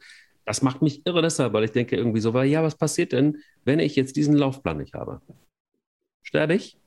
Das 0.46 0.62
macht 0.62 0.82
mich 0.82 1.06
irre 1.06 1.22
deshalb, 1.22 1.54
weil 1.54 1.64
ich 1.64 1.72
denke 1.72 1.96
irgendwie 1.96 2.20
so, 2.20 2.34
weil, 2.34 2.50
ja, 2.50 2.64
was 2.64 2.76
passiert 2.76 3.14
denn, 3.14 3.38
wenn 3.64 3.80
ich 3.80 3.96
jetzt 3.96 4.16
diesen 4.16 4.36
Laufplan 4.36 4.78
nicht 4.78 4.94
habe? 4.94 5.22
Sterbe 6.24 6.56
ich? 6.56 6.78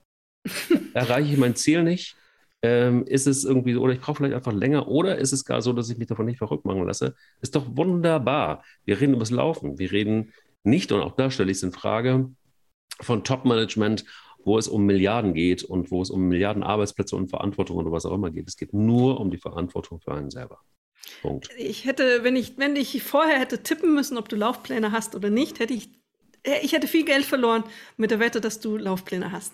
Erreiche 0.95 1.33
ich 1.33 1.39
mein 1.39 1.57
Ziel 1.57 1.83
nicht? 1.83 2.17
Ähm, 2.63 3.05
ist 3.07 3.27
es 3.27 3.45
irgendwie 3.45 3.75
so, 3.75 3.81
oder 3.81 3.93
ich 3.93 4.01
brauche 4.01 4.17
vielleicht 4.17 4.35
einfach 4.35 4.53
länger, 4.53 4.89
oder 4.89 5.19
ist 5.19 5.33
es 5.33 5.45
gar 5.45 5.63
so, 5.63 5.73
dass 5.73 5.89
ich 5.89 5.99
mich 5.99 6.09
davon 6.09 6.27
nicht 6.27 6.39
verrückt 6.39 6.65
machen 6.65 6.85
lasse? 6.85 7.15
Ist 7.41 7.55
doch 7.55 7.77
wunderbar. 7.77 8.65
Wir 8.85 9.01
reden 9.01 9.13
über 9.13 9.21
das 9.21 9.31
Laufen. 9.31 9.79
Wir 9.79 9.93
reden 9.93 10.33
nicht, 10.65 10.91
und 10.93 11.01
auch 11.01 11.15
da 11.15 11.31
stelle 11.31 11.51
ich 11.51 11.59
es 11.59 11.63
in 11.63 11.73
Frage, 11.73 12.31
von 13.01 13.25
Top-Management 13.25 14.05
wo 14.47 14.57
es 14.59 14.69
um 14.69 14.87
Milliarden 14.87 15.35
geht 15.35 15.65
und 15.65 15.91
wo 15.91 16.01
es 16.01 16.09
um 16.09 16.29
Milliarden 16.29 16.63
Arbeitsplätze 16.63 17.17
und 17.17 17.29
Verantwortung 17.29 17.77
oder 17.77 17.91
was 17.91 18.07
auch 18.07 18.15
immer 18.15 18.31
geht. 18.31 18.49
Es 18.49 18.57
geht 18.57 18.73
nur 18.73 19.21
um 19.21 19.31
die 19.31 19.39
Verantwortung 19.39 20.01
für 20.01 20.15
einen 20.15 20.31
selber. 20.31 20.61
Punkt. 21.21 21.49
Ich 21.59 21.85
hätte, 21.85 22.23
wenn 22.23 22.37
ich, 22.37 22.57
wenn 22.57 22.77
ich 22.77 23.03
vorher 23.03 23.41
hätte 23.41 23.63
tippen 23.63 23.93
müssen, 23.93 24.17
ob 24.17 24.29
du 24.29 24.37
Laufpläne 24.37 24.93
hast 24.93 25.17
oder 25.17 25.31
nicht, 25.31 25.59
hätte 25.59 25.75
ich, 25.75 25.91
ich 26.63 26.73
hätte 26.73 26.87
viel 26.87 27.05
Geld 27.05 27.25
verloren 27.25 27.65
mit 27.97 28.13
der 28.13 28.21
Wette, 28.21 28.41
dass 28.41 28.61
du 28.61 28.77
Laufpläne 28.77 29.33
hast. 29.33 29.53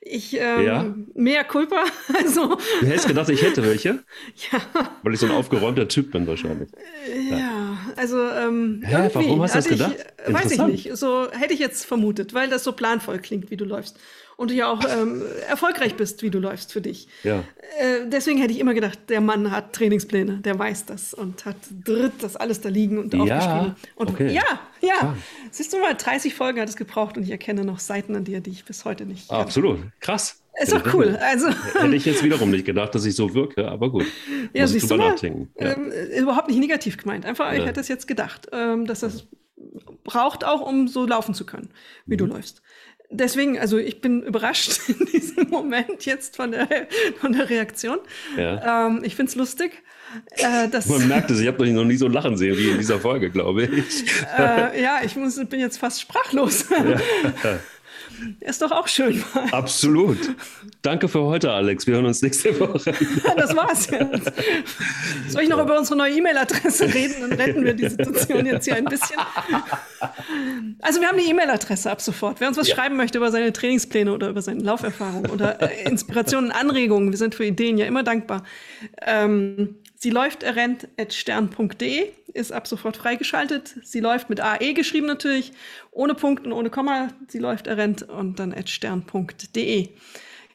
Ich, 0.00 0.36
ähm, 0.36 0.64
ja. 0.64 0.94
mehr 1.14 1.44
Culpa. 1.44 1.84
Also. 2.18 2.56
Du 2.80 2.86
hättest 2.86 3.06
gedacht, 3.06 3.28
ich 3.28 3.42
hätte 3.42 3.62
welche? 3.62 4.02
Ja. 4.52 4.60
Weil 5.04 5.14
ich 5.14 5.20
so 5.20 5.26
ein 5.26 5.32
aufgeräumter 5.32 5.86
Typ 5.86 6.10
bin 6.10 6.26
wahrscheinlich. 6.26 6.70
Ja, 7.30 7.38
ja 7.38 7.51
also 7.96 8.18
ähm, 8.28 8.82
Hä, 8.84 9.10
warum 9.12 9.42
hast 9.42 9.54
du 9.54 9.58
das 9.58 9.68
gedacht? 9.68 9.96
Ich, 10.26 10.32
weiß 10.32 10.50
ich 10.52 10.58
nicht. 10.62 10.96
So 10.96 11.30
hätte 11.30 11.54
ich 11.54 11.60
jetzt 11.60 11.84
vermutet, 11.84 12.34
weil 12.34 12.48
das 12.48 12.64
so 12.64 12.72
planvoll 12.72 13.18
klingt, 13.18 13.50
wie 13.50 13.56
du 13.56 13.64
läufst 13.64 13.98
und 14.36 14.50
du 14.50 14.54
ja 14.54 14.70
auch 14.70 14.80
ähm, 14.88 15.22
erfolgreich 15.48 15.94
bist, 15.94 16.22
wie 16.22 16.30
du 16.30 16.38
läufst 16.38 16.72
für 16.72 16.80
dich. 16.80 17.08
Ja. 17.22 17.44
Äh, 17.78 18.08
deswegen 18.08 18.38
hätte 18.38 18.52
ich 18.52 18.58
immer 18.58 18.74
gedacht, 18.74 18.98
der 19.08 19.20
Mann 19.20 19.50
hat 19.50 19.72
Trainingspläne, 19.72 20.38
der 20.38 20.58
weiß 20.58 20.86
das 20.86 21.14
und 21.14 21.44
hat 21.44 21.56
dritt 21.84 22.12
das 22.20 22.36
alles 22.36 22.60
da 22.60 22.68
liegen 22.68 22.98
und 22.98 23.14
ja, 23.14 23.20
aufgeschrieben. 23.20 23.76
Und 23.94 24.10
okay. 24.10 24.32
ja, 24.32 24.42
ja. 24.80 24.96
Klar. 24.98 25.16
Siehst 25.50 25.72
du 25.72 25.78
mal, 25.78 25.94
30 25.94 26.34
Folgen 26.34 26.60
hat 26.60 26.68
es 26.68 26.76
gebraucht 26.76 27.16
und 27.16 27.22
ich 27.22 27.30
erkenne 27.30 27.64
noch 27.64 27.78
Seiten 27.78 28.16
an 28.16 28.24
dir, 28.24 28.40
die 28.40 28.50
ich 28.50 28.64
bis 28.64 28.84
heute 28.84 29.06
nicht. 29.06 29.30
Absolut, 29.30 29.78
krass. 30.00 30.41
Ist 30.62 30.72
doch 30.72 30.94
cool. 30.94 31.18
Also, 31.20 31.48
hätte 31.48 31.94
ich 31.94 32.04
jetzt 32.04 32.22
wiederum 32.22 32.50
nicht 32.50 32.64
gedacht, 32.64 32.94
dass 32.94 33.04
ich 33.04 33.14
so 33.14 33.34
wirke, 33.34 33.68
aber 33.68 33.90
gut. 33.90 34.06
Ja, 34.52 34.66
siehst 34.66 34.90
du 34.90 34.96
mal, 34.96 35.14
ja. 35.20 35.32
ähm, 35.58 35.90
überhaupt 36.16 36.48
nicht 36.48 36.58
negativ 36.58 36.96
gemeint. 36.96 37.26
Einfach, 37.26 37.52
ja. 37.52 37.58
ich 37.58 37.66
hätte 37.66 37.80
es 37.80 37.88
jetzt 37.88 38.06
gedacht, 38.06 38.48
ähm, 38.52 38.86
dass 38.86 39.00
das 39.00 39.26
braucht 40.04 40.44
auch, 40.44 40.60
um 40.60 40.88
so 40.88 41.06
laufen 41.06 41.34
zu 41.34 41.46
können, 41.46 41.70
wie 42.06 42.14
mhm. 42.14 42.18
du 42.18 42.26
läufst 42.26 42.62
deswegen, 43.12 43.58
also 43.58 43.78
ich 43.78 44.00
bin 44.00 44.22
überrascht 44.22 44.80
in 44.88 45.06
diesem 45.06 45.48
Moment 45.50 46.04
jetzt 46.04 46.36
von 46.36 46.52
der, 46.52 46.68
von 47.20 47.32
der 47.32 47.48
Reaktion. 47.48 47.98
Ja. 48.36 48.86
Ähm, 48.86 49.02
ich 49.04 49.14
finde 49.14 49.30
es 49.30 49.36
lustig. 49.36 49.82
Äh, 50.36 50.68
Man 50.88 51.08
merkt 51.08 51.30
es, 51.30 51.40
ich 51.40 51.46
habe 51.46 51.66
noch 51.70 51.84
nie 51.84 51.96
so 51.96 52.06
lachen 52.06 52.36
sehen 52.36 52.58
wie 52.58 52.68
in 52.68 52.78
dieser 52.78 52.98
Folge, 52.98 53.30
glaube 53.30 53.64
ich. 53.64 54.04
Äh, 54.36 54.82
ja, 54.82 55.00
ich 55.04 55.16
muss, 55.16 55.36
bin 55.46 55.60
jetzt 55.60 55.78
fast 55.78 56.00
sprachlos. 56.00 56.66
Ja. 56.70 57.60
Ist 58.40 58.62
doch 58.62 58.70
auch 58.70 58.88
schön. 58.88 59.22
Absolut. 59.50 60.18
Danke 60.82 61.08
für 61.08 61.22
heute, 61.22 61.50
Alex. 61.50 61.86
Wir 61.86 61.94
hören 61.94 62.06
uns 62.06 62.22
nächste 62.22 62.58
Woche. 62.58 62.92
das 63.36 63.56
war's 63.56 63.88
jetzt. 63.90 64.32
Soll 65.28 65.42
ich 65.42 65.48
noch 65.48 65.60
über 65.60 65.78
unsere 65.78 65.96
neue 65.96 66.14
E-Mail-Adresse 66.14 66.92
reden? 66.92 67.14
Dann 67.20 67.32
retten 67.32 67.64
wir 67.64 67.74
die 67.74 67.88
Situation 67.88 68.46
jetzt 68.46 68.64
hier 68.64 68.76
ein 68.76 68.84
bisschen. 68.84 69.16
Also 70.80 71.00
wir 71.00 71.08
haben 71.08 71.18
die 71.18 71.28
E-Mail-Adresse 71.28 71.90
ab 71.90 72.00
sofort. 72.00 72.40
Wer 72.40 72.48
uns 72.48 72.56
was 72.56 72.68
ja. 72.68 72.74
schreiben 72.74 72.96
möchte 72.96 73.18
über 73.18 73.30
seine 73.30 73.52
Trainingspläne 73.52 74.12
oder 74.12 74.28
über 74.28 74.42
seine 74.42 74.62
Lauferfahrung 74.62 75.26
oder 75.26 75.60
äh, 75.60 75.88
Inspirationen, 75.88 76.50
Anregungen, 76.50 77.10
wir 77.10 77.18
sind 77.18 77.34
für 77.34 77.44
Ideen 77.44 77.78
ja 77.78 77.86
immer 77.86 78.02
dankbar. 78.02 78.44
Ähm, 79.00 79.76
sie 80.02 80.10
läuft 80.10 80.42
stern.de 81.14 82.10
ist 82.34 82.52
ab 82.52 82.66
sofort 82.66 82.96
freigeschaltet. 82.96 83.76
Sie 83.84 84.00
läuft 84.00 84.30
mit 84.30 84.40
AE 84.40 84.74
geschrieben 84.74 85.06
natürlich, 85.06 85.52
ohne 85.92 86.14
Punkt 86.14 86.44
und 86.44 86.52
ohne 86.52 86.70
Komma. 86.70 87.08
Sie 87.28 87.38
läuft 87.38 87.68
errennt 87.68 88.02
und 88.02 88.38
dann 88.38 88.52
stern.de. 88.66 89.88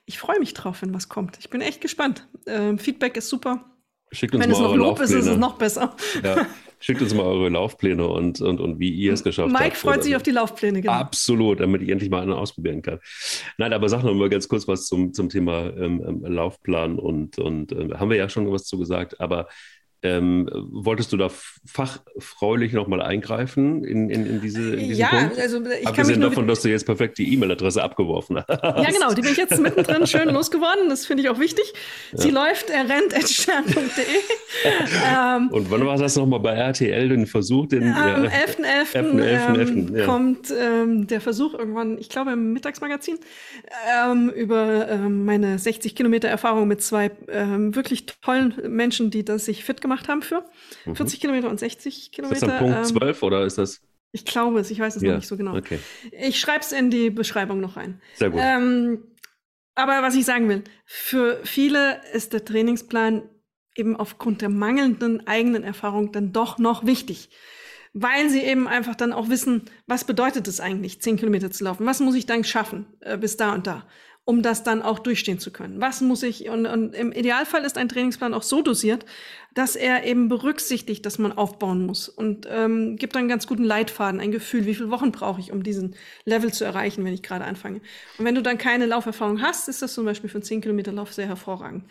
Ich 0.05 0.19
freue 0.19 0.39
mich 0.39 0.53
drauf, 0.53 0.81
wenn 0.81 0.93
was 0.93 1.07
kommt. 1.07 1.37
Ich 1.39 1.49
bin 1.49 1.61
echt 1.61 1.81
gespannt. 1.81 2.27
Ähm, 2.45 2.77
Feedback 2.77 3.15
ist 3.15 3.29
super. 3.29 3.63
Schickt 4.11 4.33
uns 4.33 4.43
wenn 4.43 4.51
mal 4.51 4.55
es 4.55 4.61
noch 4.61 4.75
Lob 4.75 4.99
ist, 4.99 5.11
ist 5.11 5.27
es 5.27 5.37
noch 5.37 5.57
besser. 5.57 5.95
Ja. 6.23 6.45
Schickt 6.79 7.01
uns 7.01 7.13
mal 7.13 7.23
eure 7.23 7.49
Laufpläne 7.49 8.07
und, 8.07 8.39
und, 8.39 8.59
und 8.59 8.79
wie 8.79 8.89
ihr 8.89 9.13
es 9.13 9.23
geschafft 9.23 9.47
Mike 9.47 9.59
habt. 9.59 9.65
Mike 9.65 9.77
freut 9.77 10.03
sich 10.03 10.15
auf 10.15 10.23
die 10.23 10.31
Laufpläne, 10.31 10.81
genau. 10.81 10.93
Absolut, 10.93 11.59
damit 11.59 11.81
ich 11.81 11.89
endlich 11.89 12.09
mal 12.09 12.21
einen 12.21 12.33
ausprobieren 12.33 12.81
kann. 12.81 12.99
Nein, 13.57 13.73
aber 13.73 13.89
sag 13.89 14.03
noch 14.03 14.13
mal 14.13 14.29
ganz 14.29 14.47
kurz 14.47 14.67
was 14.67 14.85
zum, 14.85 15.13
zum 15.13 15.29
Thema 15.29 15.73
ähm, 15.75 16.03
ähm 16.07 16.23
Laufplan 16.25 16.99
und, 16.99 17.39
und 17.39 17.71
äh, 17.71 17.95
haben 17.95 18.09
wir 18.09 18.17
ja 18.17 18.29
schon 18.29 18.51
was 18.51 18.65
zu 18.65 18.77
gesagt, 18.77 19.19
aber 19.19 19.47
ähm, 20.07 20.49
wolltest 20.71 21.11
du 21.11 21.17
da 21.17 21.29
fachfreulich 21.65 22.73
nochmal 22.73 23.01
eingreifen 23.01 23.83
in, 23.83 24.09
in, 24.09 24.25
in, 24.25 24.41
diese, 24.41 24.73
in 24.75 24.79
diesen 24.79 24.95
ja, 24.95 25.07
Punkt? 25.07 25.39
also 25.39 25.61
ich 25.65 25.87
Abgesehen 25.87 26.21
davon, 26.21 26.47
dass 26.47 26.61
du 26.61 26.69
jetzt 26.69 26.85
perfekt 26.85 27.17
die 27.17 27.33
E-Mail-Adresse 27.33 27.83
abgeworfen 27.83 28.37
hast. 28.37 28.63
Ja, 28.63 28.89
genau, 28.89 29.13
die 29.13 29.21
bin 29.21 29.31
ich 29.31 29.37
jetzt 29.37 29.59
mittendrin 29.59 30.07
schön 30.07 30.29
losgeworden. 30.29 30.89
Das 30.89 31.05
finde 31.05 31.23
ich 31.23 31.29
auch 31.29 31.39
wichtig. 31.39 31.73
Sie 32.13 32.29
ja. 32.29 32.33
läuft, 32.33 32.69
er 32.69 32.87
rennt 32.89 33.13
stern.de. 33.29 34.03
ähm, 35.13 35.49
Und 35.49 35.71
wann 35.71 35.85
war 35.85 35.97
das 35.97 36.15
nochmal 36.15 36.39
bei 36.39 36.53
RTL, 36.53 37.09
den 37.09 37.27
Versuch? 37.27 37.67
Den, 37.67 37.83
am 37.93 38.25
ja, 38.25 38.29
11.11. 38.29 38.95
Ähm, 38.95 39.95
ja. 39.95 40.05
kommt 40.05 40.51
ähm, 40.51 41.07
der 41.07 41.21
Versuch 41.21 41.53
irgendwann, 41.53 41.97
ich 41.97 42.09
glaube 42.09 42.31
im 42.31 42.53
Mittagsmagazin, 42.53 43.17
ähm, 44.05 44.29
über 44.29 44.87
ähm, 44.89 45.25
meine 45.25 45.59
60 45.59 45.95
Kilometer 45.95 46.27
Erfahrung 46.27 46.67
mit 46.67 46.81
zwei 46.81 47.11
ähm, 47.29 47.75
wirklich 47.75 48.05
tollen 48.05 48.53
Menschen, 48.67 49.11
die 49.11 49.25
das 49.25 49.45
sich 49.45 49.63
fit 49.63 49.81
gemacht 49.81 49.96
gemacht 49.97 50.09
haben 50.09 50.21
für. 50.21 50.45
Mhm. 50.85 50.95
40 50.95 51.19
Kilometer 51.19 51.49
und 51.49 51.59
60 51.59 52.11
Kilometer. 52.11 52.35
Ist 52.35 52.43
das 52.43 52.49
dann 52.49 52.59
Punkt 52.59 52.77
ähm, 52.77 52.83
12 52.85 53.23
oder 53.23 53.45
ist 53.45 53.57
das? 53.57 53.81
Ich 54.11 54.25
glaube 54.25 54.59
es, 54.59 54.71
ich 54.71 54.79
weiß 54.79 54.95
es 54.95 55.01
ja. 55.01 55.09
noch 55.09 55.17
nicht 55.17 55.27
so 55.27 55.37
genau. 55.37 55.55
Okay. 55.55 55.79
Ich 56.11 56.39
schreibe 56.39 56.61
es 56.61 56.71
in 56.71 56.89
die 56.89 57.09
Beschreibung 57.09 57.59
noch 57.59 57.75
rein. 57.75 58.01
Sehr 58.15 58.29
gut. 58.29 58.39
Ähm, 58.41 59.03
aber 59.75 60.01
was 60.01 60.15
ich 60.15 60.25
sagen 60.25 60.49
will, 60.49 60.63
für 60.85 61.39
viele 61.43 62.01
ist 62.13 62.33
der 62.33 62.45
Trainingsplan 62.45 63.29
eben 63.75 63.95
aufgrund 63.95 64.41
der 64.41 64.49
mangelnden 64.49 65.27
eigenen 65.27 65.63
Erfahrung 65.63 66.11
dann 66.11 66.33
doch 66.33 66.57
noch 66.57 66.85
wichtig. 66.85 67.29
Weil 67.93 68.29
sie 68.29 68.41
eben 68.41 68.67
einfach 68.67 68.95
dann 68.95 69.13
auch 69.13 69.29
wissen, 69.29 69.63
was 69.87 70.03
bedeutet 70.03 70.47
es 70.47 70.59
eigentlich, 70.59 71.01
10 71.01 71.17
Kilometer 71.17 71.51
zu 71.51 71.63
laufen? 71.63 71.85
Was 71.85 71.99
muss 71.99 72.15
ich 72.15 72.25
dann 72.25 72.43
schaffen 72.43 72.85
äh, 73.01 73.17
bis 73.17 73.37
da 73.37 73.53
und 73.53 73.67
da? 73.67 73.87
Um 74.27 74.41
das 74.41 74.61
dann 74.61 74.81
auch 74.81 74.99
durchstehen 74.99 75.39
zu 75.39 75.51
können. 75.51 75.79
Was 75.79 76.01
muss 76.01 76.21
ich, 76.21 76.49
und, 76.49 76.65
und 76.65 76.93
im 76.93 77.13
Idealfall 77.13 77.63
ist 77.63 77.77
ein 77.77 77.87
Trainingsplan 77.87 78.33
auch 78.33 78.43
so 78.43 78.61
dosiert, 78.61 79.05
dass 79.53 79.77
er 79.77 80.03
eben 80.03 80.27
berücksichtigt, 80.27 81.05
dass 81.05 81.17
man 81.17 81.31
aufbauen 81.31 81.85
muss 81.85 82.09
und 82.09 82.45
ähm, 82.51 82.97
gibt 82.97 83.15
einen 83.15 83.29
ganz 83.29 83.47
guten 83.47 83.63
Leitfaden, 83.63 84.19
ein 84.19 84.33
Gefühl, 84.33 84.65
wie 84.65 84.75
viele 84.75 84.91
Wochen 84.91 85.13
brauche 85.13 85.39
ich, 85.39 85.53
um 85.53 85.63
diesen 85.63 85.95
Level 86.25 86.51
zu 86.51 86.65
erreichen, 86.65 87.05
wenn 87.05 87.13
ich 87.13 87.23
gerade 87.23 87.45
anfange. 87.45 87.79
Und 88.17 88.25
wenn 88.25 88.35
du 88.35 88.41
dann 88.41 88.57
keine 88.57 88.85
Lauferfahrung 88.85 89.41
hast, 89.41 89.69
ist 89.69 89.81
das 89.81 89.93
zum 89.93 90.03
Beispiel 90.03 90.29
für 90.29 90.39
einen 90.39 90.43
10 90.43 90.59
Kilometer 90.59 90.91
Lauf 90.91 91.13
sehr 91.13 91.27
hervorragend. 91.27 91.85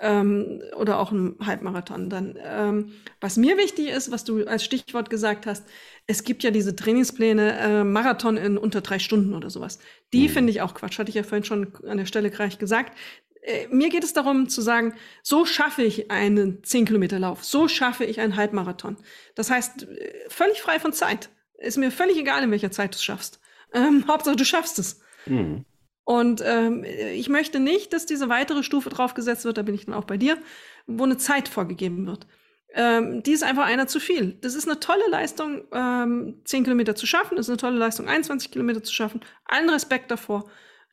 Ähm, 0.00 0.62
oder 0.76 1.00
auch 1.00 1.10
ein 1.10 1.36
Halbmarathon. 1.44 2.08
Dann, 2.08 2.38
ähm, 2.40 2.92
was 3.20 3.36
mir 3.36 3.56
wichtig 3.56 3.88
ist, 3.88 4.12
was 4.12 4.22
du 4.22 4.46
als 4.46 4.62
Stichwort 4.64 5.10
gesagt 5.10 5.46
hast, 5.46 5.66
es 6.06 6.22
gibt 6.22 6.44
ja 6.44 6.50
diese 6.50 6.76
Trainingspläne, 6.76 7.58
äh, 7.58 7.84
Marathon 7.84 8.36
in 8.36 8.58
unter 8.58 8.80
drei 8.80 8.98
Stunden 8.98 9.34
oder 9.34 9.50
sowas. 9.50 9.78
Die 10.12 10.28
mhm. 10.28 10.32
finde 10.32 10.50
ich 10.52 10.62
auch 10.62 10.74
Quatsch, 10.74 10.98
hatte 10.98 11.08
ich 11.08 11.16
ja 11.16 11.24
vorhin 11.24 11.44
schon 11.44 11.72
an 11.84 11.98
der 11.98 12.06
Stelle 12.06 12.30
gleich 12.30 12.58
gesagt. 12.58 12.96
Äh, 13.42 13.66
mir 13.70 13.88
geht 13.88 14.04
es 14.04 14.12
darum 14.12 14.48
zu 14.48 14.60
sagen, 14.60 14.94
so 15.22 15.44
schaffe 15.44 15.82
ich 15.82 16.10
einen 16.10 16.62
10 16.62 16.84
Kilometer 16.84 17.18
Lauf, 17.18 17.44
so 17.44 17.66
schaffe 17.66 18.04
ich 18.04 18.20
einen 18.20 18.36
Halbmarathon. 18.36 18.96
Das 19.34 19.50
heißt, 19.50 19.84
äh, 19.84 20.12
völlig 20.28 20.60
frei 20.60 20.78
von 20.78 20.92
Zeit. 20.92 21.30
Ist 21.58 21.76
mir 21.76 21.90
völlig 21.90 22.16
egal, 22.16 22.44
in 22.44 22.50
welcher 22.50 22.70
Zeit 22.70 22.94
du 22.94 22.96
es 22.96 23.04
schaffst. 23.04 23.40
Ähm, 23.72 24.04
Hauptsache, 24.06 24.36
du 24.36 24.44
schaffst 24.44 24.78
es. 24.78 25.00
Mhm. 25.26 25.64
Und 26.08 26.42
ähm, 26.42 26.84
ich 26.84 27.28
möchte 27.28 27.60
nicht, 27.60 27.92
dass 27.92 28.06
diese 28.06 28.30
weitere 28.30 28.62
Stufe 28.62 28.88
draufgesetzt 28.88 29.44
wird, 29.44 29.58
da 29.58 29.62
bin 29.62 29.74
ich 29.74 29.84
dann 29.84 29.94
auch 29.94 30.04
bei 30.04 30.16
dir, 30.16 30.38
wo 30.86 31.04
eine 31.04 31.18
Zeit 31.18 31.48
vorgegeben 31.48 32.06
wird 32.06 32.26
ähm, 32.74 33.22
die 33.22 33.32
ist 33.32 33.42
einfach 33.42 33.64
einer 33.64 33.86
zu 33.86 33.98
viel. 33.98 34.32
Das 34.40 34.54
ist 34.54 34.68
eine 34.68 34.78
tolle 34.78 35.08
Leistung, 35.10 35.62
ähm, 35.72 36.42
10 36.44 36.64
Kilometer 36.64 36.94
zu 36.94 37.06
schaffen, 37.06 37.36
das 37.36 37.46
ist 37.46 37.50
eine 37.50 37.56
tolle 37.56 37.78
Leistung, 37.78 38.06
21 38.06 38.50
Kilometer 38.50 38.82
zu 38.82 38.92
schaffen. 38.92 39.20
Allen 39.46 39.70
Respekt 39.70 40.10
davor. 40.10 40.44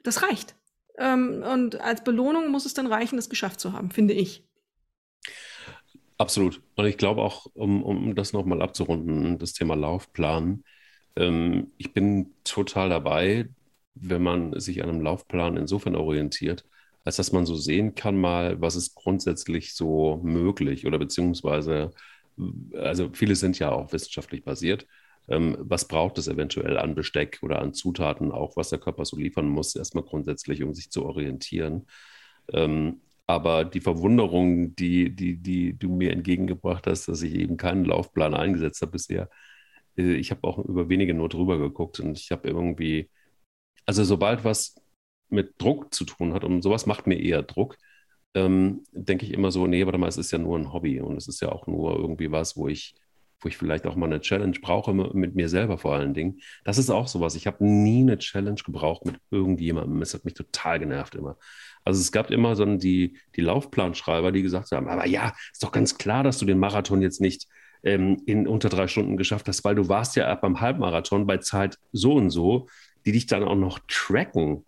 Das 0.04 0.24
reicht. 0.24 0.56
Ähm, 0.98 1.44
und 1.44 1.80
als 1.82 2.04
Belohnung 2.04 2.50
muss 2.50 2.66
es 2.66 2.74
dann 2.74 2.88
reichen, 2.88 3.18
das 3.18 3.30
geschafft 3.30 3.60
zu 3.60 3.74
haben, 3.74 3.92
finde 3.92 4.14
ich. 4.14 4.48
Absolut. 6.18 6.62
Und 6.76 6.86
ich 6.86 6.98
glaube 6.98 7.22
auch, 7.22 7.48
um, 7.54 7.84
um 7.84 8.16
das 8.16 8.32
nochmal 8.32 8.62
abzurunden, 8.62 9.38
das 9.38 9.52
Thema 9.52 9.76
Laufplan. 9.76 10.64
Ähm, 11.18 11.72
ich 11.78 11.94
bin 11.94 12.34
total 12.46 12.90
dabei, 12.90 13.50
wenn 13.96 14.22
man 14.24 14.60
sich 14.60 14.84
an 14.84 14.90
einem 14.90 15.02
Laufplan 15.02 15.58
insofern 15.58 15.96
orientiert, 15.96 16.66
als 17.04 17.18
dass 17.18 17.32
man 17.32 17.46
so 17.46 17.56
sehen 17.56 17.96
kann 17.96 18.18
mal, 18.18 18.62
was 18.62 18.76
ist 18.76 18.96
grundsätzlich 18.96 19.74
so 19.76 20.20
möglich 20.24 20.86
oder 20.86 21.00
beziehungsweise, 21.00 21.92
also 22.74 23.10
viele 23.14 23.36
sind 23.36 23.60
ja 23.60 23.72
auch 23.72 23.94
wissenschaftlich 23.94 24.44
basiert. 24.44 24.88
Ähm, 25.28 25.58
was 25.60 25.88
braucht 25.88 26.18
es 26.20 26.28
eventuell 26.28 26.78
an 26.78 26.94
Besteck 26.96 27.40
oder 27.42 27.60
an 27.62 27.74
Zutaten, 27.74 28.32
auch 28.32 28.56
was 28.58 28.70
der 28.70 28.80
Körper 28.80 29.06
so 29.06 29.18
liefern 29.18 29.48
muss, 29.50 29.76
erstmal 29.76 30.04
grundsätzlich, 30.04 30.62
um 30.64 30.74
sich 30.74 30.92
zu 30.92 31.06
orientieren. 31.06 31.88
Ähm, 32.54 33.02
aber 33.28 33.66
die 33.66 33.82
Verwunderung, 33.82 34.76
die, 34.76 35.16
die, 35.16 35.38
die 35.38 35.78
du 35.78 35.90
mir 35.90 36.12
entgegengebracht 36.12 36.86
hast, 36.88 37.08
dass 37.08 37.24
ich 37.24 37.34
eben 37.36 37.58
keinen 37.58 37.86
Laufplan 37.86 38.36
eingesetzt 38.36 38.82
habe 38.82 38.94
bisher, 38.94 39.30
äh, 39.98 40.14
ich 40.16 40.32
habe 40.32 40.44
auch 40.48 40.60
über 40.60 40.90
wenige 40.90 41.14
nur 41.14 41.30
drüber 41.30 41.58
geguckt 41.58 42.00
und 42.00 42.18
ich 42.20 42.32
habe 42.32 42.48
irgendwie, 42.48 43.10
also 43.86 44.04
sobald 44.04 44.44
was 44.44 44.76
mit 45.30 45.62
Druck 45.62 45.94
zu 45.94 46.06
tun 46.06 46.34
hat, 46.34 46.44
und 46.44 46.62
sowas 46.62 46.86
macht 46.86 47.08
mir 47.08 47.20
eher 47.20 47.44
Druck, 47.44 47.78
ähm, 48.36 48.84
denke 48.92 49.26
ich 49.26 49.34
immer 49.34 49.52
so, 49.52 49.66
nee, 49.68 49.86
warte 49.86 49.98
mal, 49.98 50.08
es 50.08 50.18
ist 50.18 50.32
ja 50.32 50.38
nur 50.38 50.58
ein 50.58 50.74
Hobby 50.74 51.00
und 51.00 51.18
es 51.18 51.28
ist 51.28 51.42
ja 51.42 51.52
auch 51.52 51.68
nur 51.68 51.96
irgendwie 51.96 52.32
was, 52.32 52.58
wo 52.58 52.68
ich, 52.68 52.96
wo 53.40 53.48
ich 53.48 53.58
vielleicht 53.58 53.86
auch 53.88 53.96
mal 53.96 54.08
eine 54.08 54.22
Challenge 54.22 54.58
brauche 54.62 54.94
mit 54.94 55.36
mir 55.36 55.50
selber 55.50 55.78
vor 55.78 55.94
allen 55.96 56.14
Dingen. 56.14 56.40
Das 56.64 56.78
ist 56.78 56.90
auch 56.90 57.08
sowas. 57.08 57.36
Ich 57.36 57.48
habe 57.48 57.66
nie 57.66 58.02
eine 58.02 58.18
Challenge 58.18 58.60
gebraucht 58.64 59.06
mit 59.06 59.18
irgendjemandem. 59.32 60.02
Es 60.02 60.14
hat 60.14 60.26
mich 60.26 60.34
total 60.34 60.80
genervt 60.80 61.16
immer. 61.16 61.38
Also 61.86 62.02
es 62.02 62.12
gab 62.12 62.32
immer 62.32 62.56
so 62.56 62.66
die, 62.66 63.18
die 63.36 63.42
Laufplanschreiber, 63.42 64.32
die 64.32 64.42
gesagt 64.42 64.72
haben, 64.72 64.88
aber 64.88 65.06
ja, 65.08 65.34
ist 65.52 65.64
doch 65.64 65.72
ganz 65.72 65.98
klar, 65.98 66.24
dass 66.24 66.40
du 66.40 66.46
den 66.46 66.60
Marathon 66.60 67.02
jetzt 67.02 67.22
nicht 67.22 67.48
ähm, 67.84 68.22
in 68.26 68.48
unter 68.48 68.70
drei 68.70 68.88
Stunden 68.88 69.16
geschafft 69.16 69.48
hast, 69.48 69.64
weil 69.64 69.76
du 69.76 69.88
warst 69.88 70.16
ja 70.16 70.34
beim 70.36 70.60
Halbmarathon 70.60 71.28
bei 71.28 71.38
Zeit 71.38 71.78
so 71.92 72.14
und 72.16 72.32
so, 72.32 72.68
die 73.06 73.12
dich 73.12 73.26
dann 73.28 73.44
auch 73.44 73.56
noch 73.56 73.80
tracken 73.88 74.64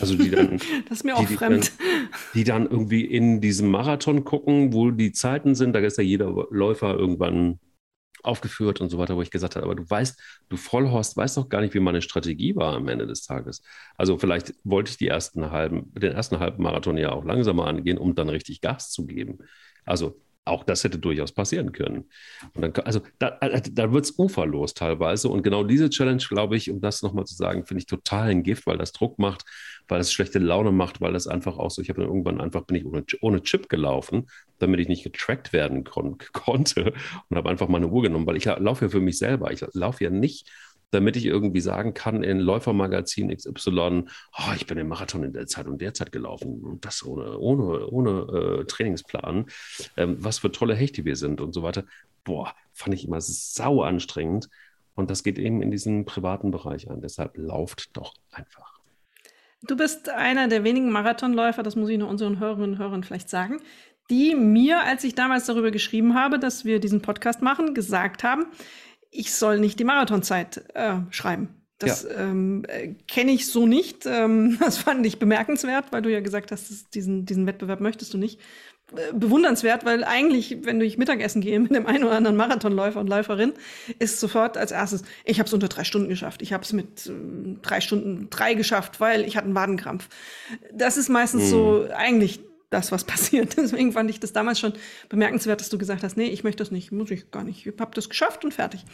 also 0.00 0.14
die 0.14 0.30
dann, 0.30 0.58
das 0.88 0.98
ist 0.98 1.04
mir 1.04 1.16
auch 1.16 1.26
die, 1.26 1.34
fremd. 1.34 1.72
Die 1.78 1.84
dann, 1.84 2.08
die 2.34 2.44
dann 2.44 2.66
irgendwie 2.66 3.04
in 3.04 3.40
diesem 3.40 3.70
Marathon 3.70 4.24
gucken, 4.24 4.72
wo 4.72 4.90
die 4.90 5.12
Zeiten 5.12 5.54
sind. 5.54 5.74
Da 5.74 5.80
ist 5.80 5.98
ja 5.98 6.04
jeder 6.04 6.46
Läufer 6.50 6.94
irgendwann 6.94 7.58
aufgeführt 8.22 8.80
und 8.80 8.88
so 8.88 8.98
weiter, 8.98 9.16
wo 9.16 9.22
ich 9.22 9.30
gesagt 9.30 9.54
habe, 9.54 9.64
aber 9.64 9.76
du 9.76 9.88
weißt, 9.88 10.20
du 10.48 10.56
Vollhorst 10.56 11.16
weißt 11.16 11.36
doch 11.36 11.48
gar 11.48 11.60
nicht, 11.60 11.74
wie 11.74 11.80
meine 11.80 12.02
Strategie 12.02 12.56
war 12.56 12.74
am 12.74 12.88
Ende 12.88 13.06
des 13.06 13.22
Tages. 13.22 13.62
Also 13.96 14.18
vielleicht 14.18 14.54
wollte 14.64 14.90
ich 14.90 14.96
die 14.96 15.06
ersten 15.06 15.50
halben, 15.50 15.92
den 15.94 16.12
ersten 16.12 16.40
halben 16.40 16.62
Marathon 16.62 16.98
ja 16.98 17.12
auch 17.12 17.24
langsamer 17.24 17.66
angehen, 17.66 17.98
um 17.98 18.14
dann 18.16 18.28
richtig 18.28 18.60
Gas 18.60 18.90
zu 18.90 19.06
geben. 19.06 19.38
Also 19.84 20.20
auch 20.46 20.64
das 20.64 20.84
hätte 20.84 20.98
durchaus 20.98 21.32
passieren 21.32 21.72
können. 21.72 22.08
Und 22.54 22.62
dann, 22.62 22.72
also 22.84 23.00
da, 23.18 23.38
äh, 23.40 23.60
da 23.70 23.92
wird 23.92 24.04
es 24.04 24.18
uferlos 24.18 24.74
teilweise. 24.74 25.28
Und 25.28 25.42
genau 25.42 25.64
diese 25.64 25.90
Challenge, 25.90 26.22
glaube 26.28 26.56
ich, 26.56 26.70
um 26.70 26.80
das 26.80 27.02
nochmal 27.02 27.24
zu 27.24 27.34
sagen, 27.34 27.66
finde 27.66 27.80
ich 27.80 27.86
total 27.86 28.30
ein 28.30 28.42
Gift, 28.42 28.66
weil 28.66 28.78
das 28.78 28.92
Druck 28.92 29.18
macht, 29.18 29.44
weil 29.88 30.00
es 30.00 30.12
schlechte 30.12 30.38
Laune 30.38 30.72
macht, 30.72 31.00
weil 31.00 31.12
das 31.12 31.26
einfach 31.26 31.58
auch 31.58 31.70
so, 31.70 31.82
ich 31.82 31.88
habe 31.88 32.00
dann 32.00 32.08
irgendwann 32.08 32.40
einfach, 32.40 32.62
bin 32.62 32.76
ich 32.76 32.86
ohne, 32.86 33.04
ohne 33.20 33.42
Chip 33.42 33.68
gelaufen, 33.68 34.28
damit 34.58 34.80
ich 34.80 34.88
nicht 34.88 35.04
getrackt 35.04 35.52
werden 35.52 35.84
kon 35.84 36.18
konnte 36.32 36.92
und 37.28 37.36
habe 37.36 37.48
einfach 37.48 37.68
meine 37.68 37.88
Uhr 37.88 38.02
genommen, 38.02 38.26
weil 38.26 38.36
ich 38.36 38.44
laufe 38.44 38.86
ja 38.86 38.88
für 38.88 39.00
mich 39.00 39.18
selber. 39.18 39.52
Ich 39.52 39.64
laufe 39.72 40.04
ja 40.04 40.10
nicht 40.10 40.48
damit 40.96 41.16
ich 41.16 41.26
irgendwie 41.26 41.60
sagen 41.60 41.94
kann 41.94 42.24
in 42.24 42.40
Läufermagazin 42.40 43.28
XY, 43.36 44.04
oh, 44.38 44.52
ich 44.56 44.66
bin 44.66 44.78
den 44.78 44.88
Marathon 44.88 45.22
in 45.22 45.32
der 45.32 45.46
Zeit 45.46 45.66
und 45.66 45.80
der 45.80 45.94
Zeit 45.94 46.10
gelaufen 46.10 46.64
und 46.64 46.84
das 46.84 47.04
ohne, 47.04 47.38
ohne, 47.38 47.86
ohne 47.86 48.60
äh, 48.60 48.64
Trainingsplan, 48.64 49.46
ähm, 49.96 50.16
was 50.18 50.38
für 50.38 50.50
tolle 50.50 50.74
Hechte 50.74 51.04
wir 51.04 51.16
sind 51.16 51.40
und 51.40 51.52
so 51.52 51.62
weiter. 51.62 51.84
Boah, 52.24 52.54
fand 52.72 52.94
ich 52.94 53.04
immer 53.04 53.20
sau 53.20 53.82
anstrengend. 53.82 54.48
Und 54.94 55.10
das 55.10 55.22
geht 55.22 55.38
eben 55.38 55.60
in 55.60 55.70
diesen 55.70 56.06
privaten 56.06 56.50
Bereich 56.50 56.90
an. 56.90 57.02
Deshalb 57.02 57.36
lauft 57.36 57.94
doch 57.96 58.14
einfach. 58.32 58.80
Du 59.62 59.76
bist 59.76 60.08
einer 60.08 60.48
der 60.48 60.64
wenigen 60.64 60.90
Marathonläufer, 60.90 61.62
das 61.62 61.76
muss 61.76 61.90
ich 61.90 61.98
noch 61.98 62.08
unseren 62.08 62.38
Hörerinnen 62.38 62.72
und 62.72 62.78
Hörern 62.78 63.04
vielleicht 63.04 63.28
sagen, 63.28 63.60
die 64.10 64.34
mir, 64.34 64.80
als 64.80 65.04
ich 65.04 65.14
damals 65.14 65.46
darüber 65.46 65.70
geschrieben 65.70 66.14
habe, 66.14 66.38
dass 66.38 66.64
wir 66.64 66.78
diesen 66.78 67.02
Podcast 67.02 67.42
machen, 67.42 67.74
gesagt 67.74 68.22
haben, 68.22 68.46
ich 69.10 69.34
soll 69.34 69.58
nicht 69.58 69.78
die 69.78 69.84
Marathonzeit 69.84 70.64
äh, 70.74 70.96
schreiben. 71.10 71.48
Das 71.78 72.04
ja. 72.04 72.22
ähm, 72.22 72.64
äh, 72.68 72.94
kenne 73.06 73.32
ich 73.32 73.46
so 73.46 73.66
nicht. 73.66 74.06
Ähm, 74.06 74.58
das 74.60 74.78
fand 74.78 75.04
ich 75.06 75.18
bemerkenswert, 75.18 75.92
weil 75.92 76.02
du 76.02 76.10
ja 76.10 76.20
gesagt 76.20 76.52
hast, 76.52 76.94
diesen, 76.94 77.26
diesen 77.26 77.46
Wettbewerb 77.46 77.80
möchtest 77.80 78.14
du 78.14 78.18
nicht. 78.18 78.40
Äh, 78.94 79.12
bewundernswert, 79.12 79.84
weil 79.84 80.04
eigentlich, 80.04 80.58
wenn 80.62 80.80
ich 80.80 80.96
Mittagessen 80.96 81.40
gehe 81.40 81.58
mit 81.58 81.74
dem 81.74 81.86
einen 81.86 82.04
oder 82.04 82.16
anderen 82.16 82.36
Marathonläufer 82.36 83.00
und 83.00 83.08
Läuferin, 83.08 83.52
ist 83.98 84.20
sofort 84.20 84.56
als 84.56 84.70
erstes, 84.70 85.02
ich 85.24 85.38
habe 85.38 85.48
es 85.48 85.52
unter 85.52 85.68
drei 85.68 85.84
Stunden 85.84 86.08
geschafft. 86.08 86.40
Ich 86.40 86.52
habe 86.52 86.62
es 86.62 86.72
mit 86.72 87.06
äh, 87.06 87.12
drei 87.62 87.80
Stunden 87.80 88.30
drei 88.30 88.54
geschafft, 88.54 89.00
weil 89.00 89.26
ich 89.26 89.36
hatte 89.36 89.46
einen 89.46 89.54
Wadenkrampf. 89.54 90.08
Das 90.72 90.96
ist 90.96 91.08
meistens 91.08 91.44
mhm. 91.44 91.48
so 91.48 91.88
eigentlich 91.94 92.40
das, 92.70 92.92
was 92.92 93.04
passiert. 93.04 93.56
Deswegen 93.56 93.92
fand 93.92 94.10
ich 94.10 94.20
das 94.20 94.32
damals 94.32 94.58
schon 94.58 94.72
bemerkenswert, 95.08 95.60
dass 95.60 95.68
du 95.68 95.78
gesagt 95.78 96.02
hast, 96.02 96.16
nee, 96.16 96.28
ich 96.28 96.44
möchte 96.44 96.62
das 96.62 96.70
nicht, 96.70 96.92
muss 96.92 97.10
ich 97.10 97.30
gar 97.30 97.44
nicht. 97.44 97.66
Ich 97.66 97.80
habe 97.80 97.94
das 97.94 98.08
geschafft 98.08 98.44
und 98.44 98.54
fertig. 98.54 98.84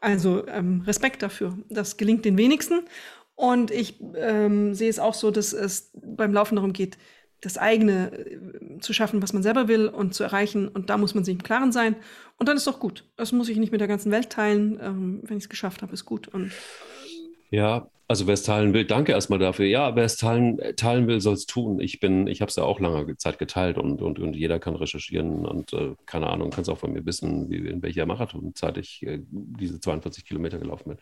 Also 0.00 0.46
ähm, 0.48 0.82
Respekt 0.86 1.22
dafür. 1.22 1.58
Das 1.68 1.96
gelingt 1.96 2.24
den 2.24 2.38
wenigsten. 2.38 2.82
Und 3.34 3.70
ich 3.70 4.00
ähm, 4.16 4.74
sehe 4.74 4.88
es 4.88 4.98
auch 4.98 5.14
so, 5.14 5.30
dass 5.30 5.52
es 5.52 5.90
beim 5.94 6.32
Laufen 6.32 6.56
darum 6.56 6.72
geht, 6.72 6.96
das 7.42 7.58
eigene 7.58 8.12
äh, 8.12 8.78
zu 8.80 8.92
schaffen, 8.92 9.22
was 9.22 9.32
man 9.32 9.42
selber 9.42 9.68
will 9.68 9.88
und 9.88 10.14
zu 10.14 10.24
erreichen. 10.24 10.68
Und 10.68 10.88
da 10.88 10.96
muss 10.96 11.14
man 11.14 11.24
sich 11.24 11.34
im 11.34 11.42
Klaren 11.42 11.72
sein. 11.72 11.96
Und 12.38 12.48
dann 12.48 12.56
ist 12.56 12.66
doch 12.66 12.80
gut. 12.80 13.04
Das 13.16 13.32
muss 13.32 13.48
ich 13.48 13.58
nicht 13.58 13.72
mit 13.72 13.80
der 13.80 13.88
ganzen 13.88 14.10
Welt 14.10 14.30
teilen. 14.30 14.78
Ähm, 14.80 15.20
wenn 15.24 15.36
ich 15.36 15.44
es 15.44 15.48
geschafft 15.50 15.82
habe, 15.82 15.92
ist 15.92 16.06
gut. 16.06 16.28
Und 16.28 16.52
ja, 17.50 17.88
also 18.08 18.26
wer 18.26 18.34
es 18.34 18.44
teilen 18.44 18.72
will, 18.72 18.84
danke 18.84 19.12
erstmal 19.12 19.38
dafür. 19.40 19.66
Ja, 19.66 19.96
wer 19.96 20.04
es 20.04 20.16
teilen, 20.16 20.58
teilen 20.76 21.08
will, 21.08 21.20
soll 21.20 21.34
es 21.34 21.46
tun. 21.46 21.80
Ich 21.80 21.98
bin, 21.98 22.28
ich 22.28 22.40
habe 22.40 22.50
es 22.50 22.56
ja 22.56 22.62
auch 22.62 22.78
lange 22.78 23.16
Zeit 23.16 23.38
geteilt 23.38 23.78
und, 23.78 24.00
und, 24.00 24.20
und 24.20 24.36
jeder 24.36 24.60
kann 24.60 24.76
recherchieren 24.76 25.44
und 25.44 25.72
äh, 25.72 25.94
keine 26.06 26.28
Ahnung, 26.28 26.50
kann 26.50 26.62
es 26.62 26.68
auch 26.68 26.78
von 26.78 26.92
mir 26.92 27.04
wissen, 27.04 27.50
wie, 27.50 27.56
in 27.56 27.82
welcher 27.82 28.06
Marathonzeit 28.06 28.78
ich 28.78 29.02
äh, 29.04 29.18
diese 29.22 29.80
42 29.80 30.24
Kilometer 30.24 30.58
gelaufen 30.58 30.90
bin. 30.90 30.98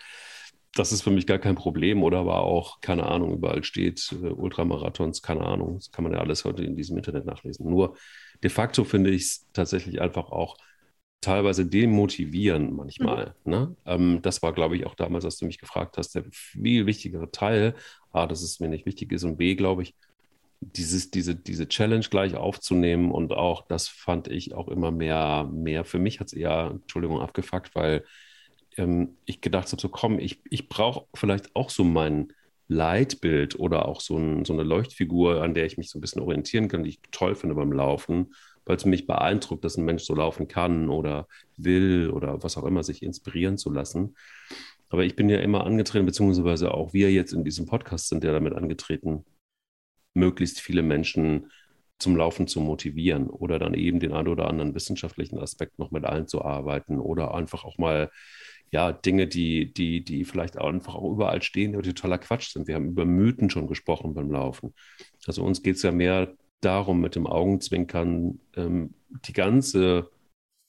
Das 0.75 0.93
ist 0.93 1.03
für 1.03 1.11
mich 1.11 1.27
gar 1.27 1.39
kein 1.39 1.55
Problem 1.55 2.03
oder 2.03 2.27
war 2.27 2.41
auch, 2.41 2.81
keine 2.81 3.07
Ahnung, 3.07 3.35
überall 3.35 3.65
steht, 3.65 4.11
äh, 4.23 4.29
Ultramarathons, 4.29 5.21
keine 5.21 5.45
Ahnung. 5.45 5.75
Das 5.77 5.91
kann 5.91 6.05
man 6.05 6.15
ja 6.15 6.21
alles 6.21 6.45
heute 6.47 6.65
in 6.65 6.75
diesem 6.75 6.97
Internet 6.97 7.27
nachlesen. 7.27 7.69
Nur 7.69 7.97
de 8.43 8.51
facto 8.51 8.83
finde 8.83 9.11
ich 9.11 9.23
es 9.23 9.47
tatsächlich 9.53 10.01
einfach 10.01 10.31
auch 10.31 10.57
teilweise 11.25 11.67
demotivieren 11.67 12.75
manchmal. 12.75 13.35
Mhm. 13.45 13.51
Ne? 13.51 13.77
Ähm, 13.87 14.23
das 14.23 14.43
war, 14.43 14.53
glaube 14.53 14.77
ich, 14.77 14.87
auch 14.87 14.95
damals, 14.95 15.25
als 15.25 15.39
du 15.39 15.47
mich 15.47 15.59
gefragt 15.59 15.97
hast, 15.97 16.15
der 16.15 16.25
viel 16.31 16.87
wichtigere 16.87 17.31
Teil. 17.31 17.75
A, 18.13 18.27
dass 18.27 18.43
es 18.43 18.61
mir 18.61 18.69
nicht 18.69 18.87
wichtig 18.87 19.11
ist 19.13 19.25
und 19.25 19.37
B, 19.39 19.55
glaube 19.55 19.83
ich, 19.83 19.95
dieses, 20.61 21.11
diese, 21.11 21.35
diese 21.35 21.69
Challenge 21.69 22.07
gleich 22.09 22.37
aufzunehmen 22.37 23.11
und 23.11 23.33
auch, 23.33 23.67
das 23.67 23.89
fand 23.89 24.29
ich 24.29 24.55
auch 24.55 24.69
immer 24.69 24.91
mehr, 24.91 25.51
mehr. 25.53 25.85
Für 25.85 25.99
mich 25.99 26.21
hat 26.21 26.29
es 26.29 26.33
eher, 26.33 26.71
Entschuldigung, 26.73 27.21
abgefuckt, 27.21 27.75
weil 27.75 28.05
ähm, 28.77 29.17
ich 29.25 29.41
gedacht 29.41 29.71
habe, 29.73 29.81
so 29.81 29.89
komm, 29.89 30.19
ich, 30.19 30.41
ich 30.51 30.69
brauche 30.69 31.07
vielleicht 31.15 31.55
auch 31.57 31.71
so 31.71 31.85
mein 31.85 32.33
Leitbild 32.69 33.59
oder 33.59 33.87
auch 33.87 34.01
so, 34.01 34.17
ein, 34.17 34.45
so 34.45 34.53
eine 34.53 34.63
Leuchtfigur, 34.63 35.43
an 35.43 35.55
der 35.55 35.67
ich 35.67 35.77
mich 35.77 35.91
so 35.91 35.99
ein 35.99 36.01
bisschen 36.01 36.23
orientieren 36.23 36.69
kann, 36.69 36.85
die 36.85 36.91
ich 36.91 37.01
toll 37.11 37.35
finde 37.35 37.55
beim 37.55 37.73
Laufen 37.73 38.33
weil 38.67 38.77
es 38.77 38.85
mich 38.85 39.07
beeindruckt, 39.07 39.65
dass 39.65 39.77
ein 39.77 39.85
Mensch 39.85 40.05
so 40.05 40.15
laufen 40.15 40.49
kann 40.49 40.89
oder 40.89 41.29
will 41.57 42.11
oder 42.11 42.43
was 42.43 42.57
auch 42.57 42.65
immer, 42.65 42.83
sich 42.83 43.03
inspirieren 43.03 43.59
zu 43.59 43.71
lassen. 43.71 44.17
Aber 44.89 45.05
ich 45.05 45.17
bin 45.17 45.29
ja 45.29 45.39
immer 45.39 45.65
angetreten, 45.65 46.07
beziehungsweise 46.07 46.73
auch 46.73 46.93
wir 46.93 47.13
jetzt 47.13 47.33
in 47.33 47.45
diesem 47.45 47.67
Podcast 47.67 48.09
sind 48.09 48.25
ja 48.25 48.33
damit 48.33 48.55
angetreten, 48.55 49.25
möglichst 50.15 50.61
viele 50.61 50.83
Menschen 50.83 51.51
zum 51.99 52.17
Laufen 52.17 52.47
zu 52.47 52.61
motivieren 52.61 53.29
oder 53.29 53.59
dann 53.59 53.75
eben 53.75 54.01
den 54.01 54.13
einen 54.13 54.29
oder 54.29 54.49
anderen 54.49 54.75
wissenschaftlichen 54.75 55.39
Aspekt 55.39 55.79
noch 55.79 55.91
mit 55.91 56.05
einzuarbeiten 56.05 56.99
oder 56.99 57.35
einfach 57.35 57.65
auch 57.65 57.79
mal 57.79 58.11
ja, 58.71 58.93
Dinge, 58.93 59.29
die, 59.29 59.73
die, 59.73 60.05
die 60.05 60.25
vielleicht 60.25 60.59
auch 60.59 60.69
einfach 60.69 60.97
auch 60.97 61.13
überall 61.13 61.43
stehen, 61.43 61.81
die 61.81 61.93
totaler 61.93 62.19
Quatsch 62.19 62.53
sind. 62.53 62.67
Wir 62.67 62.75
haben 62.75 62.89
über 62.89 63.05
Mythen 63.05 63.49
schon 63.49 63.69
gesprochen 63.69 64.15
beim 64.15 64.33
Laufen. 64.33 64.75
Also 65.27 65.45
uns 65.45 65.63
geht 65.63 65.77
es 65.77 65.83
ja 65.83 65.93
mehr 65.93 66.35
darum, 66.61 67.01
mit 67.01 67.15
dem 67.15 67.27
Augenzwinkern 67.27 68.41
ähm, 68.57 68.95
die 69.27 69.33
ganze 69.33 70.11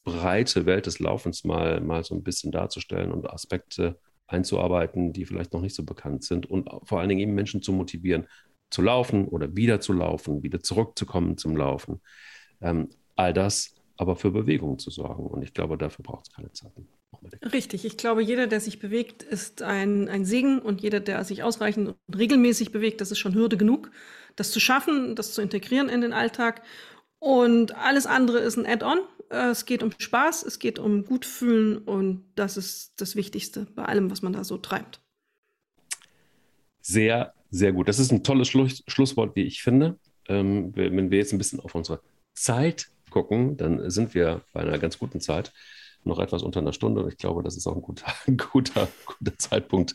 breite 0.03 0.65
Welt 0.65 0.85
des 0.85 0.99
Laufens 0.99 1.43
mal, 1.43 1.81
mal 1.81 2.03
so 2.03 2.15
ein 2.15 2.23
bisschen 2.23 2.51
darzustellen 2.51 3.11
und 3.11 3.29
Aspekte 3.29 3.99
einzuarbeiten, 4.27 5.13
die 5.13 5.25
vielleicht 5.25 5.53
noch 5.53 5.61
nicht 5.61 5.75
so 5.75 5.83
bekannt 5.83 6.23
sind 6.23 6.45
und 6.49 6.69
vor 6.83 6.99
allen 6.99 7.09
Dingen 7.09 7.21
eben 7.21 7.33
Menschen 7.33 7.61
zu 7.61 7.71
motivieren, 7.73 8.27
zu 8.69 8.81
laufen 8.81 9.27
oder 9.27 9.55
wieder 9.55 9.79
zu 9.79 9.93
laufen, 9.93 10.43
wieder 10.43 10.61
zurückzukommen 10.61 11.37
zum 11.37 11.55
Laufen. 11.55 12.01
Ähm, 12.61 12.89
all 13.15 13.33
das 13.33 13.75
aber 13.97 14.15
für 14.15 14.31
Bewegung 14.31 14.77
zu 14.79 14.89
sorgen. 14.89 15.25
Und 15.25 15.41
ich 15.41 15.53
glaube, 15.53 15.77
dafür 15.77 16.03
braucht 16.03 16.27
es 16.27 16.33
keine 16.33 16.51
Zeit. 16.51 16.71
Richtig, 17.53 17.85
ich 17.85 17.95
glaube, 17.97 18.21
jeder, 18.21 18.47
der 18.47 18.59
sich 18.59 18.79
bewegt, 18.79 19.23
ist 19.23 19.61
ein, 19.61 20.09
ein 20.09 20.25
Segen 20.25 20.59
und 20.59 20.81
jeder, 20.81 20.99
der 20.99 21.23
sich 21.23 21.43
ausreichend 21.43 21.89
und 21.89 22.17
regelmäßig 22.17 22.71
bewegt, 22.71 22.99
das 22.99 23.11
ist 23.11 23.19
schon 23.19 23.35
Hürde 23.35 23.55
genug, 23.55 23.91
das 24.35 24.51
zu 24.51 24.59
schaffen, 24.59 25.15
das 25.15 25.33
zu 25.33 25.41
integrieren 25.41 25.89
in 25.89 26.01
den 26.01 26.13
Alltag. 26.13 26.61
Und 27.19 27.75
alles 27.75 28.05
andere 28.05 28.39
ist 28.39 28.57
ein 28.57 28.65
Add-on. 28.65 28.99
Es 29.29 29.65
geht 29.65 29.81
um 29.81 29.91
Spaß, 29.97 30.43
es 30.43 30.59
geht 30.59 30.77
um 30.77 31.03
Gutfühlen 31.05 31.79
und 31.79 32.23
das 32.35 32.57
ist 32.57 32.93
das 32.97 33.15
Wichtigste 33.15 33.65
bei 33.75 33.83
allem, 33.83 34.11
was 34.11 34.21
man 34.21 34.33
da 34.33 34.43
so 34.43 34.57
treibt. 34.57 35.01
Sehr, 36.81 37.33
sehr 37.49 37.71
gut. 37.73 37.87
Das 37.87 37.97
ist 37.97 38.11
ein 38.11 38.23
tolles 38.23 38.47
Schluss 38.47 38.83
Schlusswort, 38.87 39.35
wie 39.35 39.43
ich 39.43 39.63
finde. 39.63 39.97
Ähm, 40.27 40.71
wenn 40.75 41.09
wir 41.09 41.17
jetzt 41.17 41.33
ein 41.33 41.39
bisschen 41.39 41.59
auf 41.59 41.73
unsere 41.73 42.01
Zeit 42.33 42.89
gucken, 43.09 43.57
dann 43.57 43.89
sind 43.89 44.13
wir 44.13 44.41
bei 44.53 44.61
einer 44.61 44.77
ganz 44.77 44.99
guten 44.99 45.21
Zeit 45.21 45.51
noch 46.05 46.19
etwas 46.19 46.43
unter 46.43 46.59
einer 46.59 46.73
Stunde. 46.73 47.03
Und 47.03 47.09
ich 47.09 47.17
glaube, 47.17 47.43
das 47.43 47.57
ist 47.57 47.67
auch 47.67 47.75
ein 47.75 47.81
guter, 47.81 48.11
guter, 48.51 48.87
guter 49.05 49.37
Zeitpunkt. 49.37 49.93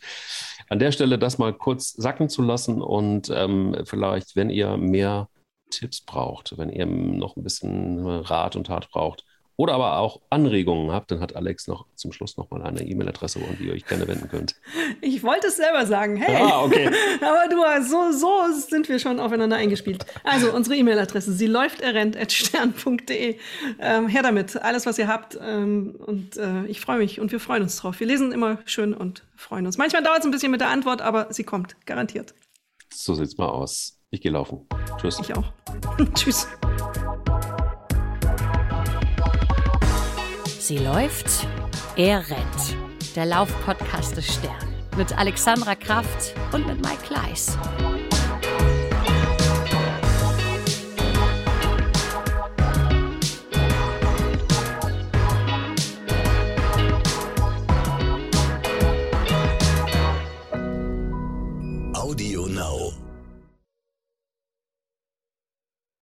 An 0.69 0.79
der 0.79 0.91
Stelle 0.91 1.17
das 1.17 1.37
mal 1.37 1.53
kurz 1.53 1.91
sacken 1.93 2.29
zu 2.29 2.41
lassen 2.41 2.81
und 2.81 3.29
ähm, 3.33 3.75
vielleicht, 3.85 4.35
wenn 4.35 4.49
ihr 4.49 4.77
mehr 4.77 5.29
Tipps 5.69 6.01
braucht, 6.01 6.57
wenn 6.57 6.69
ihr 6.69 6.85
noch 6.85 7.35
ein 7.35 7.43
bisschen 7.43 8.05
Rat 8.05 8.55
und 8.55 8.67
Tat 8.67 8.89
braucht, 8.89 9.25
oder 9.61 9.75
aber 9.75 9.99
auch 9.99 10.21
Anregungen 10.31 10.91
habt, 10.91 11.11
dann 11.11 11.19
hat 11.19 11.35
Alex 11.35 11.67
noch 11.67 11.85
zum 11.93 12.11
Schluss 12.11 12.35
noch 12.35 12.49
mal 12.49 12.63
eine 12.63 12.81
E-Mail-Adresse, 12.81 13.37
an 13.47 13.57
die 13.59 13.65
ihr 13.65 13.73
euch 13.73 13.85
gerne 13.85 14.07
wenden 14.07 14.27
könnt. 14.27 14.55
Ich 15.01 15.21
wollte 15.21 15.49
es 15.49 15.57
selber 15.57 15.85
sagen. 15.85 16.15
Hey, 16.15 16.35
ah, 16.35 16.63
okay. 16.63 16.89
aber 17.21 17.47
du 17.47 17.63
hast 17.63 17.91
so, 17.91 18.11
so 18.11 18.51
sind 18.67 18.89
wir 18.89 18.97
schon 18.97 19.19
aufeinander 19.19 19.57
eingespielt. 19.57 20.03
Also 20.23 20.51
unsere 20.51 20.75
E-Mail-Adresse, 20.77 21.33
sie 21.33 21.45
läuft 21.45 21.79
errennt.stern.de. 21.79 23.37
Ähm, 23.79 24.07
her 24.07 24.23
damit, 24.23 24.59
alles, 24.59 24.87
was 24.87 24.97
ihr 24.97 25.07
habt. 25.07 25.37
Ähm, 25.39 25.93
und 26.07 26.37
äh, 26.37 26.65
ich 26.65 26.81
freue 26.81 26.97
mich 26.97 27.19
und 27.19 27.31
wir 27.31 27.39
freuen 27.39 27.61
uns 27.61 27.77
drauf. 27.77 27.99
Wir 27.99 28.07
lesen 28.07 28.31
immer 28.31 28.57
schön 28.65 28.95
und 28.95 29.21
freuen 29.35 29.67
uns. 29.67 29.77
Manchmal 29.77 30.01
dauert 30.01 30.21
es 30.21 30.25
ein 30.25 30.31
bisschen 30.31 30.51
mit 30.51 30.61
der 30.61 30.69
Antwort, 30.69 31.03
aber 31.03 31.27
sie 31.29 31.43
kommt, 31.43 31.75
garantiert. 31.85 32.33
So 32.91 33.13
sieht's 33.13 33.37
mal 33.37 33.49
aus. 33.49 33.99
Ich 34.09 34.21
gehe 34.21 34.31
laufen. 34.31 34.67
Tschüss. 34.99 35.19
Ich 35.19 35.35
auch. 35.35 35.53
Tschüss. 36.15 36.47
Sie 40.71 40.77
läuft, 40.77 41.45
er 41.97 42.19
rennt. 42.29 42.77
Der 43.17 43.25
Laufpodcast 43.25 44.15
des 44.15 44.35
Stern. 44.35 44.73
Mit 44.95 45.11
Alexandra 45.17 45.75
Kraft 45.75 46.33
und 46.53 46.65
mit 46.65 46.81
Mike 46.81 47.03
Kleiss. 47.03 47.57